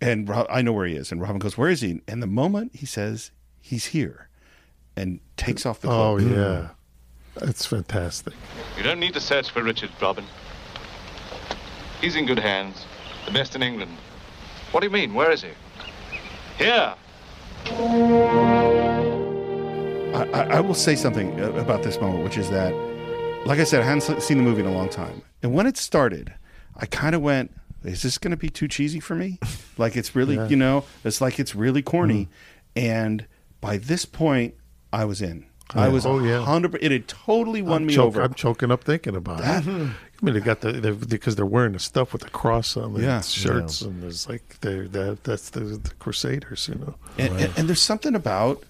[0.00, 1.10] And Ro- I know where he is.
[1.10, 2.02] And Robin goes, where is he?
[2.06, 3.30] And the moment he says
[3.60, 4.28] he's here,
[4.96, 6.68] and takes off the Oh yeah,
[7.42, 8.34] it's fantastic.
[8.76, 10.24] You don't need to search for Richard, Robin.
[12.00, 12.84] He's in good hands.
[13.26, 13.96] The best in England.
[14.70, 15.14] What do you mean?
[15.14, 15.50] Where is he?
[16.58, 16.94] Here!
[20.14, 22.72] I, I I will say something uh, about this moment, which is that,
[23.46, 25.76] like I said, I hadn't seen the movie in a long time, and when it
[25.76, 26.32] started,
[26.76, 27.52] I kind of went,
[27.86, 29.38] "Is this going to be too cheesy for me?
[29.78, 30.48] Like it's really, Yeah.
[30.48, 32.28] you know, it's like it's really corny."
[32.74, 33.26] And
[33.60, 34.54] by this point,
[34.92, 35.46] I was in.
[35.74, 36.44] I was Oh, yeah.
[36.44, 36.78] hundred.
[36.80, 38.22] It had totally won I'm me choke- over.
[38.22, 39.70] I'm choking up thinking about That- it.
[40.22, 42.94] I mean, they got the they're, because they're wearing the stuff with the cross on
[42.94, 43.20] their Yeah.
[43.20, 46.94] shirts, and there's like they that that's the, the Crusaders, you know.
[47.18, 48.62] and, and, and there's something about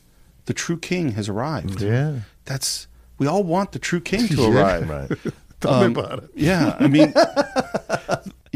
[0.46, 1.80] the true king has arrived.
[1.82, 2.88] Yeah, That's
[3.18, 4.48] we all want the true king to Yeah.
[4.48, 4.88] arrive.
[4.90, 5.32] Right.
[5.60, 6.30] tell Um, me about it.
[6.34, 7.12] Yeah, I mean,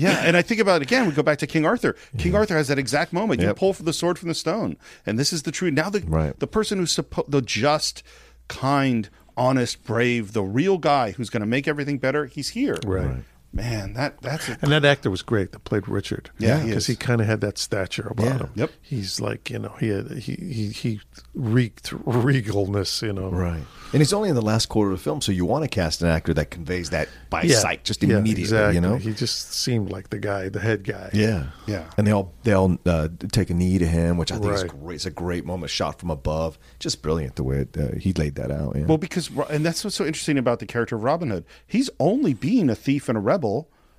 [0.01, 1.07] yeah, and I think about it again.
[1.07, 1.94] We go back to King Arthur.
[2.18, 3.40] King Arthur has that exact moment.
[3.40, 4.76] You pull for the sword from the stone,
[5.07, 5.70] and this is the true.
[5.70, 6.38] Now the Right.
[6.38, 8.03] the person who's supposed the just,
[8.48, 12.26] kind, honest, brave, the real guy who's going to make everything better.
[12.26, 12.78] He's here.
[12.84, 13.07] Right.
[13.07, 13.24] Right.
[13.53, 16.30] Man, that that's a, And that actor was great that played Richard.
[16.38, 16.86] Yeah, because is.
[16.86, 18.38] he, kind of had that stature about Yeah.
[18.38, 18.51] him.
[18.55, 18.70] Yep.
[18.80, 21.01] He's like you know he had he he, he
[21.34, 23.03] reeked regalness.
[23.03, 23.28] You know.
[23.30, 23.62] Right.
[23.92, 26.01] And he's only in the last quarter of the film, so you want to cast
[26.01, 27.57] an actor that conveys that by Yeah.
[27.59, 28.42] sight, just Yeah, immediately.
[28.44, 28.74] exactly.
[28.76, 28.96] You know.
[28.96, 31.11] he just seemed like the guy, the head guy.
[31.12, 31.86] Yeah, Yeah.
[31.98, 34.62] and they all they all uh, take a knee to him, which I think is
[34.62, 34.94] great.
[34.94, 36.57] It's a great moment, shot from above.
[36.78, 38.76] Just brilliant the way it, uh, he laid that out.
[38.76, 38.84] Yeah.
[38.84, 41.44] well because and that's what's so interesting about the character of Robin Hood.
[41.66, 43.39] He's only being a thief and a rebel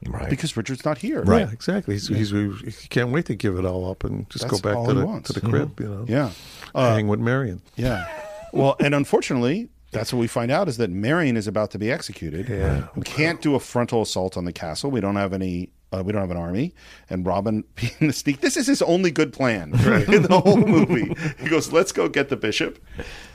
[0.08, 0.30] Right.
[0.30, 1.22] because Richard's not here.
[1.22, 1.46] Right.
[1.48, 1.94] Yeah, exactly.
[1.94, 4.88] He's, he's, he can't wait to give it all up and just That's go back
[4.88, 5.80] to the to the crib.
[5.80, 6.32] You know, Yeah.
[6.74, 7.62] Uh, hang with Marian.
[7.76, 8.08] Yeah.
[8.54, 11.90] Well, and unfortunately, that's what we find out is that Marian is about to be
[11.90, 12.50] executed.
[12.50, 12.88] Yeah.
[12.96, 14.92] We can't do a frontal assault on the castle.
[14.92, 15.72] We don't have any.
[15.94, 16.74] Uh, we don't have an army,
[17.10, 18.40] and Robin being the sneak.
[18.40, 21.14] This is his only good plan in the whole movie.
[21.40, 22.80] He goes, "Let's go get the bishop,"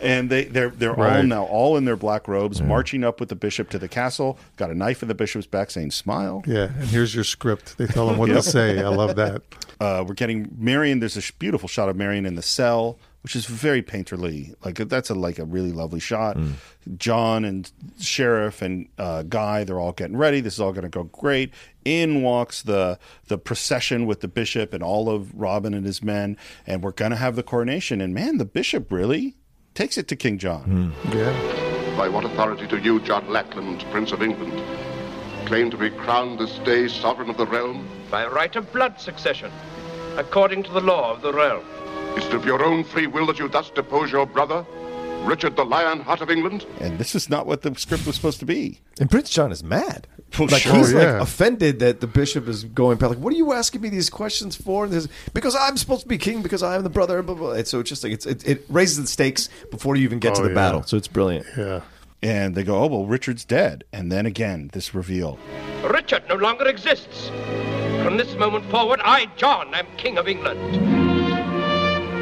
[0.00, 1.24] and they they're they're all Right.
[1.24, 4.38] now all in their black robes, marching up with the bishop to the castle.
[4.56, 7.76] Got a knife in the bishop's back, saying, "Smile." Yeah, and here's your script.
[7.76, 8.78] They tell him what to say.
[8.82, 9.42] I love that.
[9.78, 11.00] Uh, we're getting Marian.
[11.00, 14.54] There's a beautiful shot of Marian in the cell, which is very painterly.
[14.64, 16.38] Like that's a like a really lovely shot.
[16.96, 17.68] John and
[17.98, 20.40] Sheriff and uh, Guy, they're all getting ready.
[20.40, 21.52] This is all going to go great.
[21.84, 26.36] In walks the the procession with the bishop and all of Robin and his men,
[26.68, 28.00] and we're going to have the coronation.
[28.00, 29.34] And man, the bishop really
[29.74, 30.94] takes it to King John.
[31.10, 31.96] Yeah.
[31.96, 34.62] By what authority do you, John Lackland, Prince of England,
[35.46, 37.88] claim to be crowned this day sovereign of the realm?
[38.08, 39.50] By right of blood succession,
[40.16, 41.64] according to the law of the realm.
[42.16, 44.64] Is it of your own free will that you thus depose your brother,
[45.24, 46.66] Richard the Lion Heart of England?
[46.80, 48.80] And this is not what the script was supposed to be.
[48.98, 50.06] And Prince John is mad.
[50.38, 50.74] Well, like sure.
[50.76, 51.12] he's Oh, yeah.
[51.14, 53.10] like offended that the bishop is going back.
[53.10, 54.84] Like, what are you asking me these questions for?
[54.84, 57.22] And this, because I'm supposed to be king because I'm the brother.
[57.22, 57.50] Blah, blah.
[57.52, 60.34] And so it's just like it's, it, it raises the stakes before you even get
[60.36, 60.54] to Oh, the yeah.
[60.54, 60.82] battle.
[60.82, 61.46] So it's brilliant.
[61.56, 61.82] Yeah.
[62.22, 65.38] And they go, "Oh well, Richard's dead." And then again, this reveal.
[65.84, 67.28] Richard no longer exists.
[68.02, 71.05] From this moment forward, I, John, am King of England.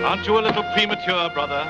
[0.04, 1.64] Aren't you a little premature, brother?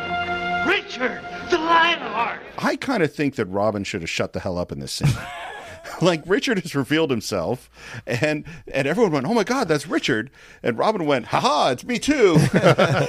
[0.68, 1.20] Richard,
[1.50, 2.40] the Lionheart!
[2.58, 5.12] I kind of think that Robin should have shut the hell up in this scene.
[6.00, 7.70] like Richard has revealed himself,
[8.08, 10.32] and and everyone went, "Oh my God, that's Richard!"
[10.64, 12.36] And Robin went, "Haha, it's me too!"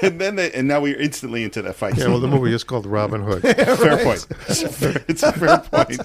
[0.03, 1.97] and then they, and now we're instantly into that fight.
[1.97, 3.41] Yeah, well, the movie is called Robin Hood.
[3.41, 4.27] fair point.
[4.47, 6.02] It's a fair, it's a fair point.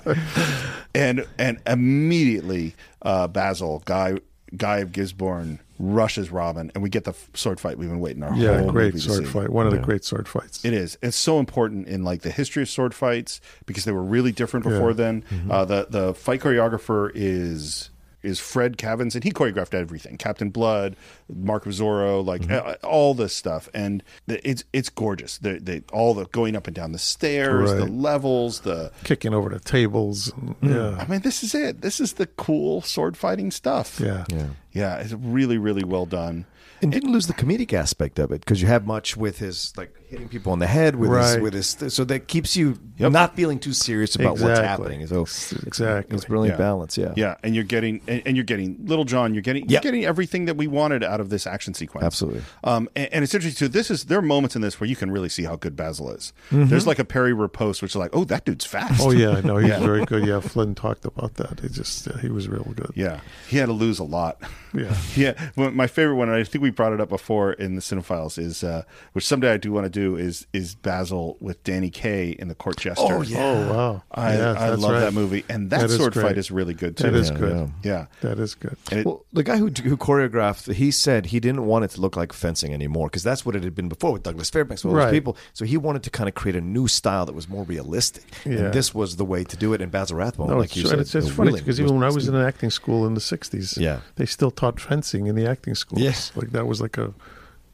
[0.95, 4.17] And and immediately, uh, Basil Guy
[4.57, 8.35] Guy of Gisborne rushes Robin, and we get the sword fight we've been waiting our
[8.35, 9.33] Yeah, whole great movie to sword see.
[9.33, 9.49] fight.
[9.51, 10.65] One of the great sword fights.
[10.65, 10.99] It is.
[11.03, 14.65] It's so important in like the history of sword fights because they were really different
[14.65, 14.97] before Yeah.
[14.97, 15.23] then.
[15.31, 15.51] Mm-hmm.
[15.51, 17.91] Uh, the the fight choreographer is
[18.23, 20.97] is Fred Cavens, and he choreographed everything: Captain Blood,
[21.29, 22.69] Mark Zorro, like Mm-hmm.
[22.69, 23.69] uh, all this stuff.
[23.75, 25.39] And the, it's it's gorgeous.
[25.39, 29.49] The, the all the going up and down the stairs, the levels, the Kicking over
[29.51, 30.33] the tables.
[30.37, 30.57] and-
[31.01, 31.81] I mean, this is it.
[31.83, 34.01] This is the cool sword fighting stuff.
[34.01, 34.25] Yeah.
[34.31, 34.47] Yeah.
[34.73, 34.97] yeah.
[34.99, 36.47] It's really really well done.
[36.83, 39.95] And didn't lose the comedic aspect of it because you have much with his like
[40.11, 41.43] hitting people on the head with his Right.
[41.43, 45.07] with his so that keeps you not feeling too serious about what's happening.
[45.07, 45.23] So
[45.67, 46.17] Exactly.
[46.17, 46.65] it's brilliant Yeah.
[46.65, 46.99] balance.
[46.99, 47.13] Yeah.
[47.17, 49.35] Yeah, and you're getting and, and you're getting Little John.
[49.35, 49.71] You're getting Yep.
[49.71, 52.05] you're getting everything that we wanted out of this action sequence.
[52.05, 52.43] Absolutely.
[52.65, 53.71] Um, and, and it's interesting too.
[53.73, 56.11] This is there are moments in this where you can really see how good Basil
[56.11, 56.33] is.
[56.51, 56.69] Mm-hmm.
[56.69, 59.01] There's like a parry riposte, which is like, oh, that dude's fast.
[59.03, 59.79] Oh yeah, no, he's Yeah.
[59.81, 60.27] very good.
[60.27, 61.61] Yeah, Flynn talked about that.
[61.61, 62.91] He just uh, he was real good.
[62.95, 64.41] Yeah, he had to lose a lot.
[64.73, 64.97] Yeah.
[65.17, 65.33] yeah.
[65.57, 68.63] My favorite one, and I think we brought it up before in the Cine-Files, is
[68.63, 68.85] uh,
[69.15, 72.55] which someday I do want to do is is Basil with Danny Kaye in the
[72.55, 73.03] Court Jester.
[73.05, 73.39] Oh, yeah.
[73.41, 74.03] Oh wow.
[74.13, 75.01] I, Yeah, I love right.
[75.01, 77.05] that movie, and that, That is sword fight is really good too.
[77.05, 77.71] That is Yeah, good.
[77.85, 77.91] yeah.
[77.93, 78.77] Yeah, That is good.
[78.93, 82.17] It- Well, the guy who, who choreographed, he said he didn't want it to look
[82.17, 84.99] like fencing anymore because that's what it had been before with Douglas Fairbanks, with all
[84.99, 85.07] Right.
[85.07, 85.37] those people.
[85.53, 88.53] So he wanted to kind of create a new style that was more realistic, Yeah.
[88.67, 89.81] and this was the way to do it.
[89.81, 90.91] And Basil Rathbone, No, like it's, you true.
[90.91, 93.07] said, and it's, it's funny willing because even when I was in an acting school
[93.07, 94.01] in the '60s, Yeah.
[94.17, 95.99] they still taught fencing in the acting school.
[95.99, 96.33] Yes.
[96.35, 97.13] like that was like a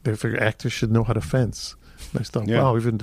[0.03, 1.75] they figured actors should know how to fence.
[2.17, 2.61] And I thought, Yeah.
[2.63, 3.01] wow, even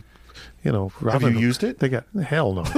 [0.64, 1.78] you know, Have Robin you used it?
[1.78, 2.62] They got hell no.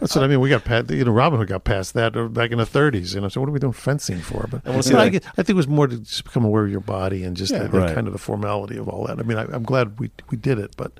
[0.00, 0.40] That's what I mean.
[0.40, 3.14] We got past, you know, Robin Hood got past that uh, back in the 30s.
[3.14, 4.46] You know, so what are we doing fencing for?
[4.50, 5.10] But wanna you know, I, I
[5.42, 7.62] think it was more to just become aware of your body and just Yeah.
[7.64, 7.94] the, the Right.
[7.94, 9.18] kind of the formality of all that.
[9.18, 10.92] I mean, I, I'm glad we we did it, but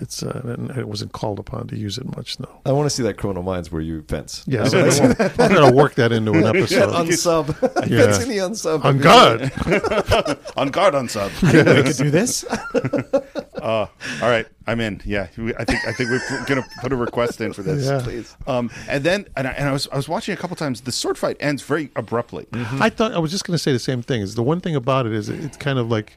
[0.00, 2.40] it's uh, and I wasn't called upon to use it much.
[2.40, 2.48] No.
[2.66, 4.42] I want to see that Criminal Minds where you fence.
[4.46, 5.42] Yeah, I I wanna will.
[5.44, 6.90] I'm going to work that into an episode.
[6.90, 7.86] unsub.
[7.90, 8.04] Yeah.
[8.06, 8.84] Fencing the unsub.
[8.84, 9.52] On guard.
[10.56, 11.30] on guard on sub.
[11.42, 12.44] I didn't know we could do this.
[12.44, 13.86] Uh,
[14.22, 15.00] all right, I'm in.
[15.04, 17.84] Yeah, I think I think we're gonna put a request in for this.
[17.86, 18.00] Yeah.
[18.02, 18.34] Please.
[18.46, 20.80] Um, and then and I, and I was I was watching a couple times.
[20.82, 22.46] The sword fight ends very abruptly.
[22.54, 24.22] I thought I was just going to say the same thing.
[24.22, 26.16] Is the one thing about it is it's kind of like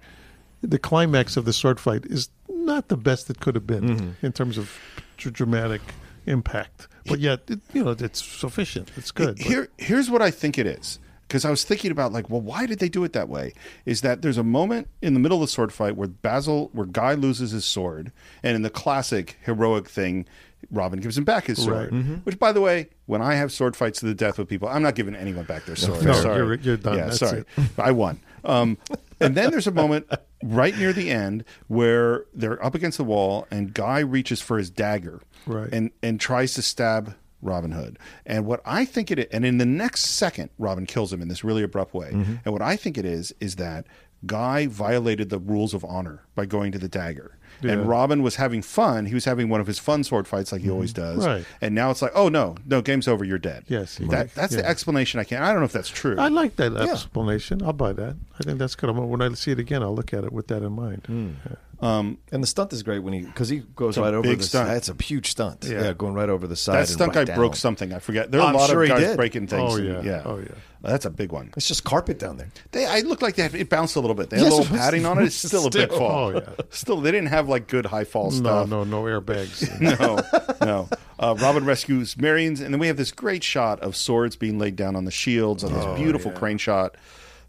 [0.62, 2.30] the climax of the sword fight is
[2.66, 4.78] not the best it could have been in terms of
[5.18, 5.82] dr- dramatic
[6.26, 8.92] impact, but yet it, you know it's sufficient.
[8.96, 9.38] It's good.
[9.38, 11.00] but- Here, here's what I think it is.
[11.28, 13.54] Because I was thinking about like, well, why did they do it that way?
[13.88, 16.86] Is that there's a moment in the middle of the sword fight where Basil, where
[16.86, 18.12] Guy loses his sword,
[18.44, 20.28] and in the classic heroic thing,
[20.70, 21.92] Robin gives him back his sword.
[21.92, 22.20] Right.
[22.26, 24.84] Which, by the way, when I have sword fights to the death with people, I'm
[24.84, 26.04] not giving anyone back their sword.
[26.06, 26.98] No, sorry, you're- you're done.
[26.98, 27.48] Yeah, That's sorry, it.
[27.80, 28.20] I won.
[28.46, 28.78] Um,
[29.20, 30.08] and then there's a moment
[30.44, 34.70] right near the end where they're up against the wall, and Guy reaches for his
[34.70, 35.70] dagger, Right.
[35.72, 37.98] and and tries to stab Robin Hood.
[38.26, 41.28] And what I think it is, and in the next second, Robin kills him in
[41.28, 42.12] this really abrupt way.
[42.12, 42.36] Mm-hmm.
[42.46, 43.86] And what I think it is is that
[44.26, 47.38] Guy violated the rules of honor by going to the dagger.
[47.62, 47.72] Yeah.
[47.74, 49.06] And Robin was having fun.
[49.06, 51.20] He was having one of his fun sword fights like he always does.
[51.20, 51.28] Mm-hmm.
[51.28, 51.46] Right.
[51.62, 53.24] And now it's like, oh no, no, game's over.
[53.24, 53.64] You're dead.
[53.68, 54.36] Yes, That, right.
[54.36, 55.44] that's the explanation I can't.
[55.44, 56.16] I don't know if that's true.
[56.18, 57.62] I like that explanation.
[57.64, 58.16] I'll buy that.
[58.40, 58.90] I think that's good.
[58.90, 61.04] I'm- When I see it again, I'll look at it with that in mind.
[61.08, 61.56] Yeah.
[61.84, 64.44] Um, and the stunt is great when he because he goes right over big the
[64.46, 64.70] stunt.
[64.70, 64.78] side.
[64.78, 65.66] It's a huge stunt.
[65.68, 65.82] Yeah.
[65.84, 66.76] Yeah, going right over the side.
[66.76, 67.92] that and stunt right guy broke something.
[67.92, 68.32] I forget.
[68.32, 69.18] There are I'm a lot sure of he guys did.
[69.18, 69.74] breaking things.
[69.74, 70.02] Oh, and- yeah.
[70.02, 70.22] yeah.
[70.24, 70.48] Oh, yeah.
[70.82, 71.54] That's a big one.
[71.56, 72.50] It's just carpet down there.
[72.72, 74.30] They, I looked like they had, it bounced a little bit.
[74.30, 75.26] They had Yes, a little padding on it.
[75.26, 76.28] It's still, a big fall.
[76.28, 76.50] oh, yeah.
[76.72, 78.70] Still, they didn't have like good high fall No, stuff.
[78.70, 79.64] no, no no airbags.
[80.60, 80.90] no, no.
[81.18, 84.76] Uh, Robin rescues Marian's, and then we have this great shot of swords being laid
[84.76, 86.96] down on the shields on this Oh, beautiful crane shot.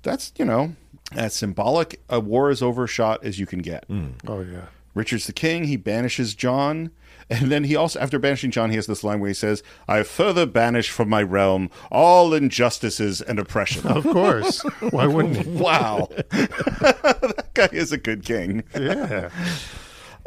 [0.03, 0.75] That's you know
[1.17, 3.85] as symbolic a war is over shot as you can get.
[4.27, 4.67] Oh yeah.
[4.95, 5.65] Richard's the king.
[5.65, 6.91] He banishes John.
[7.31, 10.03] And then he also, after banishing John, he has this line where he says, I
[10.03, 13.87] further banish from my realm all injustices and oppression.
[13.87, 14.63] Of course.
[14.91, 15.51] Why wouldn't he?
[15.51, 16.09] wow.
[16.31, 18.65] that guy is a good king.
[18.75, 19.31] Yeah.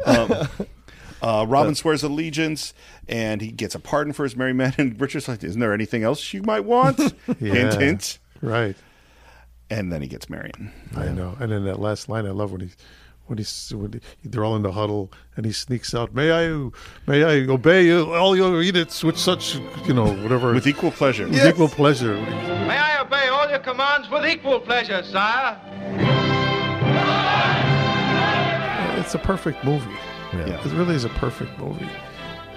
[0.06, 0.32] Um,
[1.20, 2.72] uh, Robin swears allegiance
[3.08, 4.74] and he gets a pardon for his merry men.
[4.78, 6.98] And Richard's like, Isn't there anything else you might want?
[7.40, 8.18] Hint, hint.
[8.40, 8.76] Right.
[9.70, 10.72] And then he gets Marian.
[10.96, 11.36] I know.
[11.40, 12.70] And then that last line, I love when he,
[13.26, 16.14] when he's when he, they're all in the huddle and he sneaks out.
[16.14, 16.70] May I,
[17.06, 20.54] may I obey you, all your edicts with such, you know, whatever.
[20.54, 21.28] With equal pleasure.
[21.28, 22.14] With equal pleasure.
[22.14, 25.60] May I obey all your commands with equal pleasure, sire?
[28.98, 29.96] It's a perfect movie.
[30.32, 30.62] Yeah.
[30.64, 31.88] It really is a perfect movie.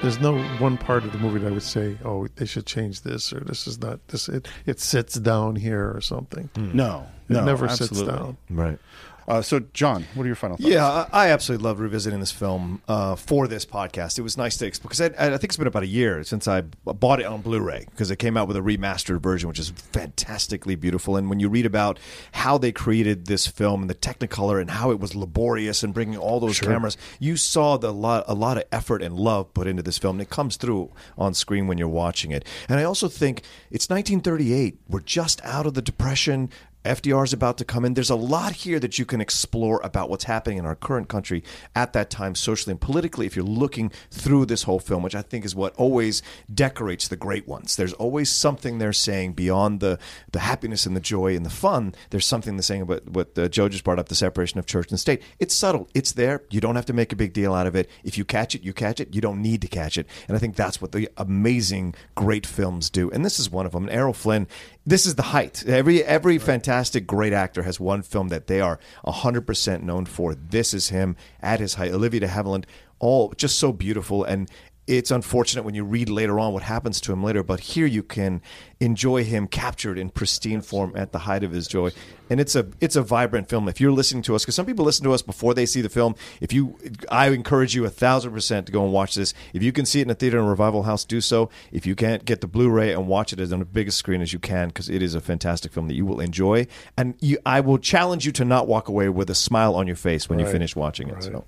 [0.01, 3.01] There's no one part of the movie that I would say, "Oh, they should change
[3.01, 6.49] this," or "This is not this." It it sits down here or something.
[6.55, 6.75] Hmm.
[6.75, 7.97] No, it no, never absolutely.
[7.99, 8.37] sits down.
[8.49, 8.79] Right.
[9.27, 10.69] Uh, so, John, what are your final thoughts?
[10.69, 14.17] Yeah, I absolutely love revisiting this film uh, for this podcast.
[14.17, 16.61] It was nice to because I, I think it's been about a year since I
[16.61, 20.75] bought it on Blu-ray because it came out with a remastered version, which is fantastically
[20.75, 21.15] beautiful.
[21.15, 21.99] And when you read about
[22.33, 26.17] how they created this film and the Technicolor and how it was laborious and bringing
[26.17, 29.83] all those cameras, you saw the lot a lot of effort and love put into
[29.83, 30.15] this film.
[30.15, 32.45] And it comes through on screen when you're watching it.
[32.69, 34.77] And I also think it's 1938.
[34.87, 36.49] We're just out of the Depression.
[36.83, 37.93] FDR is about to come in.
[37.93, 41.43] There's a lot here that you can explore about what's happening in our current country
[41.75, 45.21] at that time, socially and politically, if you're looking through this whole film, which I
[45.21, 46.21] think is what always
[46.53, 47.75] decorates the great ones.
[47.75, 49.99] There's always something they're saying beyond the,
[50.31, 51.93] the happiness and the joy and the fun.
[52.09, 54.89] There's something they're saying about what uh, Joe just brought up the separation of church
[54.89, 55.21] and state.
[55.39, 56.43] It's subtle, it's there.
[56.49, 57.89] You don't have to make a big deal out of it.
[58.03, 59.13] If you catch it, you catch it.
[59.13, 60.07] You don't need to catch it.
[60.27, 63.11] And I think that's what the amazing, great films do.
[63.11, 63.83] And this is one of them.
[63.83, 64.47] And Errol Flynn,
[64.85, 65.63] this is the height.
[65.67, 70.33] Every every fantastic great actor has one film that they are 100% known for.
[70.33, 71.91] This is him at his height.
[71.91, 72.65] Olivia de Havilland,
[72.99, 74.49] all just so beautiful and
[74.87, 78.03] it's unfortunate when you read later on what happens to him later, but here you
[78.03, 78.41] can
[78.79, 81.91] enjoy him captured in pristine form at the height of his joy.
[82.29, 83.67] And it's a it's a vibrant film.
[83.67, 85.89] If you're listening to us, because some people listen to us before they see the
[85.89, 86.77] film, if you,
[87.09, 89.33] I encourage you a thousand percent to go and watch this.
[89.53, 91.49] If you can see it in a theater in a revival house, do so.
[91.71, 94.33] If you can't get the Blu-ray and watch it as on the biggest screen as
[94.33, 96.67] you can, because it is a fantastic film that you will enjoy.
[96.97, 99.95] And you, I will challenge you to not walk away with a smile on your
[99.95, 101.23] face when you finish watching it.
[101.23, 101.45] So.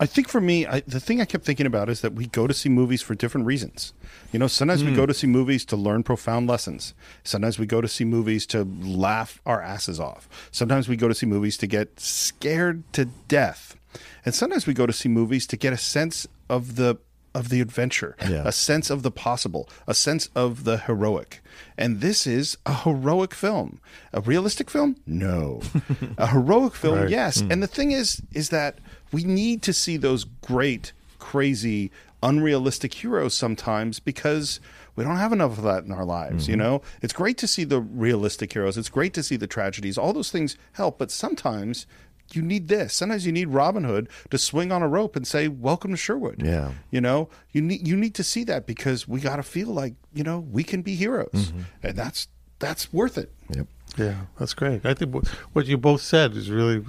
[0.00, 2.46] I think for me, I, the thing I kept thinking about is that we go
[2.46, 3.92] to see movies for different reasons.
[4.32, 4.96] You know, sometimes we Mm.
[4.96, 6.94] go to see movies to learn profound lessons.
[7.22, 10.26] Sometimes we go to see movies to laugh our asses off.
[10.50, 13.76] Sometimes we go to see movies to get scared to death.
[14.24, 16.96] And sometimes we go to see movies to get a sense of the
[17.32, 18.42] of the adventure, Yeah.
[18.44, 21.40] a sense of the possible, a sense of the heroic.
[21.78, 23.78] And this is a heroic film.
[24.12, 24.96] A realistic film?
[25.06, 25.60] No.
[26.18, 26.98] a heroic film?
[27.02, 27.08] Right.
[27.08, 27.40] Yes.
[27.40, 27.52] Hmm.
[27.52, 28.78] And the thing is is that
[29.12, 31.90] we need to see those great, crazy,
[32.22, 34.60] unrealistic heroes sometimes because
[34.96, 36.50] we don't have enough of that in our lives, Mm-hmm.
[36.50, 36.82] you know?
[37.02, 38.76] It's great to see the realistic heroes.
[38.76, 39.96] It's great to see the tragedies.
[39.96, 41.86] All those things help, but sometimes
[42.32, 42.94] you need this.
[42.94, 46.40] Sometimes you need Robin Hood to swing on a rope and say, "Welcome to Sherwood."
[46.44, 46.72] Yeah.
[46.92, 49.94] You know, you need you need to see that because we got to feel like,
[50.14, 51.30] you know, we can be heroes.
[51.34, 51.60] Mm-hmm.
[51.82, 52.28] And that's
[52.60, 53.32] that's worth it.
[53.52, 53.66] Yep.
[53.96, 54.84] Yeah, that's great.
[54.86, 55.14] I think
[55.52, 56.84] what- you both said is really,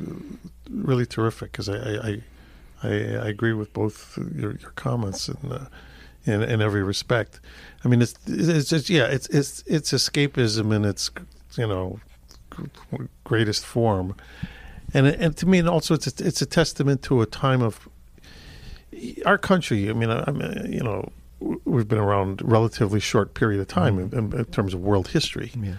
[0.69, 2.22] really terrific because I, I,
[2.84, 5.65] I, I, agree with both your, your comments in, uh,
[6.26, 7.40] in in every respect.
[7.84, 11.11] I mean, it's it's just yeah, it's it's it's escapism in its
[11.57, 11.99] you know
[13.23, 14.15] greatest form,
[14.94, 17.88] and and to me, and also it's a, it's a testament to a time of
[19.26, 19.90] our country.
[19.90, 21.11] I mean, I, I mean, you know,
[21.65, 25.52] we've been around a relatively short period of time in, in terms of world history.
[25.56, 25.76] Yeah.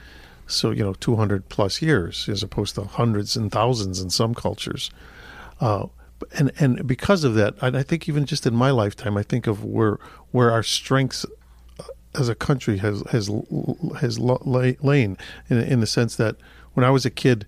[0.53, 4.35] So you know, two hundred plus years as opposed to hundreds and thousands in some
[4.35, 4.91] cultures.
[5.61, 5.87] Uh,
[6.39, 9.65] and and because of that, I think even just in my lifetime, I think of
[9.65, 9.99] where
[10.31, 11.25] where our strengths
[11.81, 11.85] uh,
[12.15, 13.31] as a country has has
[14.01, 15.17] has lain
[15.49, 16.37] in in the sense that
[16.75, 17.47] when I was a kid,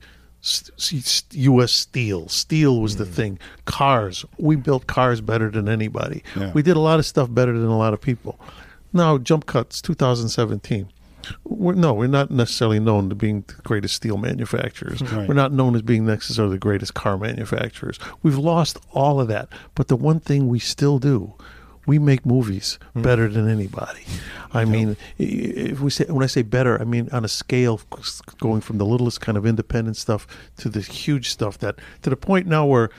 [1.32, 1.72] U.S.
[1.72, 2.28] Steel.
[2.28, 3.38] Steel was the thing.
[3.64, 4.24] Cars.
[4.36, 6.22] We built cars better than anybody.
[6.36, 6.52] Yeah.
[6.52, 8.38] We did a lot of stuff better than a lot of people.
[8.92, 10.88] Now, jump cuts, 2017.
[11.44, 15.00] We're, no, we're not necessarily known to being the greatest steel manufacturers.
[15.00, 15.16] Hmm.
[15.16, 15.28] Right.
[15.28, 17.98] We're not known as being necessarily the greatest car manufacturers.
[18.22, 19.48] We've lost all of that.
[19.74, 21.34] But the one thing we still do,
[21.86, 23.02] we make movies hmm.
[23.02, 24.04] better than anybody.
[24.52, 27.80] I mean, if we say when I say better, I mean on a scale
[28.38, 30.26] going from the littlest kind of independent stuff
[30.58, 32.90] to the huge stuff that to the point now where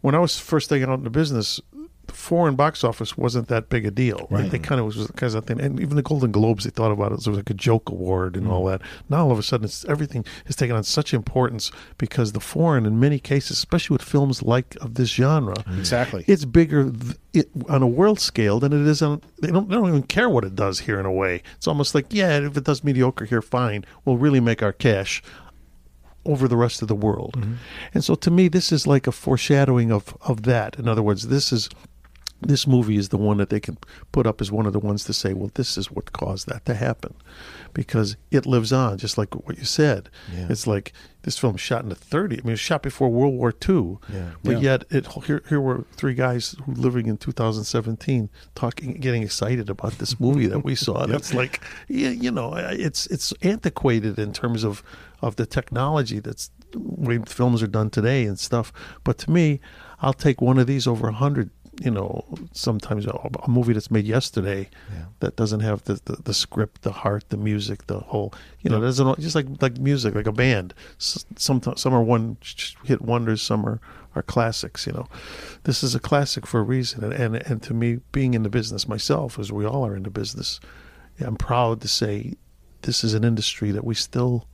[0.00, 1.60] when I was first starting out in the business,
[2.08, 4.26] foreign box office wasn't that big a deal.
[4.30, 4.50] Right.
[4.50, 7.12] They kind of was kind of thing, and even the Golden Globes, they thought about
[7.12, 8.70] it as like a joke award and all mm.
[8.70, 8.82] that.
[9.08, 12.86] Now all of a sudden, it's, everything is taken on such importance because the foreign,
[12.86, 16.24] in many cases, especially with films like of this genre, Exactly.
[16.26, 19.22] it's bigger th- it, on a world scale than it is on.
[19.40, 21.42] They don't, they don't even care what it does here in a way.
[21.56, 23.84] It's almost like, yeah, if it does mediocre here, fine.
[24.04, 25.22] We'll really make our cash
[26.24, 27.34] over the rest of the world.
[27.36, 27.54] Mm-hmm.
[27.94, 30.78] And so to me, this is like a foreshadowing of, of that.
[30.78, 31.68] In other words, this is
[32.42, 33.78] this movie is the one that they can
[34.12, 36.64] put up as one of the ones to say, well, this is what caused that
[36.66, 37.14] to happen,
[37.74, 40.08] because it lives on, just like what you said.
[40.34, 40.46] Yeah.
[40.50, 40.92] It's like
[41.22, 42.32] this film shot in the 30s.
[42.32, 44.30] I mean, it was shot before World War II, Yeah.
[44.42, 44.58] but Yeah.
[44.58, 49.98] yet it here, here were three guys who living in 2017 talking, getting excited about
[49.98, 51.06] this movie that we saw.
[51.12, 54.82] That's like, yeah, you know, it's it's antiquated in terms of
[55.20, 58.72] of the technology that's way films are done today and stuff.
[59.04, 59.60] But to me,
[60.00, 61.50] I'll take one of these over a hundred.
[61.80, 63.12] You know, sometimes a,
[63.42, 64.68] a movie that's made yesterday
[65.20, 68.34] that doesn't have the, the, the script, the heart, the music, the whole.
[68.60, 70.74] You know, doesn't just like like music, like a band.
[70.98, 72.36] Some some are one
[72.84, 73.80] hit wonders, some are
[74.14, 74.86] are classics.
[74.86, 75.08] You know,
[75.64, 77.04] this is a classic for a reason.
[77.04, 80.02] And and, and to me, being in the business myself, as we all are in
[80.02, 80.60] the business,
[81.20, 82.34] I'm proud to say
[82.82, 84.46] this is an industry that we still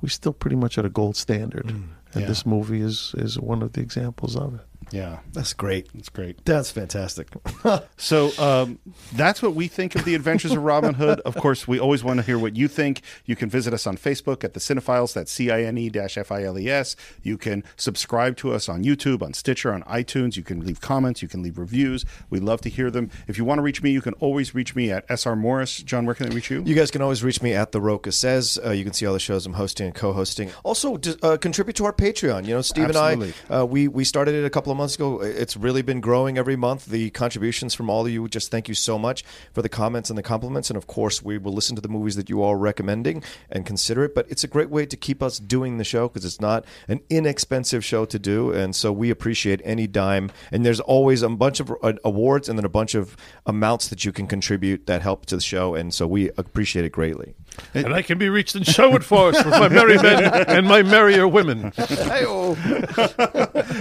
[0.00, 1.66] we still pretty much at a gold standard.
[1.66, 2.26] Mm, and yeah.
[2.26, 4.60] this movie is is one of the examples of it.
[4.90, 5.88] Yeah, That's great.
[5.94, 6.44] That's great.
[6.44, 7.28] That's fantastic.
[7.96, 8.78] So um,
[9.12, 11.20] that's what we think of the Adventures of Robin Hood.
[11.20, 13.00] Of course, we always want to hear what you think.
[13.24, 15.14] You can visit us on Facebook at the Cine-Files.
[15.14, 16.96] That's C I N E F I L E S.
[17.22, 20.36] You can subscribe to us on YouTube, on Stitcher, on iTunes.
[20.36, 21.22] You can leave comments.
[21.22, 22.04] You can leave reviews.
[22.30, 23.10] We love to hear them.
[23.26, 25.78] If you want to reach me, you can always reach me at SR Morris.
[25.78, 26.62] John, where can they reach you?
[26.64, 28.58] You guys can always reach me at the Roca Says.
[28.64, 30.50] Uh, you can see all the shows I'm hosting and co-hosting.
[30.62, 32.46] Also, uh, contribute to our Patreon.
[32.46, 33.34] You know, Steve Absolutely.
[33.48, 35.20] and I, uh, we we started it a couple of months ago.
[35.20, 36.86] It's really been growing every month.
[36.86, 40.18] The contributions from all of you, just thank you so much for the comments and
[40.18, 40.70] the compliments.
[40.70, 43.64] And of course, we will listen to the movies that you all are recommending and
[43.64, 44.14] consider it.
[44.14, 47.00] But it's a great way to keep us doing the show because it's not an
[47.08, 50.30] inexpensive show to do, and so we appreciate any dime.
[50.52, 54.04] And there's always a bunch of uh, awards and then a bunch of amounts that
[54.04, 57.34] you can contribute that help to the show, and so we appreciate it greatly.
[57.74, 61.26] And I can be reached in Sherwood Forest with my merry men and my merrier
[61.28, 61.72] women.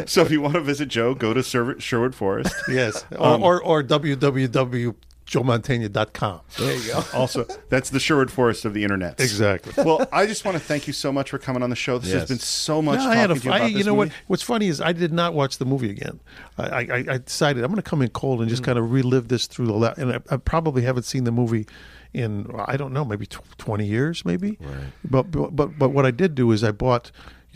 [0.08, 2.54] so if you want to visit Joe, go to Sher- Sherwood Forest.
[2.70, 3.06] Yes.
[3.18, 6.42] Or, Um, or, or www.joemantegna.com.
[6.58, 7.04] There you go.
[7.14, 9.20] Also, that's the Sherwood Forest of the internet.
[9.20, 9.72] Exactly.
[9.84, 11.98] Well, I just want to thank you so much for coming on the show.
[12.00, 14.10] This has been so much No, I had a, you I- you this know what?
[14.28, 16.20] What's funny is I did not watch the movie again.
[16.58, 19.28] I, I, I decided I'm going to come in cold and just kind of relive
[19.28, 19.74] this through the.
[19.74, 21.66] La- and I, I probably haven't seen the movie
[22.14, 24.58] in I don't know maybe tw- 20 years maybe.
[24.62, 24.92] Right.
[25.10, 27.12] But, but but but what I did do is I bought.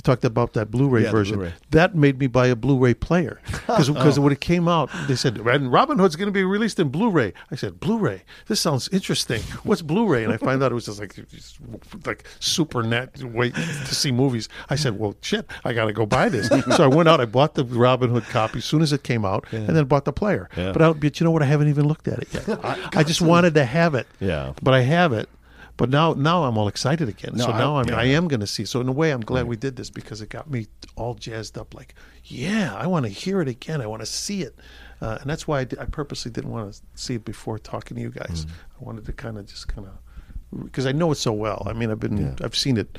[0.07, 1.35] Talked about that Blu-ray Yeah, version.
[1.35, 1.53] Blu-ray.
[1.71, 4.21] That made me buy a Blu-ray player because Oh.
[4.21, 7.33] when it came out, they said and Robin Hood's going to be released in Blu-ray.
[7.51, 8.23] I said Blu-ray.
[8.47, 9.41] This sounds interesting.
[9.63, 10.23] What's Blu-ray?
[10.23, 11.57] And I find out it was just like just
[12.05, 14.47] like super net way to see movies.
[14.69, 16.47] I said, well, shit, I got to go buy this.
[16.47, 17.19] so I went out.
[17.19, 20.05] I bought the Robin Hood copy as soon as it came out, and then bought
[20.05, 20.49] the player.
[20.55, 20.71] Yeah.
[20.71, 21.41] But I, but you know what?
[21.43, 22.47] I haven't even looked at it yet.
[22.65, 24.07] I, I just wanted to have it.
[24.21, 24.53] Yeah.
[24.61, 25.27] But I have it.
[25.77, 27.33] But now, now I'm all excited again.
[27.35, 27.97] No, so now I'm, yeah.
[27.97, 28.65] I am going to see.
[28.65, 31.57] So in a way, I'm glad we did this because it got me all jazzed
[31.57, 31.75] up.
[31.75, 31.93] Like,
[32.25, 33.79] yeah, I want to hear it again.
[33.81, 34.55] I want to see it,
[35.01, 37.95] uh, and that's why I, di- I purposely didn't want to see it before talking
[37.95, 38.47] to you guys.
[38.79, 41.61] I wanted to kind of just kind of because I know it so well.
[41.67, 42.97] I mean, I've been I've seen it.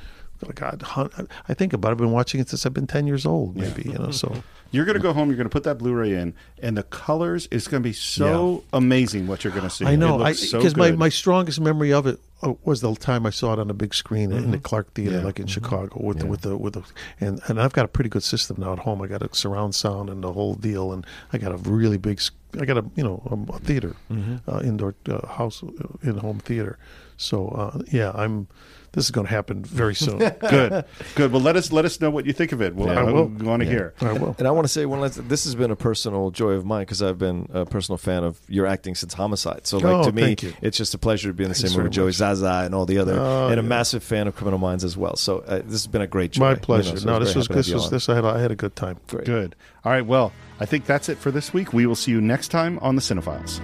[0.55, 1.93] God, hun- I think about it.
[1.93, 3.83] I've been watching it since I've been ten years old, maybe.
[3.83, 5.29] You know, so You're going to go home.
[5.31, 8.65] You're going to put that Blu-ray in, and the colors is going to be so
[8.75, 9.27] amazing.
[9.27, 9.87] What you're going to see.
[9.87, 12.95] I know It looks so because my, my strongest memory of it uh, was the
[12.95, 15.21] time I saw it on a big screen in the Clark Theater, Mm-hmm.
[15.21, 15.25] Yeah.
[15.27, 16.83] like in Chicago, with the, with the with the
[17.19, 19.01] and and I've got a pretty good system now at home.
[19.01, 22.21] I got a surround sound and the whole deal, and I got a really big.
[22.61, 24.51] I got a you know a, a theater, Mm-hmm.
[24.51, 25.63] uh, indoor uh, house
[26.03, 26.79] in home theater.
[27.19, 28.49] So uh, yeah, I'm.
[28.93, 30.17] This is going to happen very soon.
[30.51, 30.85] Good,
[31.15, 31.31] good.
[31.31, 32.75] Well, let us let us know what you think of it.
[32.75, 32.95] Well, Yeah.
[32.95, 33.47] I I will will.
[33.47, 33.71] want to Yeah.
[33.71, 33.95] hear.
[34.01, 34.35] I will.
[34.39, 35.29] And I want to say one last.
[35.29, 38.41] This has been a personal joy of mine because I've been a personal fan of
[38.49, 39.67] your acting since Homicide.
[39.67, 41.77] So, like Oh, to me, it's just a pleasure to be in the Thanks same
[41.79, 42.15] room with Joey much.
[42.17, 43.69] Zasa and all the other, Oh, and a yeah.
[43.69, 45.17] massive fan of Criminal Minds as well.
[45.17, 46.41] So uh, this has been a great joy.
[46.41, 46.97] My you know, pleasure.
[46.99, 47.91] so no, this was happy to have this was on.
[47.91, 48.09] this.
[48.09, 48.97] I had I had a good time.
[49.09, 49.27] Great.
[49.27, 49.55] Good.
[49.85, 50.05] All right.
[50.07, 51.75] Well, I think that's it for this week.
[51.75, 53.61] We will see you next time on the Cine-Files.